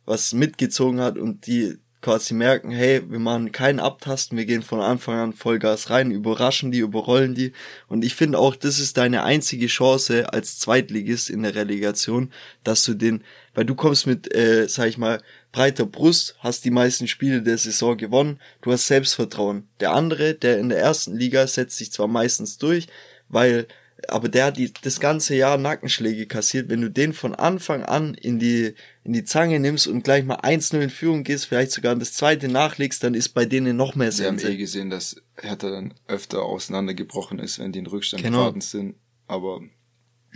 [0.06, 4.80] was mitgezogen hat und die quasi merken, hey, wir machen keinen Abtasten, wir gehen von
[4.80, 7.52] Anfang an Vollgas rein, überraschen die, überrollen die.
[7.88, 12.32] Und ich finde auch, das ist deine einzige Chance als Zweitligist in der Relegation,
[12.64, 13.24] dass du den,
[13.56, 15.22] weil du kommst mit, äh, sag ich mal,
[15.58, 19.68] breiter Brust, hast die meisten Spiele der Saison gewonnen, du hast Selbstvertrauen.
[19.80, 22.86] Der andere, der in der ersten Liga setzt sich zwar meistens durch,
[23.28, 23.66] weil
[24.08, 26.70] aber der hat die, das ganze Jahr Nackenschläge kassiert.
[26.70, 30.38] Wenn du den von Anfang an in die, in die Zange nimmst und gleich mal
[30.42, 34.12] 1-0 in Führung gehst, vielleicht sogar das zweite nachlegst, dann ist bei denen noch mehr
[34.12, 34.44] Sense.
[34.44, 38.42] Wir haben eh gesehen, dass Hertha dann öfter auseinandergebrochen ist, wenn die in Rückstand genau.
[38.42, 38.94] geraten sind.
[39.26, 39.62] Aber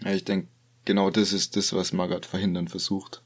[0.04, 0.48] ja, ich denke,
[0.86, 3.22] genau das ist das, was Magath verhindern versucht.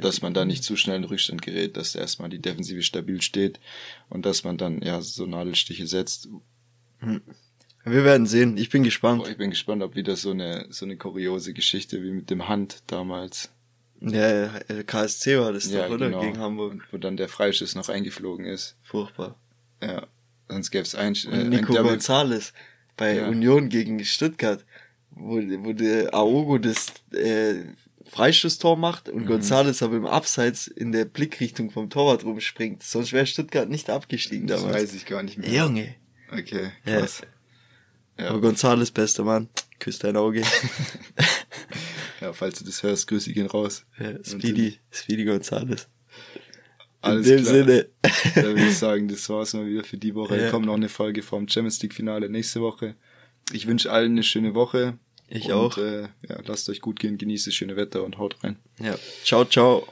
[0.00, 3.60] Dass man da nicht zu schnell in Rückstand gerät, dass erstmal die Defensive stabil steht
[4.08, 6.28] und dass man dann ja so Nadelstiche setzt.
[6.98, 7.20] Hm.
[7.84, 8.56] Wir werden sehen.
[8.56, 9.22] Ich bin gespannt.
[9.22, 12.48] Boah, ich bin gespannt, ob wieder so eine, so eine kuriose Geschichte wie mit dem
[12.48, 13.50] Hand damals.
[14.00, 14.48] Ja,
[14.86, 16.06] KSC war das ja, doch, oder?
[16.06, 16.20] Genau.
[16.20, 16.86] Gegen Hamburg.
[16.90, 18.76] Wo dann der Freischuss noch eingeflogen ist.
[18.82, 19.36] Furchtbar.
[19.82, 20.06] Ja.
[20.48, 22.52] Sonst gäbe es ein, äh, Nico ein Gonzales
[22.96, 23.28] bei ja.
[23.28, 24.64] Union gegen Stuttgart,
[25.10, 27.64] wo, wo der Aogo das äh,
[28.10, 29.26] Freistoßtor macht und mhm.
[29.26, 32.82] Gonzales aber im Abseits in der Blickrichtung vom Torwart rumspringt.
[32.82, 34.72] Sonst wäre Stuttgart nicht abgestiegen damals.
[34.72, 35.48] Das weiß ich gar nicht mehr.
[35.48, 35.94] Junge.
[36.32, 37.22] Okay, krass.
[37.22, 38.24] Ja.
[38.24, 38.30] Ja.
[38.30, 39.48] Aber Gonzales, bester Mann.
[39.78, 40.42] Küsst dein Auge.
[42.20, 43.86] ja, falls du das hörst, grüß ich ihn raus.
[43.98, 45.88] Ja, Speedy, Speedy Gonzales.
[47.00, 47.54] Alles In dem klar.
[47.54, 47.88] Sinne.
[48.34, 50.38] da würde ich sagen, das war's mal wieder für die Woche.
[50.38, 50.50] Ja.
[50.50, 52.94] Kommt noch eine Folge vom Champions League Finale nächste Woche.
[53.52, 54.98] Ich wünsche allen eine schöne Woche.
[55.30, 55.78] Ich und, auch.
[55.78, 58.56] Äh, ja, lasst euch gut gehen, genießt das schöne Wetter und haut rein.
[58.78, 58.96] Ja.
[59.24, 59.86] Ciao, ciao.